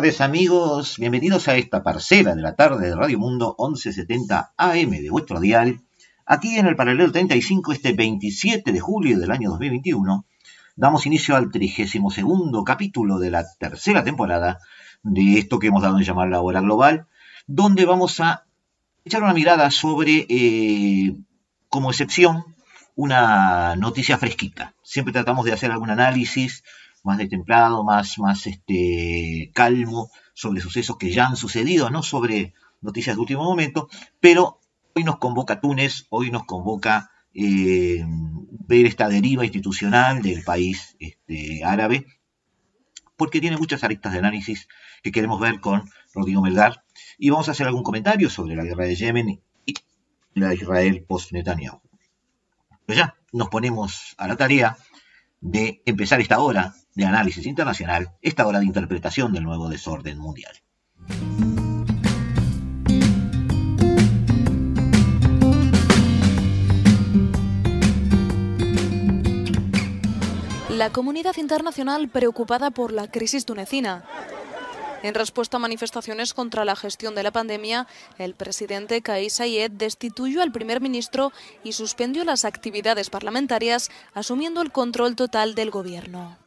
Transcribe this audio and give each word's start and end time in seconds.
tardes 0.00 0.22
amigos, 0.22 0.96
bienvenidos 0.96 1.46
a 1.48 1.56
esta 1.56 1.82
parcela 1.82 2.34
de 2.34 2.40
la 2.40 2.56
tarde 2.56 2.88
de 2.88 2.96
Radio 2.96 3.18
Mundo 3.18 3.54
1170 3.58 4.54
AM 4.56 4.90
de 4.92 5.10
vuestro 5.10 5.40
dial, 5.40 5.82
aquí 6.24 6.56
en 6.56 6.64
el 6.64 6.74
paralelo 6.74 7.12
35 7.12 7.74
este 7.74 7.92
27 7.92 8.72
de 8.72 8.80
julio 8.80 9.18
del 9.18 9.30
año 9.30 9.50
2021, 9.50 10.24
damos 10.74 11.04
inicio 11.04 11.36
al 11.36 11.50
32 11.50 12.14
capítulo 12.64 13.18
de 13.18 13.30
la 13.30 13.44
tercera 13.58 14.02
temporada 14.02 14.60
de 15.02 15.36
esto 15.36 15.58
que 15.58 15.66
hemos 15.66 15.82
dado 15.82 15.98
en 15.98 16.04
llamar 16.04 16.30
la 16.30 16.40
hora 16.40 16.62
global, 16.62 17.06
donde 17.46 17.84
vamos 17.84 18.20
a 18.20 18.46
echar 19.04 19.22
una 19.22 19.34
mirada 19.34 19.70
sobre, 19.70 20.24
eh, 20.30 21.14
como 21.68 21.90
excepción, 21.90 22.46
una 22.94 23.76
noticia 23.76 24.16
fresquita. 24.16 24.72
Siempre 24.82 25.12
tratamos 25.12 25.44
de 25.44 25.52
hacer 25.52 25.70
algún 25.70 25.90
análisis 25.90 26.64
más 27.02 27.18
destemplado, 27.18 27.84
más, 27.84 28.18
más 28.18 28.46
este, 28.46 29.50
calmo 29.54 30.10
sobre 30.34 30.60
sucesos 30.60 30.96
que 30.96 31.12
ya 31.12 31.26
han 31.26 31.36
sucedido, 31.36 31.90
no 31.90 32.02
sobre 32.02 32.54
noticias 32.80 33.16
de 33.16 33.20
último 33.20 33.44
momento, 33.44 33.88
pero 34.20 34.60
hoy 34.94 35.04
nos 35.04 35.18
convoca 35.18 35.60
Túnez, 35.60 36.06
hoy 36.10 36.30
nos 36.30 36.44
convoca 36.44 37.10
eh, 37.34 38.04
ver 38.06 38.86
esta 38.86 39.08
deriva 39.08 39.44
institucional 39.44 40.22
del 40.22 40.42
país 40.42 40.96
este, 40.98 41.64
árabe, 41.64 42.06
porque 43.16 43.40
tiene 43.40 43.56
muchas 43.56 43.84
aristas 43.84 44.12
de 44.12 44.18
análisis 44.18 44.68
que 45.02 45.12
queremos 45.12 45.40
ver 45.40 45.60
con 45.60 45.90
Rodrigo 46.14 46.42
Melgar, 46.42 46.84
y 47.18 47.30
vamos 47.30 47.48
a 47.48 47.52
hacer 47.52 47.66
algún 47.66 47.82
comentario 47.82 48.30
sobre 48.30 48.56
la 48.56 48.64
guerra 48.64 48.84
de 48.84 48.96
Yemen 48.96 49.40
y 49.66 49.74
la 50.34 50.54
Israel 50.54 51.04
post-Netanyahu. 51.06 51.80
Pero 52.86 52.98
ya 52.98 53.16
nos 53.32 53.48
ponemos 53.48 54.14
a 54.16 54.26
la 54.26 54.36
tarea 54.36 54.76
de 55.40 55.82
empezar 55.86 56.20
esta 56.20 56.40
hora 56.40 56.74
de 56.94 57.04
análisis 57.04 57.46
internacional, 57.46 58.12
esta 58.22 58.46
hora 58.46 58.60
de 58.60 58.66
interpretación 58.66 59.32
del 59.32 59.44
nuevo 59.44 59.68
desorden 59.68 60.18
mundial. 60.18 60.52
La 70.80 70.88
comunidad 70.88 71.36
internacional 71.36 72.08
preocupada 72.08 72.70
por 72.70 72.90
la 72.90 73.06
crisis 73.06 73.44
tunecina. 73.44 74.02
En 75.02 75.14
respuesta 75.14 75.58
a 75.58 75.60
manifestaciones 75.60 76.32
contra 76.32 76.64
la 76.64 76.74
gestión 76.74 77.14
de 77.14 77.22
la 77.22 77.30
pandemia, 77.30 77.86
el 78.18 78.34
presidente 78.34 79.02
Kais 79.02 79.34
Saied 79.34 79.70
destituyó 79.70 80.42
al 80.42 80.52
primer 80.52 80.80
ministro 80.80 81.32
y 81.64 81.72
suspendió 81.72 82.24
las 82.24 82.44
actividades 82.44 83.10
parlamentarias, 83.10 83.90
asumiendo 84.14 84.62
el 84.62 84.72
control 84.72 85.16
total 85.16 85.54
del 85.54 85.70
gobierno. 85.70 86.38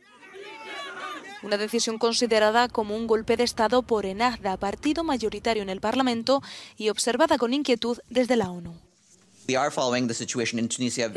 Una 1.43 1.57
decisión 1.57 1.97
considerada 1.97 2.69
como 2.69 2.95
un 2.95 3.05
golpe 3.05 3.35
de 3.35 3.43
Estado 3.43 3.81
por 3.83 4.05
Ennahda, 4.05 4.55
partido 4.57 5.03
mayoritario 5.03 5.61
en 5.61 5.69
el 5.69 5.81
Parlamento, 5.81 6.41
y 6.77 6.87
observada 6.89 7.37
con 7.37 7.53
inquietud 7.53 7.99
desde 8.09 8.37
la 8.37 8.49
ONU. 8.49 8.73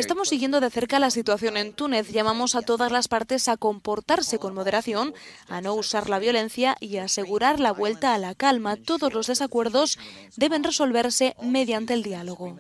Estamos 0.01 0.29
siguiendo 0.29 0.61
de 0.61 0.69
cerca 0.69 0.99
la 0.99 1.11
situación 1.11 1.57
en 1.57 1.73
Túnez. 1.73 2.11
Llamamos 2.11 2.57
a 2.57 2.63
todas 2.63 2.91
las 2.91 3.07
partes 3.07 3.47
a 3.47 3.57
comportarse 3.57 4.41
con 4.41 4.53
moderación, 4.53 5.15
a 5.47 5.61
no 5.61 5.75
usar 5.75 6.11
la 6.11 6.19
violencia 6.19 6.77
y 6.81 6.97
a 6.97 7.05
asegurar 7.05 7.61
la 7.61 7.71
vuelta 7.71 8.15
a 8.15 8.19
la 8.19 8.35
calma. 8.35 8.75
Todos 8.77 9.15
los 9.15 9.29
desacuerdos 9.29 9.97
deben 10.37 10.65
resolverse 10.65 11.37
mediante 11.41 11.95
el 11.95 12.03
diálogo. 12.03 12.57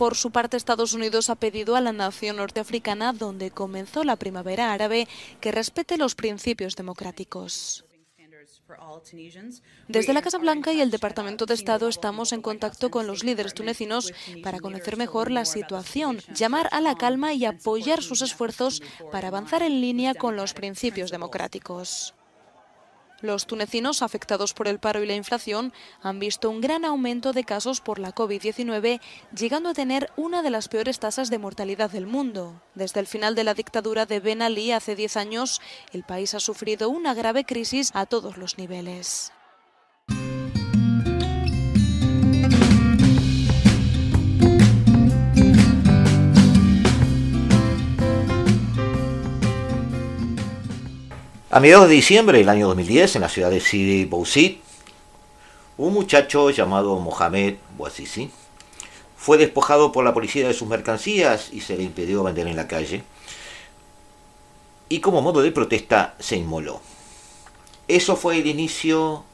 Por 0.00 0.16
su 0.16 0.30
parte, 0.30 0.56
Estados 0.56 0.94
Unidos 0.94 1.28
ha 1.28 1.34
pedido 1.34 1.76
a 1.76 1.82
la 1.82 1.92
nación 1.92 2.36
norteafricana, 2.36 3.12
donde 3.12 3.50
comenzó 3.50 4.02
la 4.02 4.16
primavera 4.16 4.72
árabe, 4.72 5.06
que 5.42 5.52
respete 5.52 5.98
los 5.98 6.14
principios 6.14 6.74
democráticos. 6.74 7.84
Desde 9.88 10.14
la 10.14 10.22
Casa 10.22 10.38
Blanca 10.38 10.72
y 10.72 10.80
el 10.80 10.90
Departamento 10.90 11.44
de 11.44 11.52
Estado 11.52 11.86
estamos 11.86 12.32
en 12.32 12.40
contacto 12.40 12.90
con 12.90 13.06
los 13.06 13.24
líderes 13.24 13.52
tunecinos 13.52 14.10
para 14.42 14.58
conocer 14.58 14.96
mejor 14.96 15.30
la 15.30 15.44
situación, 15.44 16.22
llamar 16.34 16.70
a 16.72 16.80
la 16.80 16.94
calma 16.94 17.34
y 17.34 17.44
apoyar 17.44 18.02
sus 18.02 18.22
esfuerzos 18.22 18.80
para 19.12 19.28
avanzar 19.28 19.62
en 19.62 19.82
línea 19.82 20.14
con 20.14 20.34
los 20.34 20.54
principios 20.54 21.10
democráticos. 21.10 22.14
Los 23.22 23.46
tunecinos 23.46 24.00
afectados 24.00 24.54
por 24.54 24.66
el 24.66 24.78
paro 24.78 25.02
y 25.02 25.06
la 25.06 25.14
inflación 25.14 25.72
han 26.02 26.18
visto 26.18 26.48
un 26.48 26.60
gran 26.60 26.84
aumento 26.84 27.32
de 27.32 27.44
casos 27.44 27.80
por 27.80 27.98
la 27.98 28.14
COVID-19, 28.14 29.00
llegando 29.36 29.68
a 29.68 29.74
tener 29.74 30.10
una 30.16 30.42
de 30.42 30.50
las 30.50 30.68
peores 30.68 30.98
tasas 30.98 31.28
de 31.28 31.38
mortalidad 31.38 31.90
del 31.90 32.06
mundo. 32.06 32.62
Desde 32.74 33.00
el 33.00 33.06
final 33.06 33.34
de 33.34 33.44
la 33.44 33.54
dictadura 33.54 34.06
de 34.06 34.20
Ben 34.20 34.40
Ali 34.40 34.72
hace 34.72 34.96
10 34.96 35.16
años, 35.18 35.60
el 35.92 36.02
país 36.02 36.34
ha 36.34 36.40
sufrido 36.40 36.88
una 36.88 37.12
grave 37.12 37.44
crisis 37.44 37.90
a 37.94 38.06
todos 38.06 38.38
los 38.38 38.56
niveles. 38.56 39.32
A 51.52 51.58
mediados 51.58 51.88
de 51.88 51.96
diciembre 51.96 52.38
del 52.38 52.48
año 52.48 52.68
2010, 52.68 53.16
en 53.16 53.22
la 53.22 53.28
ciudad 53.28 53.50
de 53.50 53.58
Sidi 53.58 54.04
Bouzid, 54.04 54.58
un 55.78 55.92
muchacho 55.92 56.48
llamado 56.50 56.96
Mohamed 57.00 57.56
Bouazizi 57.76 58.30
fue 59.16 59.36
despojado 59.36 59.90
por 59.90 60.04
la 60.04 60.14
policía 60.14 60.46
de 60.46 60.54
sus 60.54 60.68
mercancías 60.68 61.48
y 61.52 61.60
se 61.62 61.76
le 61.76 61.82
impidió 61.82 62.22
vender 62.22 62.46
en 62.46 62.54
la 62.54 62.68
calle. 62.68 63.02
Y 64.88 65.00
como 65.00 65.22
modo 65.22 65.42
de 65.42 65.50
protesta 65.50 66.14
se 66.20 66.36
inmoló. 66.36 66.80
Eso 67.88 68.14
fue 68.14 68.38
el 68.38 68.46
inicio 68.46 69.24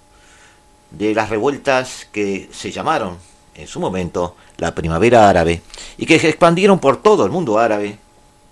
de 0.93 1.15
las 1.15 1.28
revueltas 1.28 2.09
que 2.12 2.49
se 2.50 2.72
llamaron 2.72 3.19
en 3.55 3.66
su 3.66 3.78
momento 3.78 4.37
la 4.56 4.75
primavera 4.75 5.28
árabe 5.28 5.60
y 5.99 6.06
que 6.06 6.19
se 6.19 6.31
expandieron 6.31 6.78
por 6.78 6.97
todo 7.03 7.26
el 7.26 7.31
mundo 7.31 7.59
árabe 7.59 7.99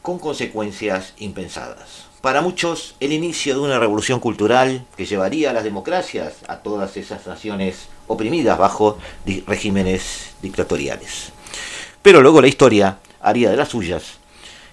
con 0.02 0.18
consecuencias 0.18 1.14
impensadas 1.16 2.03
para 2.24 2.40
muchos 2.40 2.94
el 3.00 3.12
inicio 3.12 3.52
de 3.52 3.60
una 3.60 3.78
revolución 3.78 4.18
cultural 4.18 4.86
que 4.96 5.04
llevaría 5.04 5.50
a 5.50 5.52
las 5.52 5.62
democracias 5.62 6.36
a 6.48 6.60
todas 6.60 6.96
esas 6.96 7.26
naciones 7.26 7.88
oprimidas 8.06 8.56
bajo 8.56 8.96
regímenes 9.46 10.30
dictatoriales. 10.40 11.32
Pero 12.00 12.22
luego 12.22 12.40
la 12.40 12.48
historia 12.48 12.96
haría 13.20 13.50
de 13.50 13.58
las 13.58 13.68
suyas 13.68 14.14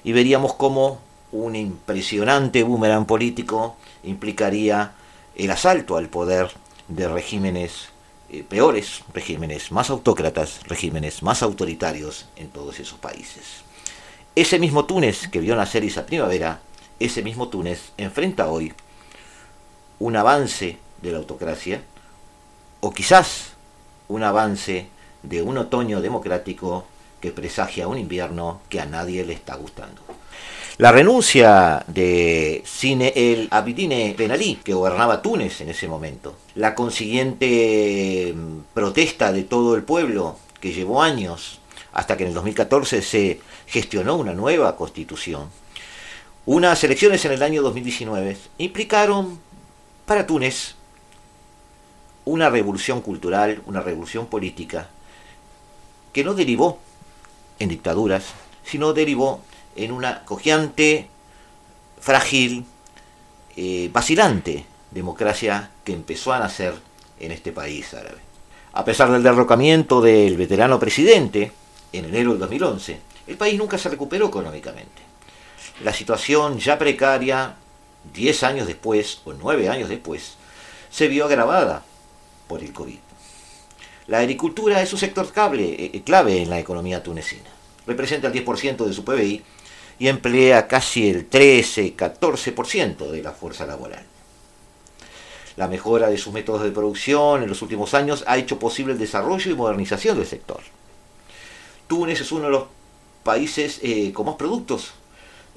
y 0.05 0.13
veríamos 0.13 0.53
cómo 0.53 1.01
un 1.33 1.57
impresionante 1.57 2.63
boomerang 2.63 3.05
político 3.05 3.75
implicaría 4.05 4.93
el 5.35 5.51
asalto 5.51 5.97
al 5.97 6.07
poder 6.07 6.51
de 6.87 7.09
regímenes 7.09 7.89
eh, 8.29 8.45
peores, 8.47 9.03
regímenes 9.13 9.73
más 9.73 9.89
autócratas, 9.89 10.61
regímenes 10.67 11.21
más 11.21 11.43
autoritarios 11.43 12.27
en 12.37 12.47
todos 12.47 12.79
esos 12.79 12.97
países. 12.97 13.65
Ese 14.37 14.57
mismo 14.57 14.85
Túnez 14.85 15.27
que 15.27 15.41
vio 15.41 15.57
nacer 15.57 15.83
esa 15.83 16.05
primavera 16.05 16.61
ese 17.05 17.23
mismo 17.23 17.49
Túnez 17.49 17.91
enfrenta 17.97 18.49
hoy 18.49 18.73
un 19.99 20.15
avance 20.15 20.77
de 21.01 21.11
la 21.11 21.17
autocracia 21.17 21.83
o 22.79 22.91
quizás 22.91 23.53
un 24.07 24.23
avance 24.23 24.87
de 25.23 25.41
un 25.41 25.57
otoño 25.57 26.01
democrático 26.01 26.85
que 27.19 27.31
presagia 27.31 27.87
un 27.87 27.97
invierno 27.97 28.61
que 28.69 28.81
a 28.81 28.85
nadie 28.85 29.23
le 29.23 29.33
está 29.33 29.55
gustando. 29.55 30.01
La 30.77 30.91
renuncia 30.91 31.83
de 31.87 32.63
Sine 32.65 33.13
el 33.15 33.47
Abidine 33.51 34.15
Ben 34.17 34.31
Ali, 34.31 34.55
que 34.63 34.73
gobernaba 34.73 35.21
Túnez 35.21 35.61
en 35.61 35.69
ese 35.69 35.87
momento, 35.87 36.35
la 36.55 36.73
consiguiente 36.73 38.33
mm, 38.35 38.73
protesta 38.73 39.31
de 39.31 39.43
todo 39.43 39.75
el 39.75 39.83
pueblo, 39.83 40.37
que 40.59 40.73
llevó 40.73 41.03
años, 41.03 41.59
hasta 41.93 42.17
que 42.17 42.23
en 42.23 42.29
el 42.29 42.35
2014 42.35 43.01
se 43.01 43.41
gestionó 43.67 44.15
una 44.15 44.33
nueva 44.33 44.75
constitución, 44.75 45.49
unas 46.45 46.83
elecciones 46.83 47.23
en 47.25 47.33
el 47.33 47.43
año 47.43 47.61
2019 47.61 48.37
implicaron 48.57 49.39
para 50.05 50.25
Túnez 50.25 50.75
una 52.25 52.49
revolución 52.49 53.01
cultural, 53.01 53.61
una 53.65 53.81
revolución 53.81 54.27
política, 54.27 54.89
que 56.13 56.23
no 56.23 56.33
derivó 56.33 56.79
en 57.59 57.69
dictaduras, 57.69 58.25
sino 58.63 58.93
derivó 58.93 59.41
en 59.75 59.91
una 59.91 60.25
cojeante, 60.25 61.07
frágil, 61.99 62.65
eh, 63.55 63.89
vacilante 63.93 64.65
democracia 64.91 65.71
que 65.83 65.93
empezó 65.93 66.33
a 66.33 66.39
nacer 66.39 66.73
en 67.19 67.31
este 67.31 67.51
país 67.51 67.93
árabe. 67.93 68.19
A 68.73 68.83
pesar 68.83 69.11
del 69.11 69.23
derrocamiento 69.23 70.01
del 70.01 70.37
veterano 70.37 70.79
presidente 70.79 71.51
en 71.93 72.05
enero 72.05 72.31
del 72.31 72.39
2011, 72.39 72.99
el 73.27 73.37
país 73.37 73.57
nunca 73.57 73.77
se 73.77 73.89
recuperó 73.89 74.27
económicamente. 74.27 75.10
La 75.83 75.93
situación 75.93 76.59
ya 76.59 76.77
precaria, 76.77 77.55
10 78.13 78.43
años 78.43 78.67
después 78.67 79.21
o 79.25 79.33
9 79.33 79.67
años 79.67 79.89
después, 79.89 80.35
se 80.91 81.07
vio 81.07 81.25
agravada 81.25 81.83
por 82.47 82.61
el 82.61 82.71
COVID. 82.71 82.99
La 84.07 84.19
agricultura 84.19 84.81
es 84.81 84.93
un 84.93 84.99
sector 84.99 85.31
clave, 85.31 85.85
eh, 85.85 86.01
clave 86.03 86.41
en 86.41 86.51
la 86.51 86.59
economía 86.59 87.01
tunecina. 87.01 87.49
Representa 87.87 88.27
el 88.27 88.33
10% 88.33 88.85
de 88.85 88.93
su 88.93 89.03
PBI 89.03 89.43
y 89.97 90.07
emplea 90.07 90.67
casi 90.67 91.09
el 91.09 91.29
13-14% 91.29 93.09
de 93.09 93.23
la 93.23 93.31
fuerza 93.31 93.65
laboral. 93.65 94.03
La 95.57 95.67
mejora 95.67 96.09
de 96.09 96.17
sus 96.17 96.31
métodos 96.31 96.61
de 96.63 96.71
producción 96.71 97.41
en 97.41 97.49
los 97.49 97.61
últimos 97.61 97.93
años 97.95 98.23
ha 98.27 98.37
hecho 98.37 98.59
posible 98.59 98.93
el 98.93 98.99
desarrollo 98.99 99.51
y 99.51 99.55
modernización 99.55 100.17
del 100.17 100.27
sector. 100.27 100.61
Túnez 101.87 102.21
es 102.21 102.31
uno 102.31 102.45
de 102.45 102.51
los 102.51 102.65
países 103.23 103.79
eh, 103.81 104.11
con 104.13 104.27
más 104.27 104.35
productos 104.35 104.93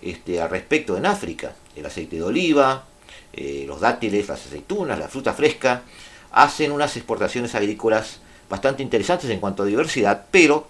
este, 0.04 0.40
al 0.40 0.50
respecto 0.50 0.96
en 0.96 1.06
África. 1.06 1.54
El 1.74 1.86
aceite 1.86 2.16
de 2.16 2.22
oliva, 2.22 2.84
eh, 3.32 3.64
los 3.66 3.80
dátiles, 3.80 4.28
las 4.28 4.46
aceitunas, 4.46 4.98
la 4.98 5.08
fruta 5.08 5.32
fresca, 5.32 5.82
hacen 6.30 6.72
unas 6.72 6.96
exportaciones 6.96 7.54
agrícolas 7.54 8.20
bastante 8.50 8.82
interesantes 8.82 9.30
en 9.30 9.40
cuanto 9.40 9.62
a 9.62 9.66
diversidad, 9.66 10.26
pero 10.30 10.68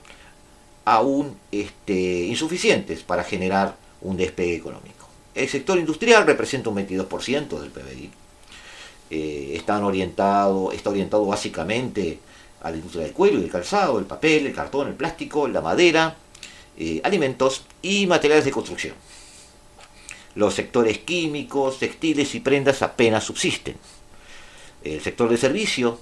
aún 0.84 1.36
este, 1.50 2.24
insuficientes 2.26 3.02
para 3.02 3.24
generar 3.24 3.76
un 4.02 4.16
despegue 4.16 4.54
económico. 4.54 5.08
El 5.34 5.48
sector 5.48 5.78
industrial 5.78 6.26
representa 6.26 6.70
un 6.70 6.76
22% 6.76 7.58
del 7.58 7.70
PBI. 7.70 8.10
Eh, 9.10 9.62
orientado, 9.66 10.72
está 10.72 10.90
orientado 10.90 11.26
básicamente 11.26 12.20
a 12.62 12.70
la 12.70 12.76
industria 12.76 13.04
del 13.04 13.12
cuero 13.12 13.38
y 13.38 13.42
del 13.42 13.50
calzado, 13.50 13.98
el 13.98 14.04
papel, 14.04 14.46
el 14.46 14.54
cartón, 14.54 14.88
el 14.88 14.94
plástico, 14.94 15.48
la 15.48 15.60
madera, 15.60 16.16
eh, 16.78 17.00
alimentos 17.04 17.64
y 17.82 18.06
materiales 18.06 18.44
de 18.44 18.50
construcción. 18.52 18.94
Los 20.34 20.54
sectores 20.54 20.98
químicos, 20.98 21.78
textiles 21.78 22.34
y 22.34 22.40
prendas 22.40 22.82
apenas 22.82 23.24
subsisten. 23.24 23.76
El 24.82 25.00
sector 25.00 25.28
de 25.28 25.36
servicio, 25.36 26.00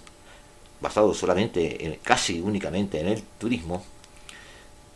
basado 0.80 1.12
solamente, 1.14 1.84
en, 1.84 1.98
casi 2.02 2.40
únicamente 2.40 3.00
en 3.00 3.08
el 3.08 3.22
turismo, 3.38 3.84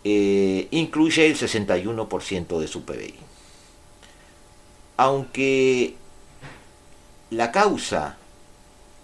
eh, 0.04 0.68
incluye 0.70 1.26
el 1.26 1.36
61% 1.36 2.58
de 2.58 2.68
su 2.68 2.84
PBI. 2.84 3.14
Aunque 4.96 5.94
la 7.30 7.52
causa 7.52 8.16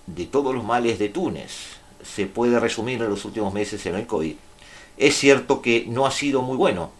de 0.06 0.26
todos 0.26 0.55
los 0.55 0.64
males 0.64 0.99
de 0.99 1.08
Túnez 1.08 1.52
se 2.02 2.26
puede 2.26 2.58
resumir 2.58 3.02
en 3.02 3.11
los 3.11 3.25
últimos 3.25 3.52
meses 3.52 3.85
en 3.87 3.96
el 3.96 4.06
COVID, 4.06 4.35
es 4.96 5.17
cierto 5.17 5.61
que 5.61 5.85
no 5.88 6.06
ha 6.06 6.11
sido 6.11 6.43
muy 6.43 6.56
bueno 6.56 6.90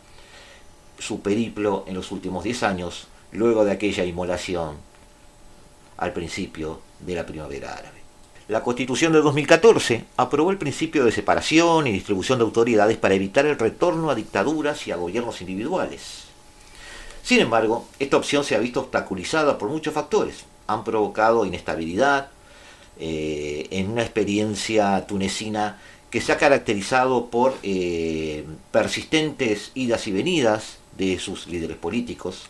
su 0.99 1.20
periplo 1.20 1.85
en 1.87 1.94
los 1.94 2.12
últimos 2.12 2.44
10 2.44 2.62
años 2.62 3.06
luego 3.32 3.64
de 3.64 3.73
aquella 3.73 4.05
inmolación 4.05 4.76
al 5.96 6.12
principio 6.12 6.81
de 7.00 7.14
la 7.14 7.26
primavera 7.26 7.73
árabe. 7.73 8.02
La 8.49 8.62
Constitución 8.62 9.12
de 9.12 9.20
2014 9.20 10.05
aprobó 10.17 10.50
el 10.50 10.58
principio 10.58 11.05
de 11.05 11.12
separación 11.12 11.87
y 11.87 11.93
distribución 11.93 12.38
de 12.38 12.44
autoridades 12.44 12.99
para 12.99 13.14
evitar 13.14 13.46
el 13.46 13.58
retorno 13.58 14.11
a 14.11 14.14
dictaduras 14.14 14.87
y 14.87 14.93
a 14.93 14.96
gobiernos 14.96 15.40
individuales. 15.40 16.25
Sin 17.23 17.40
embargo, 17.40 17.87
esta 17.99 18.17
opción 18.17 18.43
se 18.44 18.56
ha 18.56 18.58
visto 18.58 18.81
obstaculizada 18.81 19.58
por 19.58 19.69
muchos 19.69 19.94
factores. 19.94 20.44
Han 20.67 20.82
provocado 20.82 21.46
inestabilidad 21.46 22.31
eh, 22.99 23.69
en 23.70 23.93
una 23.93 24.02
experiencia 24.02 25.06
tunecina 25.06 25.78
que 26.11 26.20
se 26.20 26.32
ha 26.32 26.37
caracterizado 26.37 27.31
por 27.31 27.55
eh, 27.62 28.44
persistentes 28.70 29.70
idas 29.75 30.06
y 30.08 30.12
venidas 30.12 30.78
de 30.99 31.19
sus 31.19 31.46
líderes 31.46 31.78
políticos, 31.78 32.49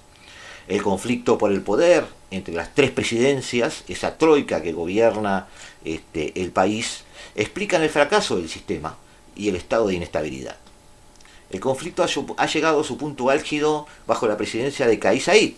el 0.68 0.82
conflicto 0.82 1.38
por 1.38 1.52
el 1.52 1.62
poder 1.62 2.04
entre 2.30 2.54
las 2.54 2.74
tres 2.74 2.90
presidencias, 2.90 3.84
esa 3.88 4.16
troika 4.16 4.62
que 4.62 4.72
gobierna 4.72 5.48
este, 5.84 6.40
el 6.40 6.50
país, 6.50 7.04
explican 7.34 7.82
el 7.82 7.90
fracaso 7.90 8.36
del 8.36 8.48
sistema 8.48 8.96
y 9.36 9.48
el 9.48 9.56
estado 9.56 9.88
de 9.88 9.94
inestabilidad. 9.94 10.56
El 11.50 11.60
conflicto 11.60 12.02
ha, 12.02 12.46
llegado 12.46 12.80
a 12.80 12.84
su 12.84 12.96
punto 12.96 13.28
álgido 13.28 13.86
bajo 14.06 14.26
la 14.26 14.38
presidencia 14.38 14.86
de 14.86 14.98
Kais 14.98 15.24
Said, 15.24 15.52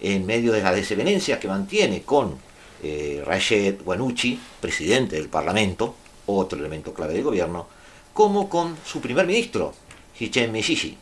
en 0.00 0.24
medio 0.24 0.52
de 0.52 0.62
las 0.62 0.74
desavenencias 0.74 1.38
que 1.38 1.48
mantiene 1.48 2.02
con 2.02 2.36
eh, 2.82 3.22
Rashid 3.24 3.74
Wanuchi, 3.84 4.40
presidente 4.60 5.16
del 5.16 5.28
Parlamento, 5.28 5.94
otro 6.26 6.58
elemento 6.58 6.94
clave 6.94 7.12
del 7.12 7.24
gobierno, 7.24 7.68
como 8.14 8.48
con 8.48 8.76
su 8.84 9.00
primer 9.00 9.26
ministro, 9.26 9.74
Hichem 10.18 10.50
Meshishi, 10.50 10.96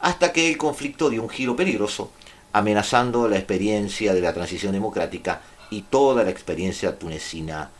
hasta 0.00 0.32
que 0.32 0.48
el 0.48 0.56
conflicto 0.56 1.08
dio 1.08 1.22
un 1.22 1.28
giro 1.28 1.54
peligroso 1.54 2.10
amenazando 2.56 3.28
la 3.28 3.36
experiencia 3.36 4.14
de 4.14 4.22
la 4.22 4.32
transición 4.32 4.72
democrática 4.72 5.42
y 5.68 5.82
toda 5.82 6.24
la 6.24 6.30
experiencia 6.30 6.98
tunecina 6.98 7.70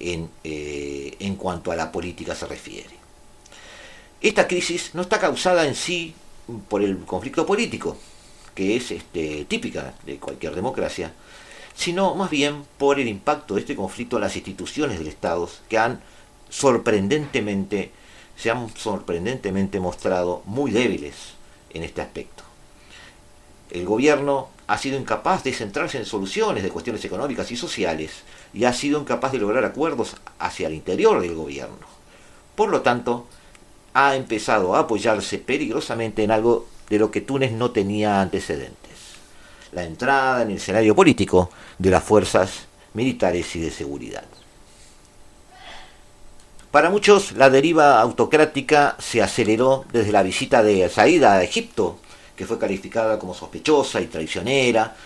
en, 0.00 0.30
eh, 0.42 1.16
en 1.20 1.36
cuanto 1.36 1.70
a 1.70 1.76
la 1.76 1.92
política 1.92 2.34
se 2.34 2.46
refiere. 2.46 2.96
Esta 4.22 4.48
crisis 4.48 4.94
no 4.94 5.02
está 5.02 5.18
causada 5.18 5.66
en 5.66 5.74
sí 5.74 6.14
por 6.68 6.82
el 6.82 7.00
conflicto 7.00 7.44
político, 7.44 7.98
que 8.54 8.74
es 8.76 8.90
este, 8.90 9.44
típica 9.44 9.92
de 10.06 10.16
cualquier 10.16 10.54
democracia, 10.54 11.12
sino 11.76 12.14
más 12.14 12.30
bien 12.30 12.64
por 12.78 12.98
el 13.00 13.08
impacto 13.08 13.56
de 13.56 13.60
este 13.60 13.76
conflicto 13.76 14.16
en 14.16 14.22
las 14.22 14.36
instituciones 14.36 14.98
del 14.98 15.08
Estado, 15.08 15.46
que 15.68 15.76
han 15.76 16.00
sorprendentemente, 16.48 17.90
se 18.34 18.50
han 18.50 18.74
sorprendentemente 18.74 19.78
mostrado 19.78 20.40
muy 20.46 20.70
débiles 20.70 21.34
en 21.74 21.82
este 21.82 22.00
aspecto 22.00 22.51
el 23.72 23.86
gobierno 23.86 24.48
ha 24.66 24.76
sido 24.76 24.98
incapaz 24.98 25.42
de 25.44 25.52
centrarse 25.52 25.96
en 25.98 26.04
soluciones 26.04 26.62
de 26.62 26.68
cuestiones 26.68 27.04
económicas 27.04 27.50
y 27.50 27.56
sociales 27.56 28.22
y 28.52 28.64
ha 28.64 28.72
sido 28.72 29.00
incapaz 29.00 29.32
de 29.32 29.38
lograr 29.38 29.64
acuerdos 29.64 30.16
hacia 30.38 30.68
el 30.68 30.74
interior 30.74 31.20
del 31.20 31.34
gobierno. 31.34 31.86
Por 32.54 32.68
lo 32.68 32.82
tanto, 32.82 33.26
ha 33.94 34.14
empezado 34.14 34.76
a 34.76 34.80
apoyarse 34.80 35.38
peligrosamente 35.38 36.22
en 36.22 36.30
algo 36.30 36.66
de 36.90 36.98
lo 36.98 37.10
que 37.10 37.22
Túnez 37.22 37.52
no 37.52 37.70
tenía 37.70 38.20
antecedentes, 38.20 38.92
la 39.72 39.84
entrada 39.84 40.42
en 40.42 40.50
el 40.50 40.56
escenario 40.58 40.94
político 40.94 41.50
de 41.78 41.90
las 41.90 42.04
fuerzas 42.04 42.66
militares 42.92 43.56
y 43.56 43.60
de 43.60 43.70
seguridad. 43.70 44.24
Para 46.70 46.90
muchos, 46.90 47.32
la 47.32 47.48
deriva 47.48 48.00
autocrática 48.00 48.96
se 48.98 49.22
aceleró 49.22 49.84
desde 49.92 50.12
la 50.12 50.22
visita 50.22 50.62
de 50.62 50.88
Said 50.88 51.22
a 51.24 51.42
Egipto 51.42 51.98
que 52.36 52.46
fue 52.46 52.58
calificada 52.58 53.18
como 53.18 53.34
sospechosa 53.34 54.00
y 54.00 54.06
traicionera, 54.06 54.96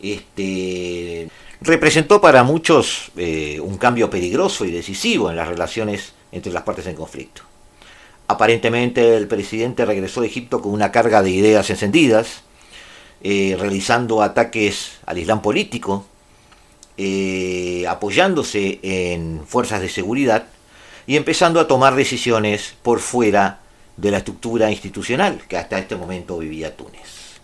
este, 0.00 1.28
representó 1.60 2.20
para 2.20 2.42
muchos 2.42 3.12
eh, 3.16 3.60
un 3.60 3.78
cambio 3.78 4.10
peligroso 4.10 4.64
y 4.64 4.70
decisivo 4.70 5.30
en 5.30 5.36
las 5.36 5.48
relaciones 5.48 6.12
entre 6.32 6.52
las 6.52 6.64
partes 6.64 6.86
en 6.86 6.96
conflicto. 6.96 7.42
Aparentemente 8.28 9.16
el 9.16 9.28
presidente 9.28 9.84
regresó 9.84 10.20
de 10.20 10.26
Egipto 10.28 10.60
con 10.60 10.72
una 10.72 10.90
carga 10.90 11.22
de 11.22 11.30
ideas 11.30 11.68
encendidas, 11.70 12.42
eh, 13.22 13.56
realizando 13.58 14.22
ataques 14.22 14.98
al 15.06 15.18
Islam 15.18 15.42
político, 15.42 16.06
eh, 16.96 17.84
apoyándose 17.88 18.80
en 18.82 19.42
fuerzas 19.46 19.80
de 19.80 19.88
seguridad 19.88 20.46
y 21.06 21.16
empezando 21.16 21.60
a 21.60 21.66
tomar 21.66 21.94
decisiones 21.94 22.74
por 22.82 23.00
fuera 23.00 23.61
de 24.02 24.10
la 24.10 24.18
estructura 24.18 24.68
institucional 24.68 25.42
que 25.46 25.56
hasta 25.56 25.78
este 25.78 25.94
momento 25.94 26.36
vivía 26.36 26.76
Túnez. 26.76 27.38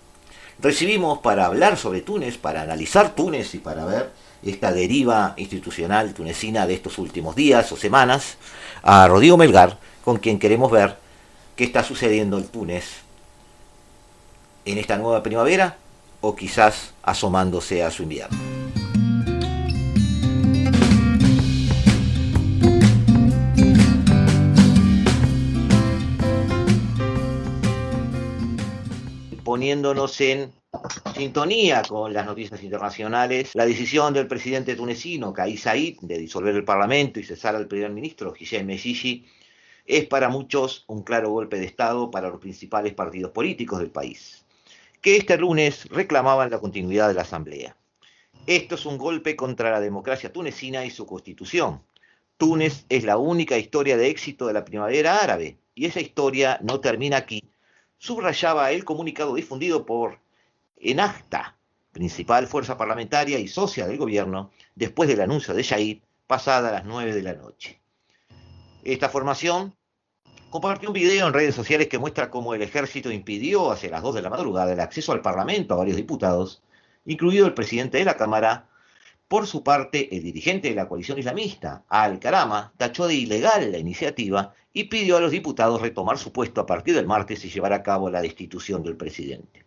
Recibimos 0.59 1.21
para 1.21 1.47
hablar 1.47 1.77
sobre 1.77 2.01
Túnez, 2.01 2.37
para 2.37 2.63
analizar 2.63 3.15
Túnez 3.15 3.55
y 3.55 3.59
para 3.59 3.85
ver 3.85 4.11
esta 4.43 4.73
deriva 4.73 5.35
institucional 5.37 6.13
tunecina 6.15 6.67
de 6.67 6.75
estos 6.75 6.99
últimos 6.99 7.37
días 7.37 7.71
o 7.71 7.77
semanas, 7.77 8.39
a 8.83 9.07
Rodrigo 9.07 9.37
Melgar, 9.37 9.79
con 10.05 10.17
quien 10.17 10.41
queremos 10.41 10.73
ver 10.73 10.97
qué 11.55 11.63
está 11.63 11.85
sucediendo 11.85 12.39
en 12.39 12.49
Túnez 12.49 13.03
en 14.65 14.79
esta 14.79 14.97
nueva 14.97 15.23
primavera 15.23 15.77
o 16.21 16.35
quizás 16.35 16.93
asomándose 17.05 17.85
a 17.85 17.93
su 17.93 18.03
invierno. 18.03 18.37
Poniéndonos 29.49 30.21
en 30.21 30.53
sintonía 31.17 31.81
con 31.89 32.13
las 32.13 32.27
noticias 32.27 32.63
internacionales, 32.63 33.53
la 33.55 33.65
decisión 33.65 34.13
del 34.13 34.27
presidente 34.27 34.77
tunecino, 34.77 35.33
Kais 35.33 35.63
Said, 35.63 36.01
de 36.03 36.19
disolver 36.19 36.55
el 36.55 36.65
Parlamento 36.65 37.19
y 37.19 37.25
cesar 37.25 37.57
al 37.57 37.67
primer 37.67 37.91
ministro, 37.91 38.35
Hichem 38.39 38.67
Meshishi, 38.67 39.25
es 39.87 40.05
para 40.05 40.29
muchos 40.29 40.85
un 40.87 41.03
claro 41.03 41.31
golpe 41.31 41.59
de 41.59 41.65
Estado 41.65 42.11
para 42.11 42.29
los 42.29 42.41
principales 42.41 42.93
partidos 42.93 43.31
políticos 43.31 43.79
del 43.79 43.91
país. 43.91 44.45
que 45.01 45.17
este 45.17 45.39
lunes 45.39 45.87
reclamaban 45.89 46.51
la 46.51 46.61
continuidad 46.61 47.09
de 47.09 47.15
la 47.15 47.23
Asamblea. 47.23 47.75
Esto 48.47 48.75
es 48.75 48.85
un 48.85 48.99
golpe 48.99 49.35
contra 49.35 49.71
la 49.71 49.81
democracia 49.81 50.31
tunecina 50.31 50.85
y 50.85 50.91
su 50.91 51.07
constitución. 51.07 51.81
Túnez 52.37 52.85
es 52.91 53.03
la 53.03 53.17
única 53.17 53.57
historia 53.57 53.97
de 53.97 54.09
éxito 54.09 54.47
de 54.47 54.53
la 54.53 54.67
primavera 54.67 55.17
árabe 55.17 55.57
y 55.75 55.87
esa 55.87 56.01
historia 56.01 56.59
no 56.63 56.81
termina 56.81 57.17
aquí, 57.17 57.49
subrayaba 57.99 58.71
el 58.71 58.85
comunicado 58.85 59.35
difundido 59.35 59.85
por 59.85 60.21
Enacta, 60.77 61.57
principal 61.93 62.47
fuerza 62.47 62.79
parlamentaria 62.79 63.39
y 63.39 63.49
socia 63.49 63.87
del 63.87 63.99
gobierno, 63.99 64.51
después 64.75 65.09
del 65.09 65.21
anuncio 65.21 65.55
de 65.55 65.65
Shahid, 65.65 66.03
pasada 66.27 66.71
las 66.71 66.85
9 66.85 67.15
de 67.15 67.23
la 67.23 67.35
noche. 67.35 67.81
Esta 68.85 69.09
formación 69.09 69.75
compartió 70.51 70.89
un 70.89 70.95
video 70.95 71.27
en 71.27 71.35
redes 71.35 71.55
sociales 71.55 71.89
que 71.89 71.99
muestra 71.99 72.31
cómo 72.31 72.55
el 72.55 72.63
ejército 72.63 73.11
impidió 73.11 73.71
hacia 73.71 73.91
las 73.91 74.03
2 74.03 74.15
de 74.15 74.23
la 74.23 74.31
madrugada 74.31 74.73
el 74.73 74.81
acceso 74.81 75.13
al 75.13 75.21
Parlamento 75.21 75.75
a 75.75 75.79
varios 75.79 75.97
diputados, 75.97 76.63
incluido 77.05 77.47
el 77.47 77.55
presidente 77.55 77.99
de 77.99 78.05
la 78.05 78.17
Cámara. 78.17 78.69
Por 79.29 79.47
su 79.47 79.63
parte, 79.63 80.17
el 80.17 80.23
dirigente 80.23 80.71
de 80.71 80.75
la 80.75 80.89
coalición 80.89 81.19
islamista, 81.19 81.85
Al-Karama, 81.91 82.73
tachó 82.79 83.07
de 83.07 83.15
ilegal 83.15 83.71
la 83.71 83.77
iniciativa 83.77 84.55
y 84.73 84.85
pidió 84.85 85.19
a 85.19 85.21
los 85.21 85.31
diputados 85.31 85.83
retomar 85.83 86.17
su 86.17 86.33
puesto 86.33 86.63
a 86.63 86.67
partir 86.67 86.95
del 86.95 87.07
martes 87.07 87.45
y 87.45 87.51
llevar 87.51 87.75
a 87.75 87.83
cabo 87.83 88.09
la 88.09 88.23
destitución 88.23 88.83
del 88.83 88.97
presidente. 88.97 89.67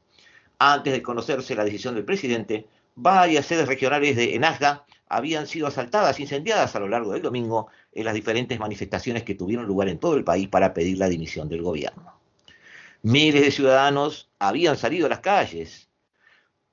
Antes 0.58 0.94
de 0.94 1.04
conocerse 1.04 1.54
la 1.54 1.64
decisión 1.64 1.94
del 1.94 2.06
presidente, 2.06 2.66
varias 2.96 3.46
sedes 3.46 3.68
regionales 3.68 4.16
de 4.16 4.36
Enajda 4.36 4.84
habían 5.08 5.46
sido 5.46 5.68
asaltadas, 5.68 6.20
incendiadas 6.20 6.76
a 6.76 6.80
lo 6.80 6.88
largo 6.88 7.14
del 7.14 7.22
domingo 7.22 7.68
en 7.94 8.06
las 8.06 8.16
diferentes 8.16 8.60
manifestaciones 8.60 9.24
que 9.24 9.36
tuvieron 9.36 9.68
lugar 9.68 9.90
en 9.90 10.00
todo 10.00 10.16
el 10.16 10.24
país 10.24 10.48
para 10.48 10.74
pedir 10.74 10.98
la 10.98 11.08
dimisión 11.10 11.50
del 11.50 11.62
gobierno. 11.62 12.20
Miles 13.04 13.44
de 13.44 13.52
ciudadanos 13.52 14.32
habían 14.40 14.76
salido 14.76 15.06
a 15.06 15.10
las 15.10 15.20
calles 15.20 15.91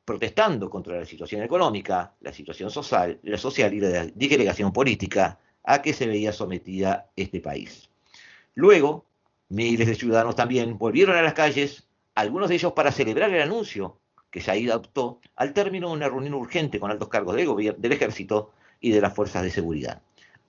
protestando 0.08 0.70
contra 0.70 0.96
la 0.96 1.04
situación 1.04 1.42
económica, 1.42 2.14
la 2.22 2.32
situación 2.32 2.70
social, 2.70 3.20
la 3.22 3.36
social 3.36 3.74
y 3.74 3.80
la 3.80 4.06
disgregación 4.06 4.72
política 4.72 5.38
a 5.64 5.82
que 5.82 5.92
se 5.92 6.06
veía 6.06 6.32
sometida 6.32 7.10
este 7.14 7.40
país. 7.40 7.90
Luego, 8.54 9.04
miles 9.50 9.86
de 9.86 9.94
ciudadanos 9.94 10.34
también 10.34 10.78
volvieron 10.78 11.14
a 11.14 11.20
las 11.20 11.34
calles, 11.34 11.86
algunos 12.14 12.48
de 12.48 12.54
ellos 12.54 12.72
para 12.72 12.90
celebrar 12.90 13.34
el 13.34 13.42
anuncio 13.42 13.98
que 14.30 14.40
Said 14.40 14.70
adoptó 14.70 15.20
al 15.36 15.52
término 15.52 15.88
de 15.88 15.96
una 15.96 16.08
reunión 16.08 16.32
urgente 16.32 16.80
con 16.80 16.90
altos 16.90 17.08
cargos 17.08 17.36
del, 17.36 17.92
ejército 17.92 18.50
y 18.80 18.92
de 18.92 19.02
las 19.02 19.14
fuerzas 19.14 19.42
de 19.42 19.50
seguridad. 19.50 20.00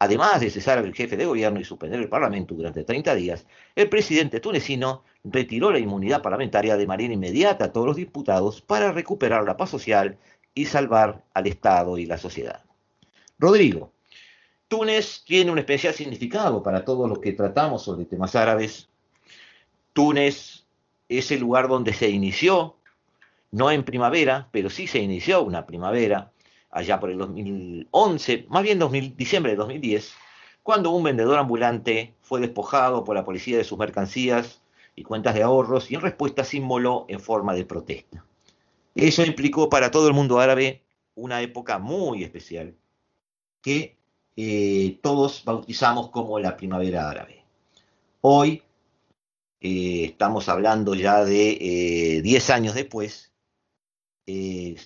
Además 0.01 0.39
de 0.39 0.49
cesar 0.49 0.77
al 0.77 0.93
jefe 0.93 1.17
de 1.17 1.25
gobierno 1.25 1.59
y 1.59 1.65
suspender 1.65 1.99
el 1.99 2.07
Parlamento 2.07 2.55
durante 2.55 2.85
30 2.85 3.15
días, 3.15 3.45
el 3.75 3.89
presidente 3.89 4.39
tunecino 4.39 5.03
retiró 5.25 5.71
la 5.71 5.79
inmunidad 5.79 6.21
parlamentaria 6.21 6.77
de 6.77 6.87
manera 6.87 7.13
inmediata 7.13 7.65
a 7.65 7.71
todos 7.73 7.87
los 7.87 7.97
diputados 7.97 8.61
para 8.61 8.93
recuperar 8.93 9.43
la 9.43 9.57
paz 9.57 9.69
social 9.71 10.17
y 10.53 10.65
salvar 10.65 11.25
al 11.33 11.47
Estado 11.47 11.97
y 11.97 12.05
la 12.05 12.17
sociedad. 12.17 12.63
Rodrigo, 13.37 13.91
Túnez 14.69 15.23
tiene 15.25 15.51
un 15.51 15.59
especial 15.59 15.93
significado 15.93 16.63
para 16.63 16.85
todos 16.85 17.09
los 17.09 17.19
que 17.19 17.33
tratamos 17.33 17.83
sobre 17.83 18.05
temas 18.05 18.35
árabes. 18.35 18.87
Túnez 19.91 20.65
es 21.09 21.31
el 21.31 21.41
lugar 21.41 21.67
donde 21.67 21.91
se 21.91 22.09
inició, 22.09 22.77
no 23.51 23.69
en 23.71 23.83
primavera, 23.83 24.47
pero 24.51 24.69
sí 24.69 24.87
se 24.87 24.99
inició 24.99 25.41
una 25.41 25.65
primavera, 25.65 26.31
allá 26.71 26.99
por 26.99 27.09
el 27.09 27.17
2011, 27.17 28.45
más 28.49 28.63
bien 28.63 28.79
2000, 28.79 29.15
diciembre 29.15 29.51
de 29.51 29.57
2010, 29.57 30.13
cuando 30.63 30.91
un 30.91 31.03
vendedor 31.03 31.37
ambulante 31.37 32.13
fue 32.21 32.39
despojado 32.41 33.03
por 33.03 33.15
la 33.15 33.25
policía 33.25 33.57
de 33.57 33.63
sus 33.63 33.77
mercancías 33.77 34.61
y 34.95 35.03
cuentas 35.03 35.33
de 35.33 35.43
ahorros 35.43 35.89
y 35.89 35.95
en 35.95 36.01
respuesta 36.01 36.43
se 36.43 36.57
inmoló 36.57 37.05
en 37.07 37.19
forma 37.19 37.53
de 37.53 37.65
protesta. 37.65 38.25
Eso 38.95 39.23
implicó 39.23 39.69
para 39.69 39.91
todo 39.91 40.07
el 40.07 40.13
mundo 40.13 40.39
árabe 40.39 40.83
una 41.15 41.41
época 41.41 41.79
muy 41.79 42.23
especial 42.23 42.75
que 43.61 43.97
eh, 44.35 44.99
todos 45.01 45.43
bautizamos 45.43 46.09
como 46.09 46.39
la 46.39 46.55
primavera 46.55 47.09
árabe. 47.09 47.43
Hoy 48.21 48.63
eh, 49.61 50.05
estamos 50.05 50.47
hablando 50.49 50.95
ya 50.95 51.25
de 51.25 52.21
10 52.23 52.49
eh, 52.49 52.53
años 52.53 52.75
después, 52.75 53.33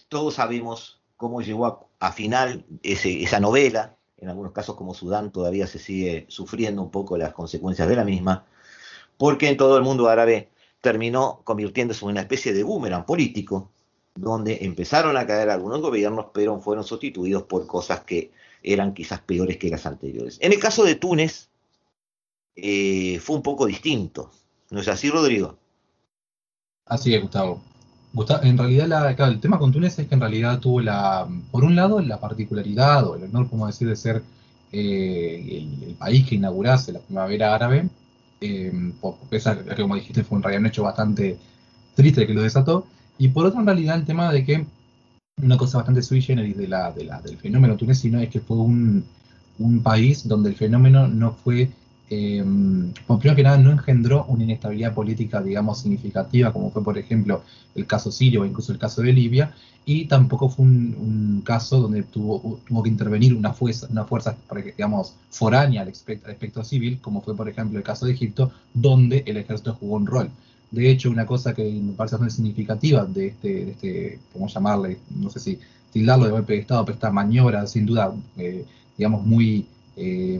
todos 0.07 0.35
sabemos 0.35 1.02
cómo 1.23 1.41
llegó 1.41 1.89
a, 2.01 2.11
final 2.11 2.65
esa 2.83 3.39
novela, 3.39 3.95
en 4.17 4.27
algunos 4.27 4.51
casos 4.51 4.75
como 4.75 4.93
Sudán 4.93 5.31
todavía 5.31 5.67
se 5.67 5.79
sigue 5.79 6.25
sufriendo 6.27 6.81
un 6.81 6.91
poco 6.91 7.17
las 7.17 7.31
consecuencias 7.31 7.87
de 7.87 7.95
la 7.95 8.03
misma, 8.03 8.45
porque 9.15 9.47
en 9.47 9.55
todo 9.55 9.77
el 9.77 9.83
mundo 9.83 10.09
árabe 10.09 10.49
terminó 10.81 11.39
convirtiéndose 11.45 12.03
en 12.03 12.11
una 12.11 12.19
especie 12.19 12.51
de 12.51 12.63
boomerang 12.63 13.05
político, 13.05 13.71
donde 14.15 14.65
empezaron 14.65 15.15
a 15.15 15.25
caer 15.25 15.49
algunos 15.49 15.79
gobiernos, 15.79 16.25
pero 16.33 16.59
fueron 16.59 16.83
sustituidos 16.83 17.43
por 17.43 17.67
cosas 17.67 18.01
que 18.01 18.33
eran 18.61 18.93
quizás 18.93 19.21
peores 19.21 19.55
que 19.55 19.69
las 19.69 19.85
anteriores. 19.85 20.39
En 20.41 20.51
el 20.51 20.59
caso 20.59 20.83
de 20.83 20.95
Túnez, 20.95 21.47
eh, 22.57 23.17
fue 23.19 23.37
un 23.37 23.41
poco 23.43 23.65
distinto. 23.65 24.29
¿No 24.71 24.81
es 24.81 24.89
así, 24.89 25.09
Rodrigo? 25.09 25.57
Así 26.85 27.15
es, 27.15 27.21
Gustavo 27.21 27.61
en 28.43 28.57
realidad 28.57 29.29
el 29.29 29.39
tema 29.39 29.57
con 29.57 29.71
Túnez 29.71 29.97
es 29.97 30.07
que 30.07 30.13
en 30.13 30.21
realidad 30.21 30.59
tuvo 30.59 30.81
la, 30.81 31.27
por 31.51 31.63
un 31.63 31.75
lado, 31.75 31.99
la 31.99 32.19
particularidad 32.19 33.07
o 33.07 33.15
el 33.15 33.23
honor, 33.23 33.49
como 33.49 33.65
decir, 33.65 33.87
de 33.87 33.95
ser 33.95 34.21
eh, 34.71 35.67
el, 35.87 35.95
país 35.95 36.27
que 36.27 36.35
inaugurase 36.35 36.91
la 36.91 36.99
primavera 36.99 37.55
árabe, 37.55 37.89
eh, 38.41 38.91
por, 38.99 39.15
que 39.29 39.81
como 39.81 39.95
dijiste 39.95 40.23
fue 40.23 40.37
un, 40.37 40.43
realidad 40.43 40.65
hecho 40.67 40.83
bastante 40.83 41.37
triste 41.95 42.27
que 42.27 42.33
lo 42.33 42.41
desató, 42.41 42.85
y 43.17 43.29
por 43.29 43.45
otro 43.45 43.59
en 43.59 43.65
realidad 43.65 43.95
el 43.95 44.05
tema 44.05 44.31
de 44.31 44.45
que 44.45 44.65
una 45.41 45.57
cosa 45.57 45.77
bastante 45.77 46.01
sui 46.01 46.21
generis 46.21 46.57
de 46.57 46.67
la, 46.67 46.91
de 46.91 47.05
la, 47.05 47.21
del 47.21 47.37
fenómeno 47.37 47.77
tunecino 47.77 48.19
es 48.19 48.29
que 48.29 48.39
fue 48.39 48.57
un, 48.57 49.05
un 49.59 49.81
país 49.81 50.27
donde 50.27 50.49
el 50.49 50.55
fenómeno 50.55 51.07
no 51.07 51.31
fue 51.31 51.71
eh, 52.13 52.43
primero 53.07 53.35
que 53.35 53.43
nada, 53.43 53.57
no 53.57 53.71
engendró 53.71 54.25
una 54.25 54.43
inestabilidad 54.43 54.93
política, 54.93 55.41
digamos, 55.41 55.79
significativa, 55.79 56.51
como 56.53 56.69
fue, 56.71 56.83
por 56.83 56.97
ejemplo, 56.97 57.43
el 57.75 57.87
caso 57.87 58.11
sirio 58.11 58.41
o 58.41 58.45
incluso 58.45 58.71
el 58.71 58.77
caso 58.77 59.01
de 59.01 59.13
Libia, 59.13 59.53
y 59.85 60.05
tampoco 60.05 60.49
fue 60.49 60.65
un, 60.65 61.41
caso 61.45 61.81
donde 61.81 62.03
tuvo, 62.03 62.59
tuvo, 62.67 62.83
que 62.83 62.89
intervenir 62.89 63.33
una 63.33 63.53
fuerza, 63.53 63.87
una 63.89 64.05
fuerza, 64.05 64.35
digamos, 64.77 65.15
foránea 65.29 65.81
al 65.81 65.89
espectro, 65.89 66.63
civil, 66.63 66.99
como 67.01 67.21
fue, 67.21 67.35
por 67.35 67.49
ejemplo, 67.49 67.77
el 67.77 67.83
caso 67.83 68.05
de 68.05 68.13
Egipto, 68.13 68.51
donde 68.73 69.23
el 69.25 69.37
ejército 69.37 69.75
jugó 69.79 69.97
un 69.97 70.05
rol. 70.05 70.29
De 70.71 70.89
hecho, 70.89 71.09
una 71.09 71.25
cosa 71.25 71.53
que 71.53 71.63
me 71.63 71.93
parece 71.93 72.15
bastante 72.15 72.35
significativa 72.35 73.05
de 73.05 73.27
este, 73.27 73.65
de 73.65 73.71
este, 73.71 74.19
¿cómo 74.31 74.47
llamarle? 74.47 74.99
No 75.15 75.29
sé 75.29 75.39
si 75.39 75.59
tildarlo 75.91 76.25
de 76.25 76.31
golpe 76.31 76.53
de 76.53 76.59
Estado, 76.59 76.85
pero 76.85 76.95
esta 76.95 77.11
maniobra, 77.11 77.67
sin 77.67 77.85
duda, 77.85 78.13
eh, 78.37 78.65
digamos, 78.97 79.25
muy 79.25 79.67
eh, 79.95 80.39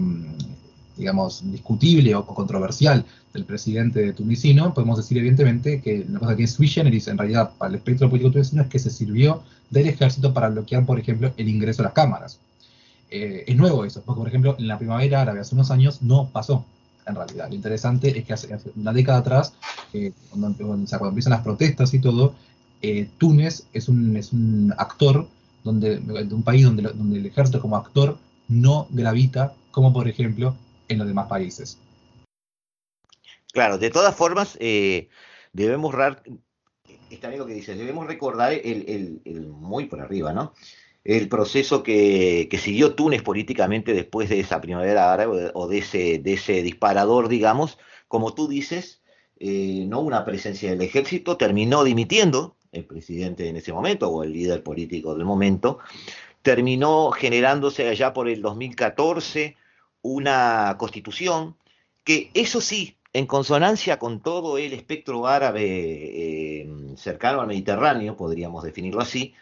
digamos, 0.97 1.41
discutible 1.51 2.15
o 2.15 2.25
controversial 2.25 3.05
del 3.33 3.45
presidente 3.45 4.13
tunisino, 4.13 4.73
podemos 4.73 4.97
decir 4.97 5.17
evidentemente 5.17 5.81
que 5.81 6.05
la 6.09 6.19
cosa 6.19 6.35
que 6.35 6.43
es 6.43 6.51
sui 6.51 6.67
generis 6.67 7.07
en 7.07 7.17
realidad 7.17 7.51
para 7.57 7.69
el 7.69 7.75
espectro 7.75 8.09
político 8.09 8.33
tunisino 8.33 8.61
es 8.61 8.67
que 8.69 8.79
se 8.79 8.89
sirvió 8.89 9.43
del 9.69 9.87
ejército 9.87 10.33
para 10.33 10.49
bloquear, 10.49 10.85
por 10.85 10.99
ejemplo, 10.99 11.33
el 11.37 11.49
ingreso 11.49 11.81
a 11.81 11.85
las 11.85 11.93
cámaras. 11.93 12.39
Eh, 13.09 13.43
es 13.47 13.55
nuevo 13.55 13.85
eso, 13.85 14.01
porque 14.01 14.19
por 14.19 14.27
ejemplo 14.27 14.55
en 14.57 14.67
la 14.67 14.77
primavera 14.77 15.21
árabe 15.21 15.39
hace 15.39 15.55
unos 15.55 15.71
años 15.71 16.01
no 16.01 16.29
pasó, 16.29 16.65
en 17.05 17.15
realidad. 17.15 17.49
Lo 17.49 17.55
interesante 17.55 18.17
es 18.17 18.25
que 18.25 18.33
hace, 18.33 18.49
una 18.75 18.93
década 18.93 19.19
atrás, 19.19 19.53
eh, 19.93 20.11
cuando, 20.29 20.73
empiezan 20.73 21.31
las 21.31 21.41
protestas 21.41 21.93
y 21.93 21.99
todo, 21.99 22.33
eh, 22.81 23.07
Túnez 23.17 23.65
es 23.73 23.87
un, 23.87 24.15
es 24.17 24.33
un 24.33 24.73
actor 24.77 25.27
donde, 25.63 25.97
de 25.99 26.35
un 26.35 26.43
país 26.43 26.65
donde, 26.65 26.83
donde 26.83 27.19
el 27.19 27.25
ejército 27.25 27.61
como 27.61 27.77
actor 27.77 28.17
no 28.47 28.87
gravita, 28.91 29.53
como 29.71 29.93
por 29.93 30.07
ejemplo 30.07 30.55
en 30.87 30.97
los 30.97 31.07
demás 31.07 31.27
países. 31.27 31.77
Claro, 33.53 33.77
de 33.77 33.91
todas 33.91 34.15
formas, 34.15 34.57
eh, 34.59 35.09
debemos, 35.51 35.93
está 37.09 37.27
bien 37.27 37.39
lo 37.39 37.45
que 37.45 37.53
dices, 37.53 37.77
debemos 37.77 38.07
recordar 38.07 38.51
el, 38.51 39.21
muy 39.51 39.85
por 39.85 40.01
arriba, 40.01 40.33
¿no? 40.33 40.53
El 41.03 41.29
proceso 41.29 41.83
que, 41.83 42.49
siguió 42.59 42.95
Túnez 42.95 43.21
políticamente 43.21 43.93
después 43.93 44.29
de 44.29 44.39
esa 44.39 44.59
primavera 44.59 45.13
árabe 45.13 45.51
o 45.53 45.67
de 45.67 45.77
ese, 45.77 46.63
disparador, 46.63 47.27
digamos, 47.27 47.77
como 48.07 48.33
tú 48.33 48.47
dices, 48.47 49.03
eh, 49.39 49.85
no 49.87 49.99
una 49.99 50.25
presencia 50.25 50.71
del 50.71 50.81
ejército, 50.81 51.37
terminó 51.37 51.83
dimitiendo 51.83 52.55
el 52.71 52.85
presidente 52.85 53.47
en 53.49 53.57
ese 53.57 53.71
momento 53.71 54.09
o 54.09 54.23
el 54.23 54.33
líder 54.33 54.63
político 54.63 55.13
del 55.13 55.25
momento, 55.25 55.77
terminó 56.41 57.11
generándose 57.11 57.87
allá 57.87 58.13
por 58.13 58.27
el 58.27 58.41
2014 58.41 59.57
una 60.03 60.75
constitución 60.77 61.57
que, 62.03 62.29
eso 62.35 62.61
sí, 62.61 62.97
en 63.13 63.25
consonancia 63.25 63.97
con 63.97 64.21
todo 64.21 64.57
el 64.59 64.73
espectro 64.73 65.25
árabe 65.27 65.63
eh, 65.65 66.67
cercano 66.97 67.41
al 67.41 67.47
Mediterráneo, 67.47 68.15
podríamos 68.15 68.63
definirlo 68.63 69.01
así, 69.01 69.33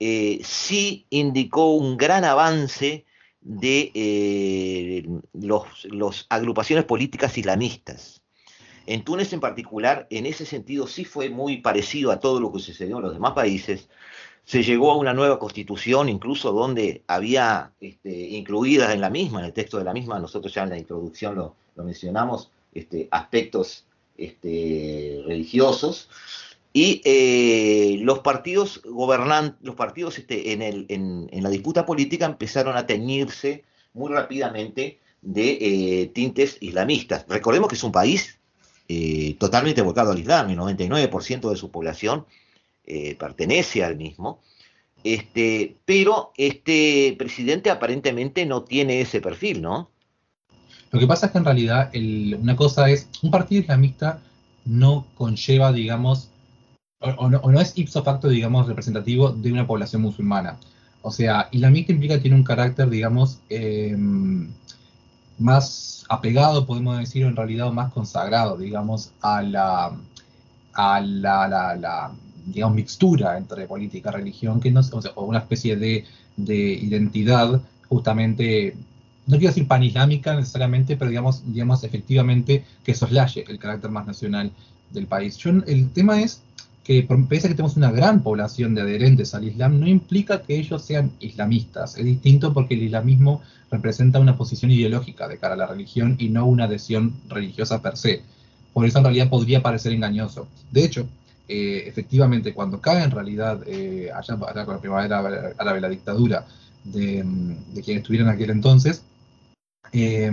eh, 0.00 0.40
sí 0.44 1.06
indicó 1.10 1.74
un 1.74 1.96
gran 1.96 2.24
avance 2.24 3.04
de 3.40 3.90
eh, 3.94 5.08
los, 5.32 6.26
agrupaciones 6.28 6.84
políticas 6.84 7.36
islamistas. 7.36 8.22
En 8.86 9.04
Túnez 9.04 9.32
en 9.32 9.40
particular, 9.40 10.06
en 10.10 10.26
ese 10.26 10.46
sentido 10.46 10.86
sí 10.86 11.04
fue 11.04 11.28
muy 11.28 11.58
parecido 11.58 12.10
a 12.10 12.20
todo 12.20 12.40
lo 12.40 12.52
que 12.52 12.58
sucedió 12.60 12.96
en 12.96 13.02
los 13.02 13.12
demás 13.12 13.32
países. 13.32 13.88
Se 14.48 14.62
llegó 14.62 14.92
a 14.92 14.96
una 14.96 15.12
nueva 15.12 15.38
constitución, 15.38 16.08
incluso 16.08 16.52
donde 16.52 17.02
había 17.06 17.70
este, 17.82 18.10
incluidas 18.30 18.94
en 18.94 19.02
la 19.02 19.10
misma, 19.10 19.40
en 19.40 19.44
el 19.44 19.52
texto 19.52 19.76
de 19.76 19.84
la 19.84 19.92
misma, 19.92 20.18
nosotros 20.18 20.54
ya 20.54 20.62
en 20.62 20.70
la 20.70 20.78
introducción 20.78 21.34
lo, 21.34 21.54
mencionamos, 21.76 22.50
este, 22.72 23.08
aspectos 23.10 23.84
este, 24.16 25.20
religiosos. 25.26 26.08
Y 26.72 27.02
eh, 27.04 27.98
los 28.00 28.20
partidos 28.20 28.80
gobernantes, 28.86 29.60
los 29.60 29.74
partidos 29.74 30.18
este, 30.18 30.54
en, 30.54 31.28
la 31.30 31.50
disputa 31.50 31.84
política 31.84 32.24
empezaron 32.24 32.74
a 32.78 32.86
teñirse 32.86 33.64
muy 33.92 34.10
rápidamente 34.10 34.98
de 35.20 35.58
eh, 35.60 36.06
tintes 36.14 36.56
islamistas. 36.60 37.26
Recordemos 37.28 37.68
que 37.68 37.74
es 37.74 37.84
un 37.84 37.92
país 37.92 38.38
eh, 38.88 39.36
totalmente 39.38 39.82
volcado 39.82 40.12
al 40.12 40.18
Islam, 40.18 40.48
el 40.48 40.56
99% 40.56 41.50
de 41.50 41.56
su 41.56 41.70
población 41.70 42.24
pertenece 43.18 43.84
al 43.84 43.96
mismo. 43.96 44.40
Este, 45.04 45.76
pero 45.84 46.32
este 46.36 47.14
presidente 47.18 47.70
aparentemente 47.70 48.44
no 48.46 48.62
tiene 48.62 49.00
ese 49.00 49.20
perfil, 49.20 49.62
¿no? 49.62 49.90
Lo 50.90 50.98
que 50.98 51.06
pasa 51.06 51.26
es 51.26 51.32
que 51.32 51.38
en 51.38 51.44
realidad 51.44 51.90
una 52.40 52.56
cosa 52.56 52.88
es, 52.88 53.08
un 53.22 53.30
partido 53.30 53.60
islamista 53.60 54.20
no 54.64 55.06
conlleva, 55.14 55.72
digamos, 55.72 56.30
o, 57.00 57.28
no, 57.28 57.60
es 57.60 57.78
ipso 57.78 58.02
facto, 58.02 58.28
digamos, 58.28 58.66
representativo 58.66 59.30
de 59.30 59.52
una 59.52 59.66
población 59.66 60.02
musulmana. 60.02 60.58
O 61.02 61.10
sea, 61.12 61.48
islamista 61.52 61.92
implica 61.92 62.14
que 62.14 62.22
tiene 62.22 62.36
un 62.36 62.42
carácter, 62.42 62.90
digamos, 62.90 63.40
em, 63.48 64.50
más 65.38 66.04
apegado, 66.08 66.66
podemos 66.66 66.98
decir, 66.98 67.24
en 67.24 67.36
realidad, 67.36 67.68
o 67.68 67.72
más 67.72 67.92
consagrado, 67.92 68.56
digamos, 68.56 69.12
a 69.20 69.42
la, 69.42 69.96
a 70.74 71.00
la, 71.00 72.12
digamos, 72.52 72.76
mixtura 72.76 73.36
entre 73.36 73.66
política 73.66 74.10
y 74.10 74.12
religión, 74.14 74.60
que 74.60 74.70
no, 74.70 74.80
o, 74.80 75.02
sea, 75.02 75.12
una 75.16 75.38
especie 75.38 75.76
de, 75.76 76.04
identidad 76.36 77.60
justamente, 77.88 78.74
no 79.26 79.38
quiero 79.38 79.50
decir 79.50 79.66
panislámica 79.66 80.34
necesariamente, 80.34 80.96
pero 80.96 81.10
digamos, 81.10 81.42
digamos 81.46 81.82
efectivamente 81.84 82.64
que 82.84 82.94
soslaye 82.94 83.44
el 83.48 83.58
carácter 83.58 83.90
más 83.90 84.06
nacional 84.06 84.50
del 84.90 85.06
país. 85.06 85.36
Yo, 85.36 85.50
el 85.66 85.90
tema 85.90 86.20
es 86.20 86.42
que 86.88 87.06
pese 87.28 87.46
a 87.46 87.50
que 87.50 87.54
tenemos 87.54 87.76
una 87.76 87.90
gran 87.90 88.22
población 88.22 88.74
de 88.74 88.80
adherentes 88.80 89.34
al 89.34 89.44
Islam, 89.44 89.78
no 89.78 89.86
implica 89.86 90.40
que 90.40 90.56
ellos 90.56 90.82
sean 90.82 91.12
islamistas. 91.20 91.98
Es 91.98 92.04
distinto 92.04 92.54
porque 92.54 92.74
el 92.74 92.82
islamismo 92.82 93.42
representa 93.70 94.18
una 94.20 94.38
posición 94.38 94.70
ideológica 94.70 95.28
de 95.28 95.36
cara 95.36 95.52
a 95.52 95.58
la 95.58 95.66
religión 95.66 96.16
y 96.18 96.30
no 96.30 96.46
una 96.46 96.64
adhesión 96.64 97.12
religiosa 97.28 97.82
per 97.82 97.98
se. 97.98 98.22
Por 98.72 98.86
eso 98.86 98.98
en 98.98 99.04
realidad 99.04 99.28
podría 99.28 99.62
parecer 99.62 99.92
engañoso. 99.92 100.48
De 100.70 100.82
hecho, 100.82 101.06
eh, 101.48 101.84
efectivamente, 101.86 102.52
cuando 102.52 102.80
cae 102.80 103.02
en 103.02 103.10
realidad, 103.10 103.62
eh, 103.66 104.10
allá, 104.14 104.36
con 104.36 104.74
la 104.74 104.80
primavera 104.80 105.18
árabe, 105.56 105.80
la 105.80 105.88
dictadura 105.88 106.46
de, 106.84 107.24
de 107.72 107.82
quienes 107.82 108.02
estuvieron 108.02 108.28
aquel 108.28 108.50
entonces, 108.50 109.02
eh, 109.92 110.30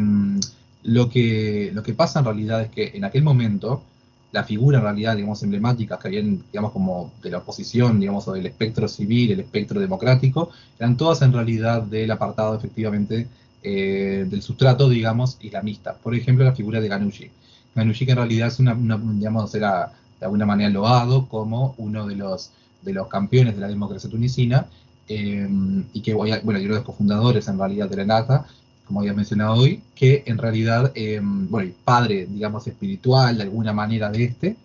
lo, 0.84 1.10
que, 1.10 1.72
lo 1.74 1.84
que 1.84 1.94
pasa 1.94 2.20
en 2.20 2.26
realidad 2.26 2.62
es 2.62 2.70
que 2.70 2.92
en 2.94 3.06
aquel 3.06 3.24
momento 3.24 3.84
la 4.32 4.44
figura 4.44 4.80
en 4.80 4.84
realidad, 4.84 5.16
digamos, 5.16 5.42
emblemáticas 5.44 5.98
que 5.98 6.10
habían, 6.10 6.44
digamos, 6.52 6.74
como 6.74 7.14
de 7.24 7.30
la 7.30 7.38
oposición, 7.38 8.00
digamos, 8.01 8.28
o 8.28 8.34
del 8.34 8.46
espectro 8.46 8.88
civil, 8.90 9.32
el 9.32 9.40
espectro 9.40 9.80
democrático, 9.80 10.51
eran 10.78 10.98
todas 10.98 11.22
en 11.22 11.32
realidad 11.32 11.82
del 11.84 12.12
apartado, 12.12 12.56
efectivamente, 12.56 13.30
eh, 13.64 14.25
del 14.30 14.42
sustrato, 14.42 14.90
digamos, 14.90 15.38
islamista. 15.42 15.96
Por 15.96 16.14
ejemplo, 16.14 16.44
la 16.44 16.54
figura 16.54 16.82
de 16.82 16.90
Ghanouchi. 16.90 17.32
Ghanouchi 17.74 18.06
que 18.06 18.12
en 18.12 18.18
realidad 18.18 18.50
es 18.50 18.60
una, 18.60 18.75
digamos, 18.75 19.56
era 19.56 19.94
de 20.20 20.25
alguna 20.25 20.46
manera 20.46 20.70
loado 20.70 21.28
como 21.28 21.75
uno 21.78 22.06
de 22.08 22.16
los, 22.16 22.51
de 22.82 22.94
los 22.94 23.08
campeones 23.08 23.56
de 23.56 23.62
la 23.62 23.68
democracia 23.68 24.10
tunisina, 24.10 24.68
eh, 25.08 25.48
y 25.94 26.01
que, 26.01 26.14
bueno, 26.14 26.38
y 26.44 26.48
uno 26.48 26.60
de 26.60 26.68
los 26.68 26.84
cofundadores 26.84 27.48
en 27.48 27.60
realidad 27.60 27.90
de 27.90 27.98
la 27.98 28.06
NATA, 28.06 28.46
como 28.86 29.00
había 29.00 29.14
mencionado 29.14 29.54
hoy, 29.54 29.82
que 29.96 30.24
en 30.25 30.38
realidad, 30.38 30.92
eh, 30.96 31.20
bueno, 31.22 31.68
el 31.68 31.74
padre, 31.74 32.28
digamos, 32.28 32.68
espiritual 32.68 33.38
de 33.38 33.44
alguna 33.44 33.74
manera 33.74 34.10
de 34.10 34.24
este, 34.24 34.56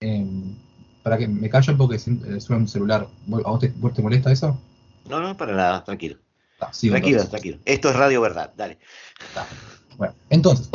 eh, 0.00 0.26
para 1.02 1.18
que 1.18 1.28
me 1.28 1.50
callo 1.50 1.76
porque 1.76 1.96
eh, 1.96 2.40
suena 2.40 2.62
un 2.62 2.68
celular, 2.68 3.06
¿a 3.44 3.50
vos 3.50 3.60
te, 3.94 4.02
molesta 4.02 4.32
eso? 4.32 4.58
No, 5.08 5.20
no, 5.20 5.36
para 5.36 5.54
nada, 5.54 5.84
tranquilo. 5.84 6.16
Ah, 6.60 6.70
tranquilo, 6.70 7.26
tranquilo. 7.28 7.58
Esto 7.64 7.90
es 7.90 7.96
Radio 7.96 8.20
Verdad, 8.20 8.52
dale. 8.56 8.78
Bueno, 9.98 10.14
entonces, 10.30 10.70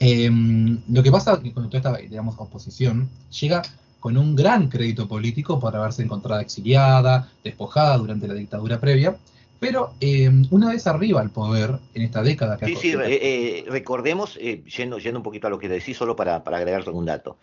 lo 0.00 1.02
que 1.02 1.10
pasa 1.10 1.40
con 1.54 1.68
toda 1.70 1.78
esta, 1.78 1.96
digamos, 1.96 2.36
oposición 2.38 3.08
llega 3.40 3.62
con 4.00 4.16
un 4.16 4.36
gran 4.36 4.68
crédito 4.68 5.08
político 5.08 5.58
por 5.58 5.74
haberse 5.74 6.02
encontrado 6.02 6.40
exiliada, 6.40 7.30
despojada 7.42 7.96
durante 7.98 8.28
la 8.28 8.34
dictadura 8.34 8.78
previa, 8.78 9.16
pero 9.58 9.94
eh, 10.00 10.30
una 10.50 10.70
vez 10.70 10.86
arriba 10.86 11.20
al 11.20 11.30
poder, 11.30 11.78
en 11.94 12.02
esta 12.02 12.22
década 12.22 12.56
que 12.56 12.66
Sí, 12.66 12.76
sí, 12.76 12.92
eh, 12.92 12.98
eh, 13.06 13.64
recordemos, 13.68 14.36
yendo, 14.36 14.98
yendo 14.98 15.18
un 15.18 15.24
poquito 15.24 15.48
a 15.48 15.50
lo 15.50 15.58
que 15.58 15.68
decís, 15.68 15.96
solo 15.96 16.14
para, 16.14 16.44
para 16.44 16.58
agregar 16.58 16.82
algún 16.86 17.06
dato, 17.06 17.38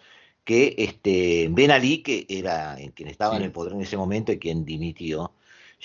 que 0.45 0.75
este 0.77 1.49
Ben 1.51 1.71
Ali, 1.71 1.97
que 1.97 2.25
era 2.29 2.77
quien 2.93 3.09
estaba 3.09 3.35
en 3.35 3.43
el 3.43 3.51
poder 3.51 3.73
en 3.73 3.81
ese 3.81 3.97
momento 3.97 4.31
y 4.31 4.39
quien 4.39 4.63
dimitió, 4.63 5.31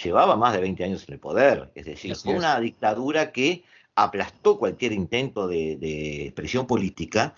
llevaba 0.03 0.37
más 0.37 0.53
de 0.53 0.61
20 0.61 0.85
años 0.85 1.05
en 1.09 1.15
el 1.15 1.21
poder. 1.21 1.71
Es 1.75 1.87
decir, 1.87 2.15
fue 2.15 2.35
una 2.35 2.61
dictadura 2.61 3.33
que 3.33 3.65
aplastó 3.94 4.59
cualquier 4.59 4.92
intento 4.92 5.46
de, 5.48 5.76
de 5.76 6.26
expresión 6.26 6.66
política 6.66 7.35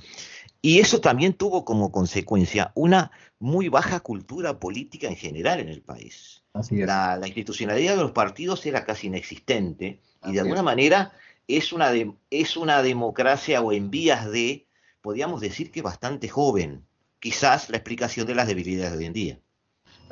y 0.64 0.78
eso 0.78 1.00
también 1.00 1.34
tuvo 1.34 1.64
como 1.64 1.90
consecuencia 1.90 2.70
una 2.76 3.10
muy 3.40 3.68
baja 3.68 3.98
cultura 3.98 4.60
política 4.60 5.08
en 5.08 5.16
general 5.16 5.58
en 5.58 5.68
el 5.68 5.82
país. 5.82 6.44
La, 6.70 7.20
institucionalidad 7.24 7.96
de 7.96 8.02
los 8.02 8.12
partidos 8.12 8.64
era 8.64 8.84
casi 8.84 9.08
inexistente 9.08 10.00
y 10.24 10.32
de 10.32 10.40
alguna 10.40 10.62
manera 10.62 11.12
es 11.48 11.72
una, 11.72 11.90
es 12.30 12.56
una 12.56 12.82
democracia 12.82 13.60
o 13.60 13.72
en 13.72 13.90
vías 13.90 14.30
de, 14.30 14.68
podríamos 15.00 15.40
decir 15.40 15.72
que 15.72 15.82
bastante 15.82 16.28
joven. 16.28 16.86
Quizás 17.18 17.68
la 17.68 17.78
explicación 17.78 18.26
de 18.26 18.34
las 18.36 18.46
debilidades 18.46 18.92
de 18.92 18.98
hoy 18.98 19.04
en 19.06 19.12
día. 19.12 19.40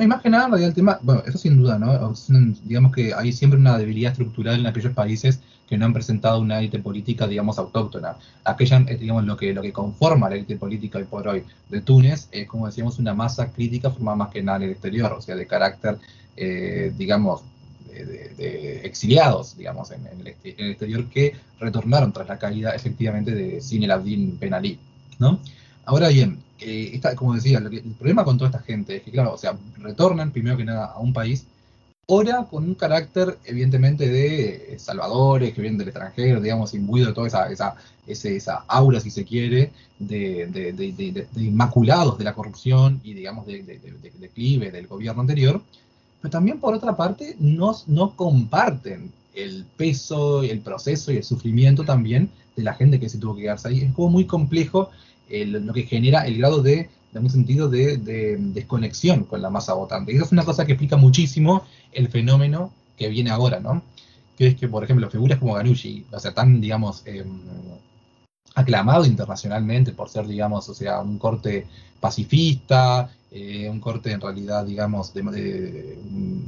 No, 0.06 0.20
que 0.20 0.30
nada, 0.30 0.64
el 0.64 0.74
tema, 0.74 0.98
bueno, 1.02 1.22
eso 1.26 1.36
sin 1.36 1.58
duda, 1.58 1.78
¿no? 1.78 2.14
Digamos 2.64 2.92
que 2.92 3.12
hay 3.12 3.32
siempre 3.32 3.58
una 3.58 3.76
debilidad 3.76 4.12
estructural 4.12 4.58
en 4.58 4.66
aquellos 4.66 4.94
países 4.94 5.40
que 5.68 5.76
no 5.76 5.86
han 5.86 5.92
presentado 5.92 6.40
una 6.40 6.58
élite 6.58 6.78
política, 6.78 7.26
digamos, 7.26 7.58
autóctona. 7.58 8.16
Aquella, 8.44 8.78
eh, 8.88 8.96
digamos, 8.96 9.24
lo 9.24 9.36
que, 9.36 9.52
lo 9.52 9.62
que 9.62 9.72
conforma 9.72 10.28
la 10.28 10.36
élite 10.36 10.56
política 10.56 10.98
hoy 10.98 11.04
por 11.04 11.28
hoy 11.28 11.44
de 11.68 11.80
Túnez 11.80 12.28
es, 12.32 12.48
como 12.48 12.66
decíamos, 12.66 12.98
una 12.98 13.14
masa 13.14 13.52
crítica 13.52 13.90
formada 13.90 14.16
más 14.16 14.30
que 14.30 14.42
nada 14.42 14.58
en 14.58 14.64
el 14.64 14.70
exterior, 14.70 15.12
o 15.12 15.20
sea, 15.20 15.36
de 15.36 15.46
carácter 15.46 15.98
eh, 16.36 16.92
digamos, 16.96 17.42
de, 17.92 18.80
exiliados, 18.84 19.56
digamos, 19.56 19.90
en, 19.90 20.06
el, 20.06 20.26
exterior 20.26 21.04
que 21.10 21.34
retornaron 21.58 22.12
tras 22.12 22.28
la 22.28 22.38
caída 22.38 22.74
efectivamente 22.74 23.32
de 23.32 23.60
Sin 23.60 23.82
el 23.82 23.90
Abdin 23.90 24.38
Ben 24.38 24.54
Ali, 24.54 24.78
¿no? 25.18 25.40
Ahora 25.84 26.08
bien, 26.08 26.38
eh, 26.60 27.00
como 27.16 27.34
decía, 27.34 27.58
el 27.58 27.94
problema 27.98 28.24
con 28.24 28.38
toda 28.38 28.50
esta 28.50 28.62
gente 28.62 28.96
es 28.96 29.02
que, 29.02 29.10
claro, 29.10 29.34
o 29.34 29.38
sea, 29.38 29.56
retornan 29.78 30.30
primero 30.30 30.56
que 30.56 30.64
nada 30.64 30.86
a 30.86 30.98
un 30.98 31.12
país, 31.12 31.46
ahora 32.08 32.46
con 32.50 32.64
un 32.64 32.74
carácter 32.74 33.38
evidentemente 33.44 34.08
de 34.08 34.76
salvadores 34.78 35.54
que 35.54 35.60
vienen 35.60 35.78
del 35.78 35.88
extranjero, 35.88 36.40
digamos, 36.40 36.74
imbuido 36.74 37.08
de 37.08 37.14
toda 37.14 37.28
esa, 37.28 37.50
esa, 37.50 37.76
esa 38.06 38.64
aura, 38.66 39.00
si 39.00 39.10
se 39.10 39.24
quiere, 39.24 39.70
de, 39.98 40.46
de, 40.46 41.26
inmaculados 41.36 42.18
de 42.18 42.24
la 42.24 42.34
corrupción 42.34 43.00
y, 43.04 43.14
digamos, 43.14 43.46
de, 43.46 43.62
declive 44.18 44.70
del 44.70 44.86
gobierno 44.86 45.20
anterior, 45.20 45.62
pero 46.20 46.32
también 46.32 46.58
por 46.58 46.74
otra 46.74 46.96
parte 46.96 47.36
no, 47.38 47.74
no 47.86 48.16
comparten 48.16 49.12
el 49.34 49.64
peso, 49.76 50.42
el 50.42 50.60
proceso 50.60 51.12
y 51.12 51.18
el 51.18 51.24
sufrimiento 51.24 51.84
también 51.84 52.30
de 52.56 52.62
la 52.62 52.74
gente 52.74 52.98
que 52.98 53.08
se 53.08 53.18
tuvo 53.18 53.36
que 53.36 53.42
quedarse 53.42 53.68
ahí. 53.68 53.80
Es 53.80 53.92
como 53.92 54.10
muy 54.10 54.24
complejo 54.26 54.90
lo 55.30 55.72
que 55.72 55.84
genera 55.84 56.26
el 56.26 56.38
grado 56.38 56.62
de, 56.62 56.88
de 57.12 57.18
un 57.18 57.30
sentido 57.30 57.68
de, 57.68 58.36
desconexión 58.38 59.24
con 59.24 59.42
la 59.42 59.50
masa 59.50 59.74
votante. 59.74 60.12
Y 60.12 60.16
eso 60.16 60.24
es 60.24 60.32
una 60.32 60.44
cosa 60.44 60.66
que 60.66 60.72
explica 60.72 60.96
muchísimo 60.96 61.64
el 61.92 62.08
fenómeno 62.08 62.72
que 62.96 63.08
viene 63.08 63.30
ahora, 63.30 63.60
¿no? 63.60 63.82
Que 64.36 64.48
es 64.48 64.54
que, 64.56 64.68
por 64.68 64.84
ejemplo, 64.84 65.10
figuras 65.10 65.38
como 65.38 65.54
Ganucci, 65.54 66.06
o 66.12 66.18
sea, 66.18 66.32
tan, 66.32 66.60
digamos, 66.60 67.02
em, 67.06 67.26
aclamado 68.54 69.04
internacionalmente 69.04 69.92
por 69.92 70.08
ser, 70.08 70.26
digamos, 70.26 70.68
o 70.68 70.74
sea, 70.74 71.00
un 71.00 71.18
corte 71.18 71.66
pacifista, 72.00 73.10
eh, 73.30 73.68
un 73.70 73.80
corte 73.80 74.12
en 74.12 74.20
realidad, 74.20 74.64
digamos, 74.64 75.14
de, 75.14 75.98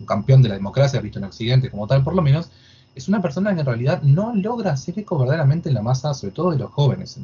campeón 0.07 0.43
de 0.43 0.49
la 0.49 0.55
democracia 0.55 1.01
visto 1.01 1.19
en 1.19 1.27
Occidente 1.27 1.71
como 1.71 1.87
tal, 1.87 2.03
por 2.03 2.15
lo 2.15 2.23
menos, 2.23 2.51
es 2.95 3.09
una 3.09 3.23
persona 3.23 3.55
que 3.55 3.61
en 3.61 3.67
realidad 3.67 4.03
no 4.03 4.35
logra 4.35 4.73
hacer 4.73 4.99
eco 4.99 5.19
verdaderamente 5.19 5.69
en 5.69 5.75
la 5.75 5.83
masa, 5.83 6.13
sobre 6.15 6.33
todo 6.33 6.51
de 6.51 6.59
los 6.59 6.71
jóvenes, 6.71 7.19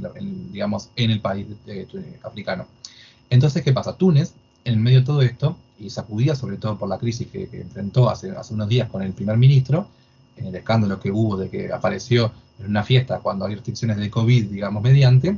digamos, 0.50 0.90
en 0.96 1.10
el 1.10 1.20
país 1.20 1.46
africano. 2.22 2.66
Entonces, 3.28 3.62
¿qué 3.62 3.72
pasa? 3.72 3.96
Túnez, 3.96 4.32
en 4.64 4.82
medio 4.82 5.00
de 5.00 5.06
todo 5.06 5.22
esto, 5.22 5.56
y 5.78 5.90
sacudida 5.90 6.34
sobre 6.34 6.56
todo 6.56 6.76
por 6.76 6.88
la 6.88 6.98
crisis 6.98 7.28
que, 7.28 7.48
enfrentó 7.52 8.08
hace, 8.08 8.30
hace 8.30 8.54
unos 8.54 8.68
días 8.68 8.88
con 8.88 9.02
el 9.02 9.12
primer 9.12 9.36
ministro, 9.36 9.86
en 10.36 10.46
el 10.46 10.54
escándalo 10.54 11.00
que 11.00 11.10
hubo 11.10 11.36
de 11.36 11.50
que 11.50 11.72
apareció 11.72 12.32
en 12.58 12.66
una 12.66 12.82
fiesta 12.82 13.18
cuando 13.18 13.46
hay 13.46 13.54
restricciones 13.54 13.98
de 13.98 14.10
COVID, 14.10 14.46
digamos, 14.46 14.82
mediante, 14.82 15.36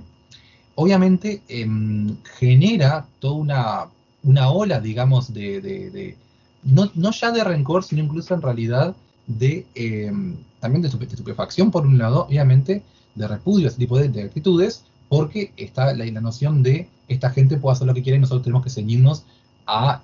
obviamente 0.74 1.42
em, 1.48 2.16
genera 2.38 3.06
toda 3.18 3.34
una, 3.34 3.86
una, 4.22 4.50
ola, 4.50 4.80
digamos, 4.80 5.32
de, 5.34 6.16
no, 6.62 6.90
no, 6.94 7.10
ya 7.10 7.32
de 7.32 7.44
rencor, 7.44 7.84
sino 7.84 8.02
incluso 8.02 8.34
en 8.34 8.42
realidad 8.42 8.94
de 9.38 9.66
em, 9.74 10.36
también 10.60 10.82
de 10.82 10.88
estupefacción 10.88 11.70
por 11.70 11.86
un 11.86 11.98
lado, 11.98 12.26
obviamente, 12.26 12.82
de 13.14 13.28
repudio 13.28 13.66
a 13.66 13.70
ese 13.70 13.78
tipo 13.78 13.98
de, 13.98 14.22
actitudes, 14.22 14.84
porque 15.08 15.52
está 15.56 15.92
la, 15.92 16.04
la, 16.04 16.20
noción 16.20 16.62
de 16.62 16.88
esta 17.08 17.30
gente 17.30 17.56
puede 17.56 17.74
hacer 17.74 17.86
lo 17.86 17.94
que 17.94 18.02
quiere 18.02 18.18
y 18.18 18.20
nosotros 18.20 18.42
tenemos 18.42 18.62
que 18.62 18.70
ceñirnos 18.70 19.24
a 19.66 20.02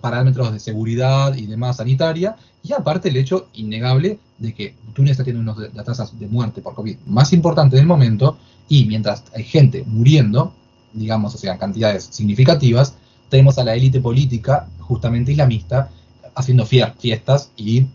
parámetros 0.00 0.52
de 0.52 0.60
seguridad 0.60 1.34
y 1.34 1.46
demás 1.46 1.76
sanitaria, 1.76 2.36
y 2.62 2.72
aparte 2.72 3.08
el 3.08 3.16
hecho 3.16 3.48
innegable 3.54 4.18
de 4.38 4.54
que 4.54 4.74
Túnez 4.94 5.12
está 5.12 5.24
teniendo 5.24 5.52
una 5.52 5.60
de 5.60 5.74
las 5.74 5.84
tasas 5.84 6.18
de 6.18 6.26
muerte 6.28 6.62
por 6.62 6.74
COVID 6.74 6.96
más 7.06 7.32
importantes 7.32 7.78
del 7.78 7.86
momento, 7.86 8.38
y 8.68 8.86
mientras 8.86 9.24
hay 9.34 9.44
gente 9.44 9.84
muriendo, 9.86 10.54
digamos, 10.92 11.34
o 11.34 11.38
sea, 11.38 11.52
en 11.52 11.58
cantidades 11.58 12.04
significativas, 12.04 12.94
tenemos 13.28 13.58
a 13.58 13.64
la 13.64 13.74
élite 13.74 14.00
política, 14.00 14.68
justamente 14.80 15.32
islamista, 15.32 15.90
haciendo 16.34 16.64
fiestas 16.64 17.50
y 17.56 17.86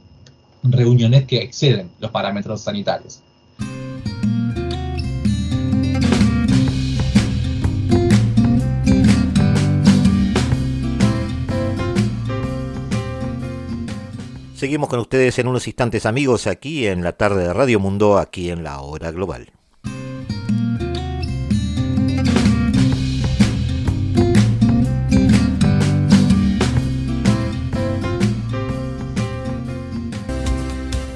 reuniones 0.69 1.25
que 1.25 1.37
exceden 1.37 1.89
los 1.99 2.11
parámetros 2.11 2.61
sanitarios. 2.61 3.21
Seguimos 14.57 14.89
con 14.89 14.99
ustedes 14.99 15.37
en 15.37 15.47
unos 15.47 15.67
instantes 15.67 16.07
amigos 16.07 16.47
aquí 16.47 16.87
en 16.87 17.03
la 17.03 17.13
tarde 17.13 17.43
de 17.43 17.53
Radio 17.53 17.79
Mundo, 17.79 18.17
aquí 18.17 18.49
en 18.49 18.63
la 18.63 18.81
hora 18.81 19.11
global. 19.11 19.51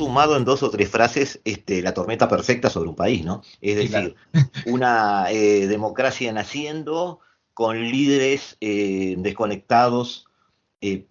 En 0.00 0.44
dos 0.44 0.62
o 0.62 0.70
tres 0.70 0.90
frases 0.90 1.40
este, 1.44 1.82
la 1.82 1.94
tormenta 1.94 2.28
perfecta 2.28 2.70
sobre 2.70 2.88
un 2.88 2.96
país, 2.96 3.24
¿no? 3.24 3.42
Es 3.60 3.76
decir, 3.76 4.14
una 4.66 5.30
eh, 5.30 5.66
democracia 5.66 6.32
naciendo 6.32 7.20
con 7.54 7.80
líderes 7.80 8.56
eh, 8.60 9.14
desconectados, 9.18 10.26
eh, 10.80 11.06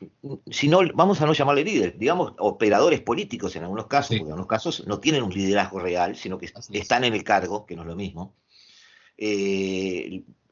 si 0.52 0.67
no, 0.67 0.82
vamos 0.93 1.21
a 1.21 1.26
no 1.26 1.34
llamarle 1.34 1.63
líderes, 1.63 1.98
digamos 1.98 2.34
operadores 2.38 3.02
políticos 3.02 3.56
en 3.56 3.63
algunos 3.63 3.88
casos, 3.88 4.10
porque 4.10 4.24
en 4.24 4.28
algunos 4.28 4.48
casos 4.48 4.86
no 4.86 5.00
tienen 5.00 5.24
un 5.24 5.34
liderazgo 5.34 5.80
real, 5.80 6.15
sino 6.15 6.38
que 6.38 6.52
están 6.71 7.04
en 7.04 7.13
el 7.13 7.24
cargo, 7.24 7.65
que 7.65 7.76
no 7.76 7.82
es 7.82 7.88
lo 7.88 7.95
mismo. 7.95 8.36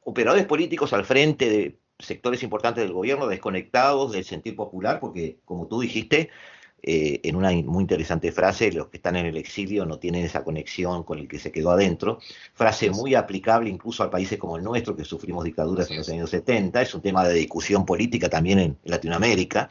operadores 0.04 0.46
políticos 0.46 0.94
al 0.94 1.06
frente 1.06 1.50
de 1.50 1.78
sectores 2.00 2.44
importantes 2.44 2.84
del 2.84 2.94
gobierno 2.94 3.28
desconectados 3.28 4.12
del 4.12 4.26
sentir 4.26 4.56
popular, 4.56 5.00
porque 5.00 5.40
como 5.46 5.68
tú 5.68 5.80
dijiste, 5.82 6.30
eh, 6.86 7.22
en 7.24 7.38
una 7.38 7.50
muy 7.52 7.82
interesante 7.82 8.34
frase, 8.34 8.70
los 8.74 8.90
que 8.90 8.98
están 8.98 9.16
en 9.16 9.26
el 9.26 9.38
exilio 9.38 9.86
no 9.86 10.00
tienen 10.00 10.26
esa 10.26 10.44
conexión 10.44 11.04
con 11.04 11.18
el 11.18 11.30
que 11.30 11.40
se 11.40 11.50
quedó 11.50 11.72
adentro, 11.72 12.20
frase 12.54 12.90
muy 12.90 13.16
aplicable 13.16 13.70
incluso 13.70 14.04
a 14.04 14.12
países 14.12 14.38
como 14.38 14.58
el 14.58 14.66
nuestro, 14.66 14.94
que 14.94 15.06
sufrimos 15.06 15.46
dictaduras 15.46 15.90
en 15.90 15.98
los 15.98 16.10
años 16.10 16.30
70, 16.30 16.82
es 16.82 16.94
un 16.94 17.02
tema 17.02 17.26
de 17.26 17.36
discusión 17.36 17.86
política 17.86 18.30
también 18.30 18.60
en 18.60 18.78
Latinoamérica, 18.84 19.70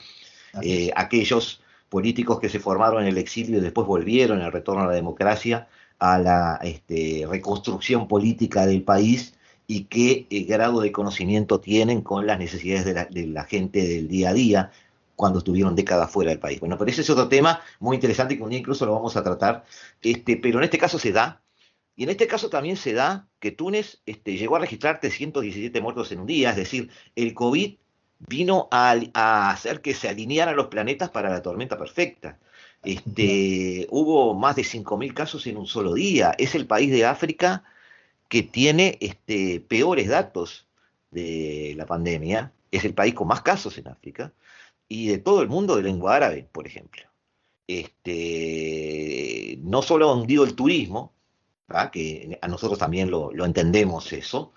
eh, 0.62 0.90
aquellos 0.96 1.60
políticos 1.90 2.40
que 2.40 2.48
se 2.48 2.58
formaron 2.58 3.02
en 3.02 3.08
el 3.08 3.18
exilio 3.18 3.58
y 3.58 3.60
después 3.60 3.86
volvieron 3.86 4.40
el 4.40 4.50
retorno 4.50 4.84
a 4.84 4.86
la 4.86 4.94
democracia, 4.94 5.68
a 5.98 6.18
la 6.18 6.60
este, 6.62 7.26
reconstrucción 7.28 8.08
política 8.08 8.64
del 8.64 8.84
país 8.84 9.34
y 9.66 9.84
qué 9.84 10.26
eh, 10.30 10.44
grado 10.44 10.80
de 10.80 10.92
conocimiento 10.92 11.60
tienen 11.60 12.00
con 12.00 12.26
las 12.26 12.38
necesidades 12.38 12.86
de 12.86 12.94
la, 12.94 13.04
de 13.04 13.26
la, 13.26 13.44
gente 13.44 13.86
del 13.86 14.08
día 14.08 14.30
a 14.30 14.32
día, 14.32 14.72
cuando 15.22 15.38
estuvieron 15.38 15.76
décadas 15.76 16.10
fuera 16.10 16.30
del 16.30 16.40
país. 16.40 16.58
Bueno, 16.58 16.76
pero 16.76 16.90
ese 16.90 17.02
es 17.02 17.10
otro 17.10 17.28
tema 17.28 17.60
muy 17.78 17.94
interesante 17.94 18.36
que 18.36 18.42
un 18.42 18.50
día 18.50 18.58
incluso 18.58 18.84
lo 18.86 18.94
vamos 18.94 19.16
a 19.16 19.22
tratar, 19.22 19.64
este, 20.02 20.36
pero 20.36 20.58
en 20.58 20.64
este 20.64 20.78
caso 20.78 20.98
se 20.98 21.12
da, 21.12 21.40
y 21.94 22.02
en 22.02 22.10
este 22.10 22.26
caso 22.26 22.50
también 22.50 22.76
se 22.76 22.92
da 22.92 23.28
que 23.38 23.52
Túnez 23.52 24.02
este, 24.04 24.36
llegó 24.36 24.56
a 24.56 24.58
registrar 24.58 24.98
317 24.98 25.80
muertos 25.80 26.10
en 26.10 26.18
un 26.18 26.26
día, 26.26 26.50
es 26.50 26.56
decir, 26.56 26.90
el 27.14 27.34
COVID 27.34 27.76
vino 28.18 28.66
a, 28.72 29.50
hacer 29.52 29.80
que 29.80 29.94
se 29.94 30.08
alinearan 30.08 30.56
los 30.56 30.66
planetas 30.66 31.10
para 31.10 31.30
la 31.30 31.40
tormenta 31.40 31.78
perfecta. 31.78 32.40
Este, 32.82 33.86
hubo 33.90 34.34
más 34.34 34.56
de 34.56 34.62
5.000 34.62 35.14
casos 35.14 35.46
en 35.46 35.56
un 35.56 35.68
solo 35.68 35.94
día. 35.94 36.34
Es 36.36 36.56
el 36.56 36.66
país 36.66 36.90
de 36.90 37.06
África 37.06 37.62
que 38.28 38.42
tiene 38.42 38.98
este, 39.00 39.60
peores 39.60 40.08
datos 40.08 40.66
de 41.12 41.74
la 41.76 41.86
pandemia. 41.86 42.52
Es 42.72 42.84
el 42.84 42.94
país 42.94 43.14
con 43.14 43.28
más 43.28 43.42
casos 43.42 43.78
en 43.78 43.86
África 43.86 44.32
y 44.92 45.06
de 45.06 45.16
todo 45.16 45.40
el 45.40 45.48
mundo 45.48 45.76
de 45.76 45.82
lengua 45.82 46.16
árabe, 46.16 46.46
por 46.52 46.66
ejemplo. 46.66 47.02
Este, 47.66 49.58
no 49.62 49.80
solo 49.80 50.10
ha 50.10 50.14
hundido 50.14 50.44
el 50.44 50.54
turismo, 50.54 51.14
que 51.90 52.38
a 52.42 52.46
nosotros 52.46 52.78
también 52.78 53.10
lo, 53.10 53.32
entendemos 53.46 54.12
eso, 54.12 54.52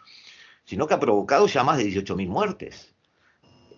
sino 0.65 0.87
que 0.87 0.93
ha 0.93 0.99
provocado 0.99 1.47
ya 1.47 1.63
más 1.63 1.77
de 1.77 1.85
18.000 1.85 2.27
muertes. 2.27 2.93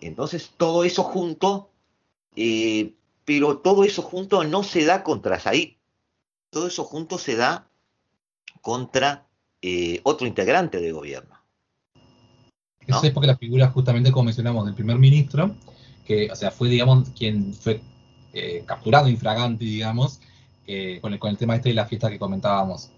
Entonces, 0.00 0.50
todo 0.56 0.82
eso 0.82 1.04
junto, 1.04 1.70
eh, 2.34 2.92
pero 3.24 3.58
todo 3.58 3.84
eso 3.84 4.02
junto 4.02 4.42
no 4.42 4.64
se 4.64 4.84
da 4.84 5.04
contra 5.04 5.38
Said, 5.38 5.74
todo 6.50 6.66
eso 6.66 6.82
junto 6.82 7.18
se 7.18 7.36
da 7.36 7.68
contra 8.62 9.28
eh, 9.62 10.00
otro 10.02 10.26
integrante 10.26 10.80
del 10.80 10.94
gobierno. 10.94 11.36
Eso 12.80 13.04
es 13.04 13.12
porque 13.12 13.28
la 13.28 13.36
figura, 13.36 13.68
justamente 13.68 14.10
como 14.10 14.24
mencionamos, 14.24 14.64
del 14.64 14.74
primer 14.74 14.98
ministro, 14.98 15.54
que, 16.08 16.30
o 16.32 16.34
sea, 16.34 16.50
fue, 16.50 16.70
digamos, 16.70 17.10
quien 17.10 17.52
fue 17.52 17.82
eh, 18.32 18.64
capturado 18.64 19.08
infragante, 19.10 19.64
digamos, 19.64 20.20
eh, 20.66 20.98
con, 21.02 21.12
el, 21.12 21.18
con 21.18 21.30
el 21.30 21.36
tema 21.36 21.54
este 21.54 21.68
de 21.68 21.74
la 21.74 21.84
fiesta 21.84 22.08
que 22.08 22.18
comentábamos. 22.18 22.90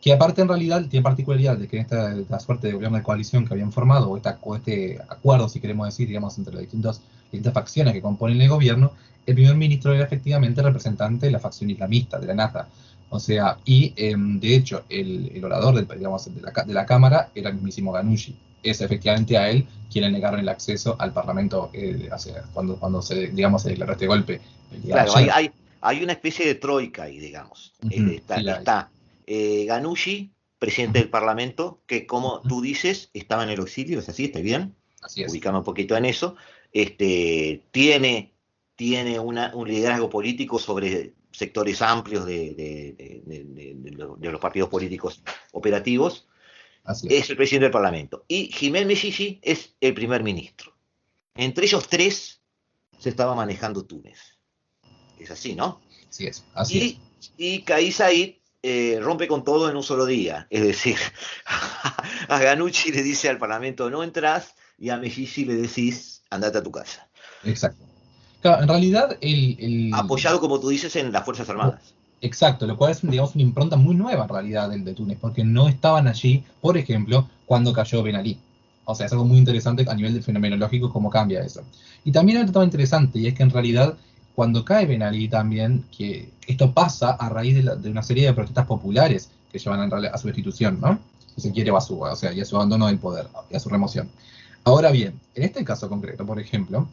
Que 0.00 0.14
aparte, 0.14 0.40
en 0.40 0.48
realidad, 0.48 0.82
tiene 0.88 1.04
particularidad 1.04 1.58
de 1.58 1.68
que 1.68 1.76
en 1.76 1.82
esta, 1.82 2.40
suerte 2.40 2.68
de 2.68 2.72
gobierno 2.72 2.96
de 2.96 3.02
coalición 3.04 3.46
que 3.46 3.52
habían 3.52 3.70
formado, 3.70 4.10
o, 4.10 4.16
esta, 4.16 4.38
este 4.56 4.98
acuerdo, 5.08 5.48
si 5.48 5.60
queremos 5.60 5.86
decir, 5.86 6.08
digamos, 6.08 6.38
entre 6.38 6.54
las 6.54 6.62
distintas, 6.62 7.02
distintas 7.24 7.52
facciones 7.52 7.92
que 7.92 8.00
componen 8.00 8.40
el 8.40 8.48
gobierno, 8.48 8.92
el 9.26 9.34
primer 9.34 9.56
ministro 9.56 9.92
era 9.94 10.04
efectivamente 10.04 10.62
representante 10.62 11.26
de 11.26 11.32
la 11.32 11.40
facción 11.40 11.68
islamista, 11.70 12.18
de 12.18 12.26
la 12.28 12.34
NASA. 12.34 12.68
O 13.10 13.20
sea, 13.20 13.58
y 13.66 13.92
em, 13.96 14.40
de 14.40 14.56
hecho, 14.56 14.84
el, 14.88 15.30
el 15.34 15.44
orador 15.44 15.74
del, 15.74 15.86
digamos, 15.98 16.34
de, 16.34 16.40
la, 16.40 16.64
de 16.64 16.74
la 16.74 16.86
Cámara 16.86 17.30
era 17.34 17.50
el 17.50 17.56
mismísimo 17.56 17.92
Ganushi 17.92 18.34
es 18.64 18.80
efectivamente 18.80 19.36
a 19.36 19.50
él 19.50 19.66
quien 19.90 20.04
le 20.04 20.10
negaron 20.10 20.40
el 20.40 20.48
acceso 20.48 20.96
al 20.98 21.12
Parlamento 21.12 21.70
eh, 21.72 22.08
cuando, 22.52 22.76
cuando 22.76 23.02
se, 23.02 23.28
digamos, 23.28 23.62
se 23.62 23.70
declaró 23.70 23.92
este 23.92 24.06
golpe. 24.06 24.40
Claro, 24.84 25.14
hay, 25.16 25.50
hay, 25.80 26.02
una 26.02 26.12
especie 26.12 26.46
de 26.46 26.56
troika 26.56 27.04
ahí, 27.04 27.18
digamos. 27.18 27.74
Eh, 27.90 28.20
está, 28.28 28.90
eh, 29.26 29.64
Ganushi, 29.66 30.32
presidente 30.58 30.98
del 30.98 31.10
Parlamento, 31.10 31.82
que 31.86 32.06
como 32.06 32.40
tú 32.40 32.60
dices, 32.60 33.10
estaba 33.12 33.44
en 33.44 33.50
el 33.50 33.60
auxilio, 33.60 34.00
¿es 34.00 34.08
así? 34.08 34.24
¿Está 34.24 34.40
bien? 34.40 34.74
Así 35.00 35.22
es. 35.22 35.30
Ubicamos 35.30 35.60
un 35.60 35.64
poquito 35.64 35.96
en 35.96 36.06
eso. 36.06 36.36
Este, 36.72 37.62
tiene 37.70 38.34
tiene 38.76 39.18
una, 39.18 39.52
un 39.54 39.68
liderazgo 39.68 40.10
político 40.10 40.58
sobre 40.58 41.14
sectores 41.30 41.82
amplios 41.82 42.26
de, 42.26 42.54
de, 43.26 44.30
los 44.30 44.40
partidos 44.40 44.68
políticos 44.68 45.22
operativos 45.52 46.26
es. 46.86 47.30
el 47.30 47.36
presidente 47.36 47.64
del 47.64 47.72
Parlamento. 47.72 48.24
Y 48.28 48.46
Jiménez 48.52 48.88
Mesisi 48.88 49.40
es 49.42 49.74
el 49.80 49.94
primer 49.94 50.22
ministro. 50.22 50.74
Entre 51.34 51.66
ellos 51.66 51.88
tres 51.88 52.40
se 52.98 53.08
estaba 53.08 53.34
manejando 53.34 53.84
Túnez. 53.84 54.38
Es 55.18 55.30
así, 55.30 55.54
¿no? 55.54 55.80
Así 56.08 56.26
es, 56.26 56.44
así 56.54 56.78
y, 56.78 56.86
es. 56.86 57.32
Y 57.36 57.62
Kais 57.62 57.96
Said 57.96 58.34
eh, 58.62 58.98
rompe 59.00 59.28
con 59.28 59.44
todo 59.44 59.68
en 59.68 59.76
un 59.76 59.82
solo 59.82 60.06
día. 60.06 60.46
Es 60.50 60.62
decir, 60.62 60.96
a 62.28 62.38
Ganucci 62.38 62.92
le 62.92 63.02
dice 63.02 63.28
al 63.28 63.38
Parlamento 63.38 63.90
no 63.90 64.02
entras 64.02 64.54
y 64.78 64.90
a 64.90 64.96
Mejici 64.96 65.44
le 65.44 65.54
decís 65.54 66.22
andate 66.30 66.58
a 66.58 66.62
tu 66.62 66.70
casa. 66.70 67.08
Exacto. 67.44 67.84
Claro, 68.40 68.62
en 68.62 68.68
realidad 68.68 69.16
el, 69.20 69.56
el... 69.58 69.94
Apoyado, 69.94 70.38
como 70.38 70.60
tú 70.60 70.68
dices, 70.68 70.94
en 70.96 71.12
las 71.12 71.24
Fuerzas 71.24 71.48
Armadas. 71.48 71.93
Exacto, 72.20 72.66
lo 72.66 72.76
cual 72.76 72.92
es 72.92 73.02
una 73.04 73.16
impronta 73.34 73.76
muy 73.76 73.94
nueva 73.94 74.22
en 74.24 74.28
realidad 74.28 74.70
del 74.70 74.84
de 74.84 74.94
Túnez, 74.94 75.18
porque 75.20 75.44
no 75.44 75.68
estaban 75.68 76.08
allí, 76.08 76.42
por 76.60 76.78
ejemplo, 76.78 77.28
cuando 77.46 77.72
cayó 77.72 78.02
Ben 78.02 78.16
Ali. 78.16 78.38
O 78.86 78.94
sea, 78.94 79.06
es 79.06 79.12
algo 79.12 79.24
muy 79.24 79.38
interesante 79.38 79.84
a 79.88 79.94
nivel 79.94 80.14
de 80.14 80.22
fenomenológico 80.22 80.92
cómo 80.92 81.10
cambia 81.10 81.42
eso. 81.42 81.62
Y 82.04 82.12
también 82.12 82.38
hay 82.38 82.42
otro 82.42 82.54
tema 82.54 82.64
interesante, 82.64 83.18
y 83.18 83.26
es 83.26 83.34
que 83.34 83.42
en 83.42 83.50
realidad 83.50 83.94
cuando 84.34 84.64
cae 84.64 84.86
Ben 84.86 85.02
Ali 85.02 85.28
también, 85.28 85.84
que 85.96 86.30
esto 86.46 86.72
pasa 86.72 87.12
a 87.12 87.28
raíz 87.28 87.54
de, 87.54 87.62
la, 87.62 87.74
una 87.74 88.02
serie 88.02 88.26
de 88.26 88.32
protestas 88.32 88.66
populares 88.66 89.30
que 89.52 89.58
llevan 89.58 89.92
a, 89.92 90.08
a 90.08 90.18
su 90.18 90.26
destitución, 90.26 90.80
¿no? 90.80 90.98
Si 91.36 91.42
se 91.42 91.52
quiere, 91.52 91.70
a 91.76 91.80
su, 91.80 92.00
o 92.00 92.16
sea, 92.16 92.32
y 92.32 92.40
a 92.40 92.44
su 92.44 92.56
abandono 92.56 92.86
del 92.86 92.98
poder, 92.98 93.28
y 93.50 93.56
a 93.56 93.60
su 93.60 93.68
remoción. 93.68 94.08
Ahora 94.64 94.90
bien, 94.90 95.20
en 95.34 95.42
este 95.42 95.64
caso 95.64 95.88
concreto, 95.88 96.24
por 96.24 96.40
ejemplo, 96.40 96.88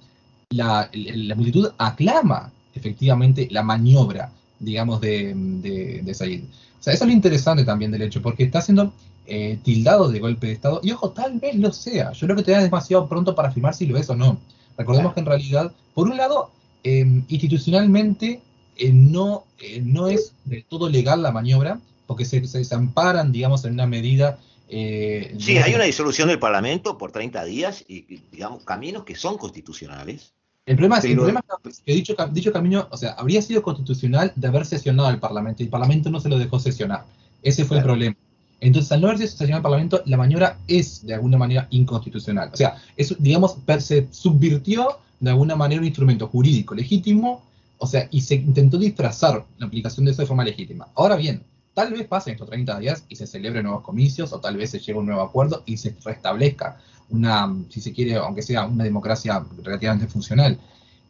la 0.50 0.90
multitud 1.36 1.72
aclama 1.78 2.52
efectivamente 2.74 3.48
la 3.52 3.64
maniobra, 3.64 4.32
digamos, 4.62 5.02
de, 5.02 5.34
de, 5.36 6.02
de 6.04 6.14
Said. 6.14 6.44
O 6.80 6.84
sea, 6.84 6.94
eso 6.94 7.04
es 7.04 7.08
lo 7.10 7.14
interesante 7.14 7.66
también 7.66 7.92
del 7.92 8.02
hecho, 8.02 8.22
porque 8.22 8.44
está 8.44 8.62
siendo 8.62 8.94
eh, 9.28 9.60
tildado 9.64 10.10
de 10.10 10.20
golpe 10.20 10.48
de 10.48 10.54
Estado, 10.54 10.80
y 10.84 10.92
ojo, 10.92 11.12
tal 11.12 11.40
vez 11.40 11.56
lo 11.56 11.72
sea. 11.72 12.12
Yo 12.14 12.28
creo 12.28 12.36
que 12.36 12.44
todavía 12.44 12.66
es 12.66 12.72
demasiado 12.72 13.08
pronto 13.08 13.36
para 13.36 13.50
afirmar 13.50 13.74
si 13.74 13.86
lo 13.86 13.98
es 13.98 14.10
o 14.10 14.16
no. 14.16 14.40
Recordemos 14.78 15.14
que 15.14 15.20
en 15.20 15.26
realidad, 15.26 15.72
por 15.94 16.08
un 16.08 16.18
lado, 16.18 16.50
eh, 16.84 17.06
institucionalmente 17.28 18.42
eh, 18.78 18.92
no, 18.94 19.46
eh, 19.60 19.82
no 19.84 20.08
es 20.08 20.34
del 20.46 20.64
todo 20.66 20.90
legal 20.90 21.22
la 21.22 21.32
maniobra, 21.32 21.80
porque 22.08 22.26
se, 22.26 22.46
se, 22.48 22.64
se 22.64 22.76
amparan, 22.76 23.32
digamos, 23.32 23.64
en 23.66 23.74
una 23.74 23.86
medida... 23.86 24.40
Eh, 24.70 25.36
sí, 25.38 25.58
hay 25.58 25.76
una 25.76 25.84
disolución 25.84 26.30
del 26.30 26.40
Parlamento 26.40 26.98
por 26.98 27.12
30 27.12 27.44
días 27.44 27.84
y, 27.88 28.22
digamos, 28.32 28.64
caminos 28.64 29.04
que 29.04 29.16
son 29.16 29.38
constitucionales. 29.38 30.34
El 30.66 30.76
problema 30.76 31.00
es, 31.00 31.06
el 31.06 31.16
problema 31.16 31.44
es 31.68 31.80
que 31.80 31.94
dicho, 31.94 32.16
dicho 32.32 32.52
camino, 32.54 32.88
o 32.92 32.98
sea, 32.98 33.12
habría 33.14 33.42
sido 33.42 33.64
constitucional 33.64 34.32
de 34.36 34.48
haber 34.48 34.66
sesionado 34.66 35.10
al 35.10 35.20
Parlamento 35.20 35.64
y 35.64 35.66
el 35.66 35.72
Parlamento 35.72 36.12
no 36.12 36.20
se 36.20 36.30
lo 36.30 36.38
dejó 36.38 36.60
sesionar. 36.60 37.04
Ese 37.42 37.66
fue 37.66 37.78
claro. 37.78 37.80
el 37.80 37.94
problema. 37.94 38.16
Entonces, 38.60 38.92
al 38.92 39.02
no 39.02 39.08
haber 39.08 39.20
sesionado 39.20 39.58
al 39.58 39.64
Parlamento, 39.64 40.04
la 40.06 40.18
maniobra 40.18 40.60
es 40.68 41.04
de 41.06 41.16
alguna 41.16 41.38
manera 41.38 41.68
inconstitucional. 41.72 42.52
O 42.54 42.56
sea, 42.56 42.78
es, 42.96 43.16
digamos, 43.18 43.58
se 43.80 44.08
subvirtió 44.12 45.00
de 45.20 45.32
alguna 45.32 45.56
manera 45.56 45.82
un 45.82 45.88
instrumento 45.88 46.28
jurídico 46.28 46.76
legítimo, 46.76 47.44
o 47.80 47.88
sea, 47.88 48.08
y 48.12 48.22
se 48.22 48.36
intentó 48.36 48.78
disfrazar 48.78 49.44
la 49.58 49.66
aplicación 49.66 50.06
de 50.06 50.12
eso 50.12 50.22
de 50.22 50.28
forma 50.28 50.44
legítima. 50.44 50.88
Ahora 50.94 51.16
bien, 51.16 51.44
tal 51.74 51.92
vez 51.92 52.06
pasen 52.08 52.34
estos 52.34 52.50
30 52.50 52.80
días 52.80 53.04
y 53.10 53.16
se 53.16 53.26
celebren 53.26 53.64
nuevos 53.64 53.82
comicios, 53.82 54.32
o 54.32 54.40
tal 54.40 54.58
vez 54.58 54.70
se 54.70 54.80
llegue 54.80 54.94
a 54.94 54.98
un 54.98 55.08
nuevo 55.08 55.22
acuerdo 55.22 55.64
y 55.66 55.78
se 55.78 55.96
restablezca 56.06 56.78
una, 57.12 57.54
si 57.70 57.82
se 57.82 57.94
quiere, 57.94 58.16
aunque 58.16 58.42
sea 58.42 58.66
una 58.66 58.84
democracia 58.84 59.44
relativamente 59.64 60.08
funcional. 60.08 60.58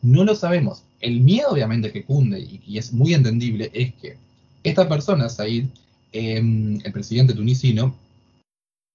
No 0.01 0.23
lo 0.23 0.35
sabemos. 0.35 0.83
El 0.99 1.21
miedo, 1.21 1.49
obviamente, 1.49 1.91
que 1.91 2.03
cunde 2.03 2.39
y, 2.39 2.77
es 2.77 2.93
muy 2.93 3.13
entendible 3.13 3.69
es 3.73 3.93
que 3.95 4.17
esta 4.63 4.87
persona, 4.87 5.29
Said, 5.29 5.65
eh, 6.11 6.37
el 6.83 6.91
presidente 6.91 7.33
tunisino, 7.33 7.95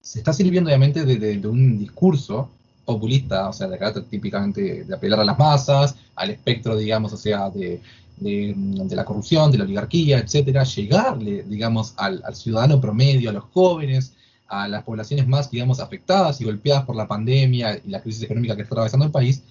se 0.01 0.19
está 0.19 0.31
sirviendo, 0.33 0.69
obviamente, 0.69 1.03
de, 1.03 1.47
un 1.47 1.79
discurso 1.79 2.49
populista, 2.85 3.49
o 3.49 3.53
sea, 3.53 3.67
de 3.67 3.77
carácter 3.77 4.03
típicamente 4.03 4.85
de 4.85 4.95
apelar 4.95 5.19
a 5.19 5.25
las 5.25 5.37
masas, 5.37 5.95
al 6.15 6.29
espectro, 6.29 6.77
digamos, 6.77 7.11
o 7.11 7.17
sea, 7.17 7.49
de, 7.49 7.81
de, 8.19 8.95
la 8.95 9.05
corrupción, 9.05 9.51
de 9.51 9.57
la 9.57 9.63
oligarquía, 9.63 10.19
etcétera, 10.19 10.63
llegarle, 10.63 11.43
digamos, 11.43 11.93
al, 11.97 12.23
ciudadano 12.35 12.81
promedio, 12.81 13.29
a 13.29 13.33
los 13.33 13.43
jóvenes, 13.45 14.13
a 14.47 14.67
las 14.67 14.83
poblaciones 14.83 15.27
más, 15.27 15.51
digamos, 15.51 15.79
afectadas 15.79 16.39
y 16.41 16.45
golpeadas 16.45 16.85
por 16.85 16.95
la 16.95 17.07
pandemia 17.07 17.81
y 17.83 17.89
la 17.89 18.01
crisis 18.01 18.23
económica 18.23 18.55
que 18.55 18.63
está 18.63 18.75
atravesando 18.75 19.05
el 19.05 19.11
país, 19.11 19.43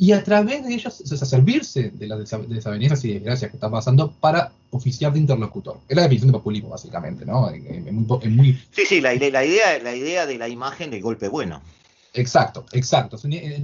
y 0.00 0.12
a 0.12 0.22
través 0.22 0.64
de 0.64 0.72
ellos 0.72 1.00
o 1.00 1.16
sea, 1.16 1.26
servirse 1.26 1.90
de 1.90 2.06
las 2.06 2.18
desavenencias 2.20 3.04
y 3.04 3.14
desgracias 3.14 3.50
que 3.50 3.56
están 3.56 3.72
pasando 3.72 4.12
para 4.12 4.52
oficiar 4.70 5.12
de 5.12 5.18
interlocutor. 5.18 5.80
Es 5.88 5.96
la 5.96 6.02
definición 6.02 6.30
de 6.30 6.38
populismo, 6.38 6.68
básicamente, 6.68 7.26
¿no? 7.26 7.50
Es 7.50 7.92
muy, 7.92 8.06
es 8.22 8.30
muy... 8.30 8.52
Sí, 8.70 8.82
sí, 8.86 9.00
la, 9.00 9.12
la, 9.14 9.44
idea, 9.44 9.82
la 9.82 9.96
idea 9.96 10.24
de 10.26 10.38
la 10.38 10.48
imagen 10.48 10.92
del 10.92 11.02
golpe 11.02 11.26
bueno. 11.26 11.60
Exacto, 12.14 12.64
exacto. 12.72 13.16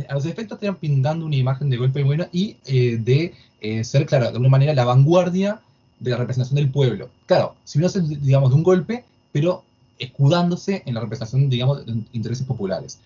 A 0.08 0.14
los 0.14 0.26
efectos 0.26 0.58
están 0.60 0.76
pintando 0.76 1.24
una 1.24 1.36
imagen 1.36 1.70
de 1.70 1.76
golpe 1.76 2.02
bueno 2.02 2.26
y 2.32 2.56
eh, 2.66 2.98
de 3.00 3.32
eh, 3.60 3.84
ser, 3.84 4.04
claro, 4.04 4.24
de 4.24 4.30
alguna 4.30 4.48
manera 4.48 4.74
la 4.74 4.84
vanguardia 4.84 5.60
de 6.00 6.10
la 6.10 6.16
representación 6.16 6.56
del 6.56 6.70
pueblo. 6.70 7.10
Claro, 7.26 7.54
si 7.64 7.78
no 7.78 7.86
es, 7.86 8.22
digamos, 8.22 8.50
de 8.50 8.56
un 8.56 8.64
golpe, 8.64 9.04
pero 9.30 9.62
escudándose 9.98 10.82
en 10.86 10.94
la 10.94 11.00
representación, 11.00 11.48
digamos, 11.48 11.84
de 11.84 11.92
intereses 12.12 12.46
populares. 12.46 13.00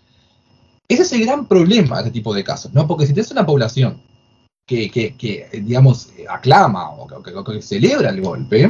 Ese 0.89 1.03
es 1.03 1.13
el 1.13 1.27
gran 1.27 1.47
problema 1.47 1.97
de 1.97 2.03
este 2.09 2.13
tipo 2.13 2.35
de 2.35 2.43
casos, 2.43 2.73
¿no? 2.73 2.87
Porque 2.87 3.07
si 3.07 3.13
tienes 3.13 3.31
una 3.31 3.45
población 3.45 4.01
que, 4.69 4.91
que, 4.91 5.49
digamos, 5.63 6.11
aclama 6.29 6.91
o 6.91 7.07
que, 7.23 7.63
celebra 7.63 8.11
el 8.11 8.21
golpe, 8.21 8.69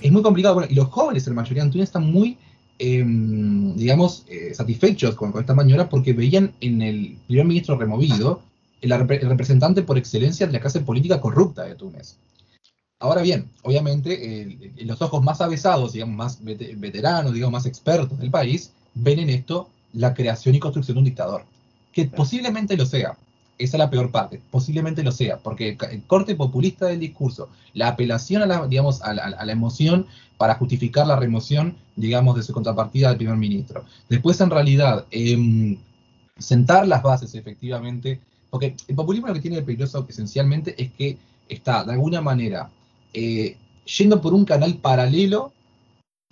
es 0.00 0.12
muy 0.12 0.22
complicado. 0.22 0.54
Bueno, 0.54 0.68
y 0.70 0.74
los 0.74 0.88
jóvenes, 0.88 1.26
en 1.26 1.34
la 1.34 1.42
mayoría 1.42 1.62
en 1.62 1.70
Túnez, 1.70 1.88
están 1.88 2.10
muy, 2.10 2.36
eh, 2.78 3.04
digamos, 3.06 4.24
eh, 4.28 4.52
satisfechos 4.54 5.14
con, 5.14 5.32
con, 5.32 5.40
esta 5.40 5.54
maniobra 5.54 5.88
porque 5.88 6.12
veían 6.12 6.52
en 6.60 6.82
el 6.82 7.18
primer 7.26 7.46
ministro 7.46 7.78
removido 7.78 8.42
el, 8.80 8.92
el, 8.92 9.28
representante 9.28 9.82
por 9.82 9.96
excelencia 9.96 10.46
de 10.46 10.52
la 10.52 10.60
clase 10.60 10.80
política 10.80 11.20
corrupta 11.20 11.64
de 11.64 11.74
Túnez. 11.74 12.16
Ahora 13.00 13.22
bien, 13.22 13.50
obviamente, 13.62 14.42
eh, 14.42 14.72
los 14.84 15.02
ojos 15.02 15.22
más 15.22 15.40
avesados, 15.40 15.92
digamos, 15.92 16.16
más 16.16 16.38
veteranos, 16.42 17.34
digamos, 17.34 17.52
más 17.52 17.66
expertos 17.66 18.18
del 18.18 18.30
país, 18.30 18.72
ven 18.94 19.18
en 19.18 19.30
esto 19.30 19.68
la 19.92 20.14
creación 20.14 20.54
y 20.54 20.60
construcción 20.60 20.96
de 20.96 20.98
un 21.00 21.04
dictador. 21.04 21.44
Que 21.92 22.06
posiblemente 22.06 22.76
lo 22.76 22.86
sea, 22.86 23.16
esa 23.58 23.76
es 23.76 23.78
la 23.78 23.90
peor 23.90 24.10
parte, 24.10 24.40
posiblemente 24.50 25.02
lo 25.02 25.12
sea, 25.12 25.38
porque 25.38 25.76
el 25.90 26.02
corte 26.04 26.34
populista 26.34 26.86
del 26.86 27.00
discurso, 27.00 27.48
la 27.72 27.88
apelación 27.88 28.42
a 28.42 28.46
la, 28.46 28.66
digamos, 28.66 29.00
a 29.02 29.14
la, 29.14 29.52
emoción 29.52 30.06
para 30.36 30.56
justificar 30.56 31.06
la 31.06 31.16
remoción, 31.16 31.76
digamos, 31.94 32.36
de 32.36 32.42
su 32.42 32.52
contrapartida 32.52 33.08
del 33.08 33.18
primer 33.18 33.36
ministro. 33.36 33.84
Después, 34.08 34.40
en 34.40 34.50
realidad, 34.50 35.06
eh, 35.10 35.78
sentar 36.36 36.86
las 36.88 37.02
bases, 37.02 37.34
efectivamente, 37.34 38.20
porque 38.50 38.76
el 38.88 38.94
populismo 38.94 39.28
lo 39.28 39.34
que 39.34 39.40
tiene 39.40 39.56
de 39.56 39.62
peligroso 39.62 40.04
esencialmente 40.08 40.74
es 40.80 40.92
que 40.92 41.18
está, 41.48 41.84
de 41.84 41.92
alguna 41.92 42.20
manera, 42.20 42.70
eh, 43.12 43.56
yendo 43.98 44.20
por 44.20 44.34
un 44.34 44.44
canal 44.44 44.74
paralelo 44.78 45.52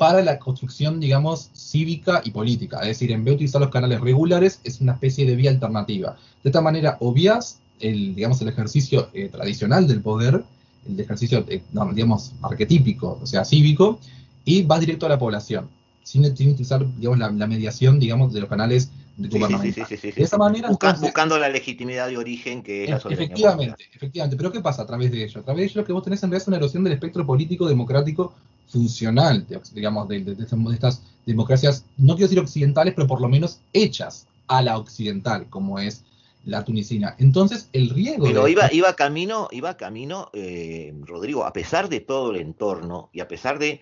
para 0.03 0.21
la 0.21 0.41
construcción, 0.41 0.99
digamos, 0.99 1.49
cívica 1.55 2.23
y 2.25 2.33
política. 2.33 2.81
Es 2.81 2.89
decir, 2.89 3.13
en 3.13 3.23
vez 3.23 3.31
de 3.31 3.37
utilizar 3.37 3.61
los 3.61 3.71
canales 3.71 4.01
regulares, 4.01 4.59
es 4.65 4.81
una 4.81 4.95
especie 4.95 5.25
de 5.25 5.37
vía 5.37 5.53
alternativa. 5.53 6.17
De 6.43 6.51
esta 6.51 6.61
manera, 6.61 6.97
obvias 6.99 7.61
el, 7.79 8.13
digamos, 8.13 8.43
el 8.43 8.49
ejercicio 8.49 9.11
eh, 9.15 9.29
tradicional 9.29 9.87
del 9.87 10.01
poder, 10.01 10.43
el 10.89 10.99
ejercicio, 10.99 11.45
eh, 11.49 11.63
digamos, 11.95 12.33
arquetípico, 12.43 13.21
o 13.23 13.27
sea, 13.27 13.45
cívico, 13.45 14.01
y 14.45 14.65
vas 14.65 14.81
directo 14.81 15.07
a 15.07 15.11
la 15.11 15.21
población, 15.21 15.69
sin, 16.03 16.37
sin 16.37 16.51
utilizar, 16.51 16.85
digamos, 16.97 17.21
la, 17.21 17.31
la, 17.31 17.47
mediación, 17.47 18.01
digamos, 18.01 18.33
de 18.33 18.41
los 18.41 18.49
canales 18.49 18.91
Sí, 19.15 19.73
sí, 19.73 19.83
sí, 19.87 19.97
sí, 19.99 20.11
de 20.13 20.23
esa 20.23 20.39
manera 20.39 20.69
Busca, 20.69 20.89
entonces, 20.89 21.11
buscando 21.11 21.39
la 21.39 21.51
legitimidad 21.51 22.09
de 22.09 22.17
origen 22.17 22.63
que 22.63 22.85
es 22.85 22.91
la 22.91 22.99
soberanía 22.99 23.27
efectivamente 23.27 23.85
efectivamente. 23.93 24.37
Pero 24.39 24.51
qué 24.51 24.61
pasa 24.63 24.83
a 24.83 24.87
través 24.87 25.13
de 25.13 25.23
ello 25.23 25.41
a 25.41 25.45
través 25.45 25.61
de 25.61 25.65
ello 25.67 25.81
lo 25.83 25.87
que 25.87 25.93
vos 25.93 26.03
tenés 26.03 26.23
en 26.23 26.31
realidad 26.31 26.43
es 26.43 26.49
una 26.49 26.57
erosión 26.57 26.83
del 26.83 26.95
espectro 26.95 27.27
político 27.27 27.69
democrático 27.69 28.33
funcional 28.73 29.47
digamos 29.75 30.09
de, 30.09 30.21
de, 30.25 30.35
de, 30.35 30.45
estas 30.45 31.03
democracias 31.27 31.85
no 31.99 32.15
quiero 32.15 32.29
decir 32.29 32.41
occidentales 32.41 32.95
pero 32.95 33.07
por 33.07 33.21
lo 33.21 33.29
menos 33.29 33.61
hechas 33.73 34.27
a 34.49 34.63
la 34.63 34.79
occidental 34.79 35.49
como 35.49 35.79
es 35.79 36.05
la 36.45 36.65
tunisina. 36.65 37.15
Entonces 37.19 37.69
el 37.73 37.91
riesgo 37.91 38.25
pero 38.25 38.45
de... 38.45 38.51
iba 38.51 38.73
iba 38.73 38.95
camino 38.95 39.49
iba 39.53 39.77
camino 39.77 40.31
eh, 40.33 40.93
Rodrigo 41.07 41.45
a 41.45 41.53
pesar 41.53 41.89
de 41.89 42.01
todo 42.01 42.33
el 42.33 42.41
entorno 42.41 43.11
y 43.13 43.21
a 43.21 43.29
pesar 43.29 43.59
de 43.59 43.81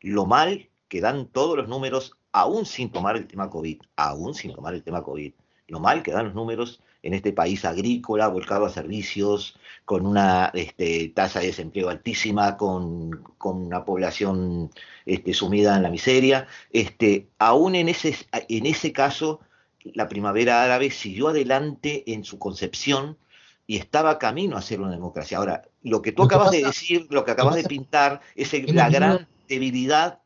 lo 0.00 0.26
mal 0.26 0.68
que 0.88 1.00
dan 1.00 1.26
todos 1.26 1.56
los 1.56 1.68
números 1.68 2.16
aún 2.32 2.66
sin 2.66 2.90
tomar 2.90 3.16
el 3.16 3.26
tema 3.26 3.50
COVID, 3.50 3.80
aún 3.96 4.34
sin 4.34 4.52
tomar 4.52 4.74
el 4.74 4.82
tema 4.82 5.02
COVID, 5.02 5.32
lo 5.68 5.80
mal 5.80 6.02
que 6.02 6.12
dan 6.12 6.26
los 6.26 6.34
números 6.34 6.80
en 7.02 7.14
este 7.14 7.32
país 7.32 7.64
agrícola, 7.64 8.28
volcado 8.28 8.64
a 8.64 8.70
servicios, 8.70 9.58
con 9.84 10.06
una 10.06 10.50
este, 10.54 11.08
tasa 11.08 11.40
de 11.40 11.46
desempleo 11.46 11.88
altísima, 11.88 12.56
con, 12.56 13.22
con 13.38 13.66
una 13.66 13.84
población 13.84 14.70
este, 15.04 15.34
sumida 15.34 15.76
en 15.76 15.82
la 15.82 15.90
miseria, 15.90 16.46
este, 16.70 17.28
aún 17.38 17.74
en 17.74 17.88
ese, 17.88 18.16
en 18.32 18.66
ese 18.66 18.92
caso, 18.92 19.40
la 19.84 20.08
primavera 20.08 20.62
árabe 20.62 20.90
siguió 20.90 21.28
adelante 21.28 22.04
en 22.12 22.24
su 22.24 22.38
concepción 22.38 23.18
y 23.66 23.78
estaba 23.78 24.18
camino 24.18 24.56
a 24.56 24.62
ser 24.62 24.80
una 24.80 24.90
democracia. 24.90 25.38
Ahora, 25.38 25.62
lo 25.82 26.02
que 26.02 26.12
tú 26.12 26.22
lo 26.22 26.26
acabas 26.26 26.48
pasa, 26.48 26.58
de 26.58 26.64
decir, 26.64 27.06
lo 27.10 27.24
que 27.24 27.30
acabas 27.32 27.56
de 27.56 27.64
pintar, 27.64 28.20
es 28.34 28.52
la 28.72 28.90
gran 28.90 29.26
debilidad 29.48 30.20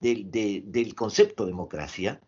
del 0.00 0.94
concepto 0.94 1.46
democracia. 1.46 2.20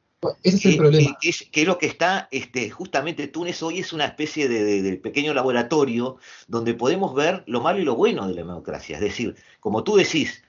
Ese 0.42 0.56
es 0.56 0.64
el 0.66 0.76
problema. 0.76 1.18
Que, 1.20 1.30
es, 1.30 1.66
lo 1.66 1.78
que 1.78 1.86
está, 1.86 2.28
este, 2.30 2.68
justamente 2.68 3.28
Túnez 3.28 3.62
hoy 3.62 3.78
es 3.78 3.92
una 3.92 4.04
especie 4.04 4.48
de, 4.48 4.96
pequeño 4.98 5.32
laboratorio 5.32 6.18
donde 6.46 6.74
podemos 6.74 7.14
ver 7.14 7.42
lo 7.46 7.62
malo 7.62 7.78
y 7.78 7.84
lo 7.84 7.96
bueno 7.96 8.26
de 8.28 8.34
la 8.34 8.42
democracia. 8.42 8.96
Es 8.96 9.02
decir, 9.02 9.34
como 9.60 9.82
tú 9.82 9.96
decís, 9.96 10.42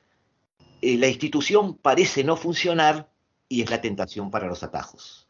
eh, 0.81 0.97
la 0.97 1.07
institución 1.07 1.75
parece 1.75 2.23
no 2.23 2.35
funcionar 2.35 3.09
y 3.47 3.61
es 3.61 3.69
la 3.69 3.79
tentación 3.79 4.29
para 4.29 4.47
los 4.47 4.61
atajos. 4.63 5.27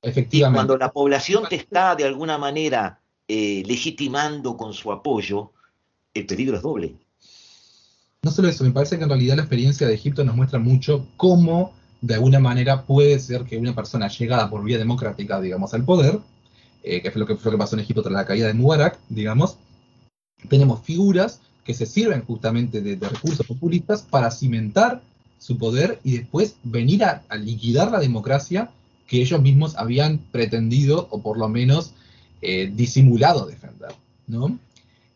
Efectivamente. 0.00 0.56
Y 0.56 0.56
cuando 0.56 0.78
la 0.78 0.90
población 0.90 1.44
te 1.48 1.56
está 1.56 1.94
de 1.94 2.04
alguna 2.04 2.38
manera 2.38 3.00
eh, 3.28 3.62
legitimando 3.66 4.56
con 4.56 4.72
su 4.72 4.90
apoyo, 4.90 5.52
el 6.14 6.24
peligro 6.24 6.56
es 6.56 6.62
doble. 6.62 6.94
No 8.22 8.30
solo 8.30 8.48
eso, 8.48 8.64
me 8.64 8.70
parece 8.70 8.96
que 8.96 9.02
en 9.02 9.10
realidad 9.10 9.36
la 9.36 9.42
experiencia 9.42 9.86
de 9.86 9.94
Egipto 9.94 10.24
nos 10.24 10.36
muestra 10.36 10.58
mucho 10.58 11.08
cómo 11.16 11.74
de 12.02 12.14
alguna 12.14 12.40
manera 12.40 12.82
puede 12.82 13.18
ser 13.20 13.44
que 13.44 13.56
una 13.56 13.74
persona 13.74 14.08
llegada 14.08 14.50
por 14.50 14.62
vía 14.64 14.76
democrática, 14.76 15.40
digamos, 15.40 15.72
al 15.72 15.84
poder, 15.84 16.18
eh, 16.82 17.00
que 17.00 17.12
fue 17.12 17.20
lo 17.20 17.26
que, 17.26 17.36
pasó 17.56 17.76
en 17.76 17.80
Egipto 17.80 18.02
tras 18.02 18.12
la 18.12 18.26
caída 18.26 18.48
de 18.48 18.54
Mubarak, 18.54 18.98
digamos, 19.08 19.56
tenemos 20.48 20.82
figuras 20.82 21.40
que 21.64 21.74
se 21.74 21.86
sirven 21.86 22.24
justamente 22.24 22.80
de, 22.80 22.96
recursos 22.96 23.46
populistas 23.46 24.02
para 24.02 24.32
cimentar 24.32 25.00
su 25.38 25.56
poder 25.56 26.00
y 26.02 26.18
después 26.18 26.56
venir 26.64 27.04
a, 27.04 27.22
liquidar 27.36 27.92
la 27.92 28.00
democracia 28.00 28.70
que 29.06 29.20
ellos 29.20 29.40
mismos 29.40 29.76
habían 29.76 30.18
pretendido 30.18 31.06
o 31.10 31.22
por 31.22 31.38
lo 31.38 31.48
menos 31.48 31.92
eh, 32.40 32.72
disimulado 32.74 33.46
defender, 33.46 33.92
¿no? 34.26 34.58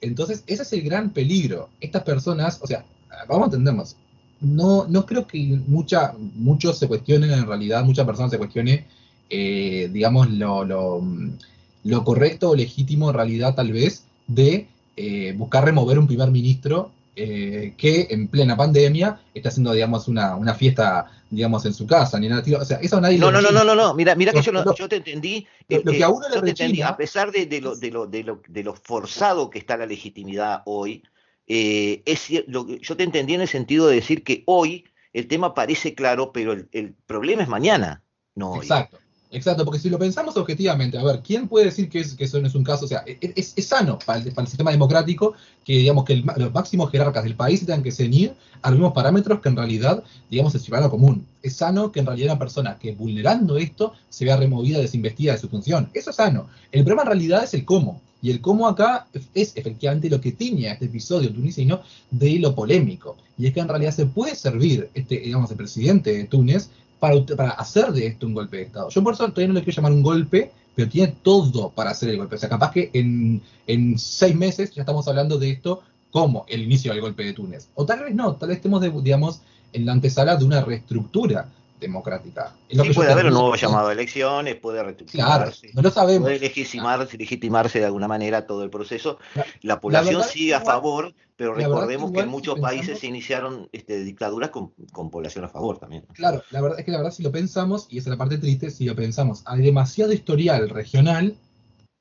Entonces, 0.01 0.45
ese 0.47 0.63
es 0.63 0.73
el 0.73 0.83
gran 0.83 1.11
peligro. 1.11 1.69
Estas 1.81 2.05
personas, 2.05 2.61
o 2.63 2.67
sea, 2.69 2.85
vamos 3.27 3.45
a 3.45 3.47
entendernos, 3.47 3.97
no, 4.41 4.87
no 4.89 5.07
creo 5.07 5.27
que 5.27 5.39
mucha, 5.67 6.15
muchos 6.19 6.79
se 6.79 6.89
cuestionen, 6.89 7.33
en 7.33 7.47
realidad, 7.47 7.85
muchas 7.85 8.07
personas 8.07 8.31
se 8.31 8.39
cuestione, 8.39 8.87
eh, 9.31 9.89
digamos, 9.93 10.31
lo, 10.31 10.65
lo, 10.65 12.05
correcto 12.05 12.51
o 12.51 12.55
legítimo 12.55 13.11
en 13.11 13.17
realidad 13.17 13.55
tal 13.55 13.73
vez 13.73 14.05
de 14.27 14.67
eh, 14.97 15.35
buscar 15.37 15.65
remover 15.65 15.99
un 15.99 16.07
primer 16.07 16.31
ministro 16.31 16.91
eh, 17.15 17.73
que 17.79 18.09
en 18.11 18.29
plena 18.29 18.57
pandemia 18.57 19.21
está 19.33 19.49
haciendo, 19.49 19.73
digamos, 19.73 20.07
una, 20.07 20.37
una 20.37 20.55
fiesta, 20.55 21.11
digamos, 21.31 21.65
en 21.65 21.73
su 21.73 21.87
casa, 21.87 22.21
ni 22.21 22.29
nada, 22.29 22.43
o 22.61 22.65
sea, 22.65 22.79
eso 22.79 23.01
nadie 23.01 23.19
No, 23.19 23.33
no, 23.33 23.41
no, 23.41 23.51
no, 23.51 23.65
no, 23.65 23.75
no, 23.75 23.95
mira, 23.95 24.15
mira 24.15 24.33
que 24.33 24.43
yo, 24.43 24.53
yo 24.75 24.89
te 24.89 24.97
entendí, 24.97 25.47
lo, 25.69 25.93
que 25.93 26.05
a 26.05 26.11
uno 26.11 26.29
le 26.29 26.51
entendí, 26.51 26.83
a 26.83 26.95
pesar 26.95 27.33
de, 27.33 27.47
de, 27.47 27.63
lo, 27.63 27.75
de, 27.75 27.91
lo, 27.91 28.07
de, 28.07 28.23
lo, 28.23 28.43
de 28.47 28.63
lo 28.63 28.75
forzado 28.75 29.49
que 29.49 29.59
está 29.59 29.79
la 29.79 29.87
legitimidad 29.87 30.61
hoy, 30.67 31.03
eh, 31.47 32.03
es, 32.07 32.29
yo 32.29 32.97
te 32.97 33.05
entendí 33.05 33.35
en 33.35 33.41
el 33.41 33.49
sentido 33.49 33.87
de 33.87 33.97
decir 33.97 34.25
que 34.25 34.43
hoy 34.47 34.85
el 35.13 35.29
tema 35.29 35.55
parece 35.55 35.95
claro, 35.95 36.33
pero 36.33 36.53
el, 36.53 36.95
problema 37.07 37.43
es 37.43 37.49
mañana, 37.49 38.03
no 38.35 38.57
Exacto. 38.57 38.99
Exacto, 39.31 39.65
porque 39.65 39.81
si 39.81 39.91
lo 39.91 39.99
pensamos 39.99 40.37
objetivamente, 40.37 40.97
a 40.97 41.03
ver, 41.03 41.21
¿quién 41.21 41.49
puede 41.49 41.67
decir 41.67 41.89
que, 41.89 42.01
eso 42.01 42.41
no 42.41 42.47
es 42.47 42.55
un 42.55 42.63
caso? 42.63 42.85
O 42.85 42.89
sea, 42.89 43.03
e, 43.07 43.19
e, 43.21 43.33
es, 43.35 43.55
sano 43.67 43.99
para 43.99 44.21
el, 44.21 44.47
sistema 44.47 44.71
democrático 44.71 45.35
que, 45.65 45.79
digamos, 45.79 46.05
que 46.05 46.25
los 46.37 46.55
máximos 46.55 46.91
jerarcas 46.91 47.25
del 47.25 47.35
país 47.35 47.61
tengan 47.61 47.83
que 47.83 47.91
ceñir 47.91 48.35
a 48.63 48.71
los 48.71 48.79
mismos 48.79 48.95
parámetros 48.95 49.41
que 49.41 49.49
en 49.49 49.57
realidad, 49.57 50.05
digamos, 50.31 50.55
el 50.55 50.61
ciudadano 50.61 50.91
común. 50.91 51.27
Es 51.43 51.57
sano 51.57 51.91
que 51.91 52.01
en 52.01 52.07
realidad 52.07 52.33
una 52.33 52.39
persona 52.39 52.79
que 52.79 52.93
vulnerando 52.93 53.57
esto 53.57 53.95
se 54.09 54.25
vea 54.25 54.37
removida, 54.37 54.79
desinvestida 54.79 55.33
de 55.33 55.39
su 55.39 55.49
función. 55.49 55.91
Eso 55.93 56.11
es 56.11 56.17
sano. 56.17 56.49
El 56.71 56.85
problema 56.85 57.03
en 57.03 57.09
realidad 57.09 57.45
es 57.45 57.53
el 57.55 57.65
cómo. 57.65 58.01
Y 58.23 58.31
el 58.31 58.41
cómo 58.41 58.67
acá 58.67 59.07
es 59.35 59.57
efectivamente 59.57 60.11
lo 60.11 60.21
que 60.21 60.33
tiña 60.33 60.73
este 60.73 60.87
episodio 60.87 61.33
tunisino 61.33 61.81
de 62.11 62.39
lo 62.39 62.55
polémico. 62.55 63.17
Y 63.39 63.47
es 63.47 63.53
que 63.53 63.61
en 63.61 63.69
realidad 63.69 63.93
se 63.93 64.07
puede 64.07 64.35
servir, 64.35 64.89
este, 64.95 65.19
digamos, 65.19 65.51
el 65.51 65.57
presidente 65.57 66.13
de 66.13 66.25
Túnez 66.25 66.71
para, 66.99 67.25
para 67.37 67.51
hacer 67.51 67.93
de 67.93 68.07
esto 68.07 68.27
un 68.27 68.35
golpe 68.35 68.57
de 68.57 68.63
Estado. 68.65 68.89
Yo 68.89 69.03
por 69.03 69.15
eso 69.15 69.29
todavía 69.29 69.49
no 69.49 69.55
le 69.55 69.63
quiero 69.63 69.77
llamar 69.77 69.93
un 69.93 70.03
golpe, 70.03 70.51
pero 70.75 70.89
tiene 70.89 71.15
todo 71.23 71.71
para 71.71 71.91
hacer 71.91 72.09
el 72.09 72.19
golpe. 72.19 72.37
O 72.37 72.39
sea, 72.39 72.49
capaz 72.49 72.73
que 72.73 72.91
en, 72.93 73.43
en 73.67 73.99
seis 73.99 74.35
meses 74.35 74.75
ya 74.75 74.83
estamos 74.83 75.07
hablando 75.09 75.39
de 75.39 75.51
esto 75.51 75.83
como 76.11 76.47
el 76.49 76.63
inicio 76.63 76.93
del 76.93 77.03
golpe 77.03 77.25
de 77.25 77.35
Túnez. 77.35 77.69
O 77.75 77.85
tal 77.85 78.01
vez 78.01 78.15
no, 78.15 78.37
tal 78.37 78.49
vez 78.49 78.57
estemos, 78.57 78.83
digamos, 79.03 79.41
en 79.73 79.85
la 79.85 79.93
antesala 79.93 80.37
de 80.37 80.45
una 80.45 80.63
reestructura 80.63 81.51
democrática. 81.81 82.55
sí, 82.69 82.79
puede 82.95 83.13
haber 83.13 83.27
un 83.27 83.35
nuevo 83.35 83.55
llamado 83.57 83.89
a 83.89 83.93
elecciones, 83.93 84.57
puede 84.57 84.83
reestructurarse, 84.83 85.69
claro, 85.69 85.75
no 85.75 85.83
lo 85.83 85.91
sabemos. 85.91 86.23
puede 86.23 86.39
legitimarse, 86.39 87.19
legitimarse 87.19 87.79
de 87.79 87.85
alguna 87.85 88.09
manera 88.09 88.47
todo 88.47 88.63
el 88.63 88.71
proceso. 88.71 89.19
La, 89.63 89.81
población 89.81 90.23
sigue 90.23 90.55
a 90.55 90.61
favor, 90.61 91.15
pero 91.37 91.55
recordemos 91.55 92.13
que, 92.13 92.21
en 92.21 92.29
muchos 92.29 92.59
países 92.59 92.99
se 92.99 93.07
iniciaron 93.07 93.69
este, 93.73 94.03
dictaduras 94.05 94.51
con, 94.51 94.73
con, 94.93 95.11
población 95.11 95.45
a 95.45 95.49
favor 95.49 95.79
también. 95.79 96.05
Claro, 96.13 96.43
la 96.51 96.61
verdad 96.61 96.79
es 96.79 96.85
que 96.85 96.91
la 96.91 96.99
verdad 96.99 97.13
si 97.13 97.23
lo 97.23 97.33
pensamos, 97.33 97.87
y 97.91 97.99
esa 97.99 98.09
es 98.09 98.13
la 98.13 98.19
parte 98.19 98.39
triste, 98.39 98.71
si 98.71 98.85
lo 98.85 98.97
pensamos, 98.97 99.43
hay 99.47 99.63
demasiado 99.63 100.13
historial 100.13 100.69
regional 100.69 101.37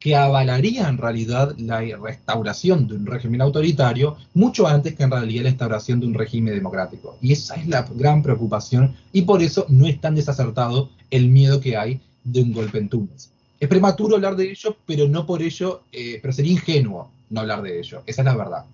que 0.06 0.15
avalaría 0.15 0.88
en 0.88 1.00
realidad 1.00 1.56
la 1.58 1.80
restauración 1.80 2.88
de 2.88 2.94
un 2.94 3.08
régimen 3.08 3.41
autoritario 3.41 4.15
mucho 4.36 4.68
antes 4.68 4.94
que 4.94 5.02
en 5.02 5.10
realidad 5.10 5.46
la 5.46 5.50
instauración 5.50 6.00
de 6.00 6.06
un 6.06 6.13
régimen 6.13 6.54
democrático. 6.54 7.18
Y 7.24 7.32
esa 7.32 7.56
es 7.56 7.65
la 7.68 7.82
gran 7.91 8.22
preocupación 8.22 8.96
y 9.12 9.24
por 9.24 9.41
eso 9.41 9.65
no 9.68 9.88
es 9.88 10.00
tan 10.00 10.13
desacertado 10.13 10.91
el 11.10 11.30
miedo 11.30 11.60
que 11.60 11.76
hay 11.76 12.00
de 12.24 12.44
un 12.44 12.54
golpe 12.54 12.78
en 12.78 12.88
Túnez. 12.88 13.32
Es 13.60 13.68
prematuro 13.68 14.18
hablar 14.18 14.36
de 14.36 14.52
ello, 14.52 14.78
pero 14.86 15.08
no 15.08 15.26
por 15.26 15.41
ello, 15.41 15.82
eh, 15.91 16.20
pero 16.22 16.32
sería 16.32 16.52
ingenuo 16.52 17.10
no 17.32 17.41
hablar 17.41 17.63
de 17.63 17.80
ello. 17.80 18.04
Esa 18.06 18.22
es 18.22 18.26
la 18.28 18.38
verdad. 18.38 18.65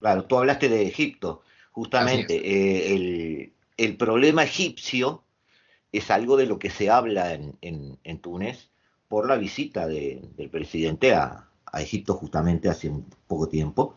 Claro, 0.00 0.24
tú 0.24 0.38
hablaste 0.38 0.70
de 0.70 0.86
Egipto. 0.86 1.42
Justamente, 1.72 2.40
eh, 2.42 3.52
el, 3.76 3.96
problema 3.98 4.44
egipcio 4.44 5.24
es 5.92 6.10
algo 6.10 6.38
de 6.38 6.46
lo 6.46 6.58
que 6.58 6.70
se 6.70 6.88
habla 6.88 7.34
en 7.34 8.18
Túnez 8.22 8.70
por 9.08 9.28
la 9.28 9.36
visita 9.36 9.86
del 9.86 10.48
presidente 10.50 11.14
a, 11.14 11.48
Egipto 11.76 12.14
justamente 12.14 12.68
hace 12.68 12.88
un 12.88 13.04
poco 13.26 13.48
tiempo. 13.48 13.96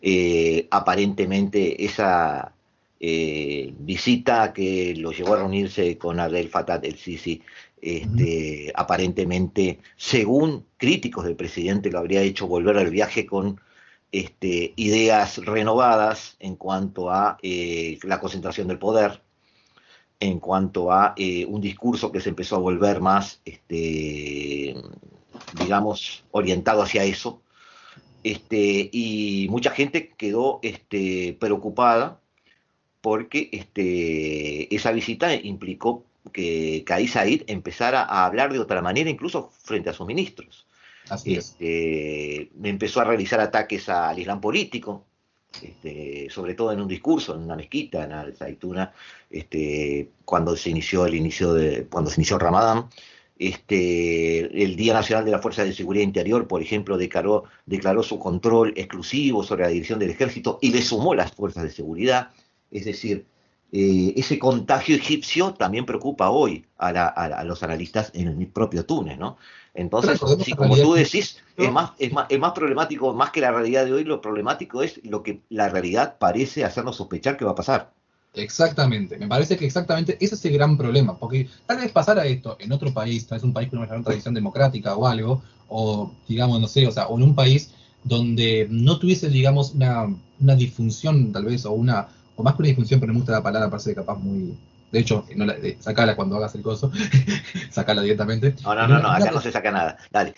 Eh, 0.00 0.66
aparentemente 0.70 1.84
esa 1.84 2.54
eh, 2.98 3.74
visita 3.78 4.52
que 4.54 4.94
lo 4.96 5.12
llevó 5.12 5.34
a 5.34 5.38
reunirse 5.38 5.98
con 5.98 6.20
Abdel 6.20 6.48
Fattah 6.48 6.80
el 6.82 6.96
Sisi, 6.96 7.42
este, 7.80 8.72
aparentemente, 8.74 9.80
según 9.96 10.66
críticos 10.78 11.24
del 11.24 11.36
presidente, 11.36 11.90
lo 11.90 11.98
habría 11.98 12.22
hecho 12.22 12.46
volver 12.46 12.78
al 12.78 12.90
viaje 12.90 13.26
con 13.26 13.60
este, 14.10 14.72
ideas 14.76 15.38
renovadas 15.44 16.36
en 16.40 16.56
cuanto 16.56 17.10
a 17.10 17.38
eh, 17.42 17.98
la 18.02 18.20
concentración 18.20 18.68
del 18.68 18.78
poder, 18.78 19.22
en 20.20 20.40
cuanto 20.40 20.92
a 20.92 21.14
eh, 21.16 21.44
un 21.46 21.60
discurso 21.60 22.10
que 22.10 22.20
se 22.20 22.30
empezó 22.30 22.56
a 22.56 22.60
volver 22.60 23.00
más, 23.00 23.40
este, 23.44 24.74
digamos, 25.60 26.24
orientado 26.30 26.82
hacia 26.82 27.04
eso. 27.04 27.42
Este, 28.24 28.90
y 28.92 29.46
mucha 29.50 29.70
gente 29.70 30.10
quedó 30.16 30.58
este, 30.62 31.36
preocupada 31.38 32.20
porque 33.00 33.48
este, 33.52 34.74
esa 34.74 34.90
visita 34.90 35.32
implicó 35.34 36.04
que 36.32 36.82
Kais 36.84 37.12
Said 37.12 37.42
empezara 37.46 38.02
a 38.02 38.26
hablar 38.26 38.52
de 38.52 38.58
otra 38.58 38.82
manera, 38.82 39.08
incluso 39.08 39.50
frente 39.62 39.90
a 39.90 39.92
sus 39.92 40.06
ministros. 40.06 40.66
Así 41.08 41.36
es. 41.36 41.52
Este, 41.52 42.50
empezó 42.62 43.00
a 43.00 43.04
realizar 43.04 43.40
ataques 43.40 43.88
al 43.88 44.18
Islam 44.18 44.40
político, 44.40 45.04
este, 45.62 46.28
sobre 46.30 46.54
todo 46.54 46.72
en 46.72 46.80
un 46.80 46.88
discurso, 46.88 47.34
en 47.34 47.42
una 47.42 47.56
mezquita, 47.56 48.04
en 48.04 48.12
Al 48.12 48.34
Zaituna, 48.34 48.92
este, 49.30 50.10
cuando 50.24 50.56
se 50.56 50.70
inició 50.70 51.06
el 51.06 51.14
inicio 51.14 51.54
de, 51.54 51.86
cuando 51.86 52.10
se 52.10 52.20
inició 52.20 52.38
Ramadán, 52.38 52.86
este, 53.38 54.62
el 54.62 54.76
Día 54.76 54.94
Nacional 54.94 55.24
de 55.24 55.30
la 55.30 55.38
Fuerza 55.38 55.64
de 55.64 55.72
Seguridad 55.72 56.04
Interior, 56.04 56.48
por 56.48 56.60
ejemplo, 56.60 56.98
declaró, 56.98 57.44
declaró 57.66 58.02
su 58.02 58.18
control 58.18 58.72
exclusivo 58.76 59.44
sobre 59.44 59.62
la 59.62 59.68
dirección 59.68 59.98
del 59.98 60.10
ejército 60.10 60.58
y 60.60 60.72
le 60.72 60.82
sumó 60.82 61.14
las 61.14 61.32
fuerzas 61.32 61.62
de 61.62 61.70
seguridad. 61.70 62.30
Es 62.70 62.84
decir, 62.84 63.26
eh, 63.70 64.14
ese 64.16 64.38
contagio 64.38 64.96
egipcio 64.96 65.52
también 65.52 65.84
preocupa 65.84 66.30
hoy 66.30 66.64
a, 66.78 67.44
los 67.44 67.62
analistas 67.62 68.10
en 68.14 68.28
el 68.28 68.46
propio 68.46 68.86
Túnez, 68.86 69.18
¿no? 69.18 69.36
Entonces, 69.74 70.20
sí, 70.42 70.54
como 70.54 70.76
tú 70.76 70.94
decís, 70.94 71.38
es 71.56 71.70
más, 71.70 71.92
es, 71.98 72.12
más, 72.12 72.26
es 72.30 72.38
más 72.38 72.52
problemático, 72.52 73.12
más 73.12 73.30
que 73.30 73.40
la 73.40 73.52
realidad 73.52 73.84
de 73.84 73.92
hoy, 73.92 74.04
lo 74.04 74.20
problemático 74.20 74.82
es 74.82 75.00
lo 75.04 75.22
que 75.22 75.40
la 75.50 75.68
realidad 75.68 76.16
parece 76.18 76.64
hacernos 76.64 76.96
sospechar 76.96 77.36
que 77.36 77.44
va 77.44 77.52
a 77.52 77.56
pasar. 77.56 77.92
Exactamente, 78.34 79.18
me 79.18 79.26
parece 79.26 79.56
que 79.56 79.66
exactamente 79.66 80.16
ese 80.20 80.34
es 80.34 80.44
el 80.44 80.54
gran 80.54 80.76
problema, 80.76 81.18
porque 81.18 81.48
tal 81.66 81.78
vez 81.78 81.92
pasara 81.92 82.26
esto 82.26 82.56
en 82.60 82.72
otro 82.72 82.92
país, 82.92 83.26
tal 83.26 83.36
vez 83.36 83.44
un 83.44 83.52
país 83.52 83.68
con 83.68 83.78
una 83.78 83.88
gran 83.88 84.02
tradición 84.02 84.34
democrática 84.34 84.96
o 84.96 85.06
algo, 85.06 85.42
o 85.68 86.12
digamos, 86.26 86.60
no 86.60 86.68
sé, 86.68 86.86
o 86.86 86.92
sea, 86.92 87.06
o 87.06 87.16
en 87.16 87.22
un 87.22 87.34
país 87.34 87.72
donde 88.04 88.66
no 88.70 88.98
tuviese, 88.98 89.28
digamos, 89.28 89.74
una, 89.74 90.08
una 90.40 90.54
disfunción 90.54 91.32
tal 91.32 91.44
vez, 91.44 91.64
o 91.66 91.72
una, 91.72 92.08
o 92.38 92.42
más 92.44 92.54
que 92.54 92.62
una 92.62 92.68
disfunción, 92.68 93.00
pero 93.00 93.12
me 93.12 93.18
gusta 93.18 93.32
la 93.32 93.42
palabra, 93.42 93.68
parece 93.68 93.96
capaz 93.96 94.16
muy, 94.16 94.54
de 94.92 95.00
hecho, 95.00 95.26
no 95.34 95.44
la, 95.44 95.56
sacala 95.80 96.14
cuando 96.14 96.36
hagas 96.36 96.54
el 96.54 96.62
coso, 96.62 96.92
sacala 97.70 98.00
directamente. 98.00 98.54
No, 98.62 98.76
no, 98.76 98.86
no, 98.86 99.00
no 99.00 99.10
acá 99.10 99.32
no 99.32 99.40
se 99.40 99.50
saca 99.50 99.72
nada. 99.72 99.98
Dale. 100.12 100.34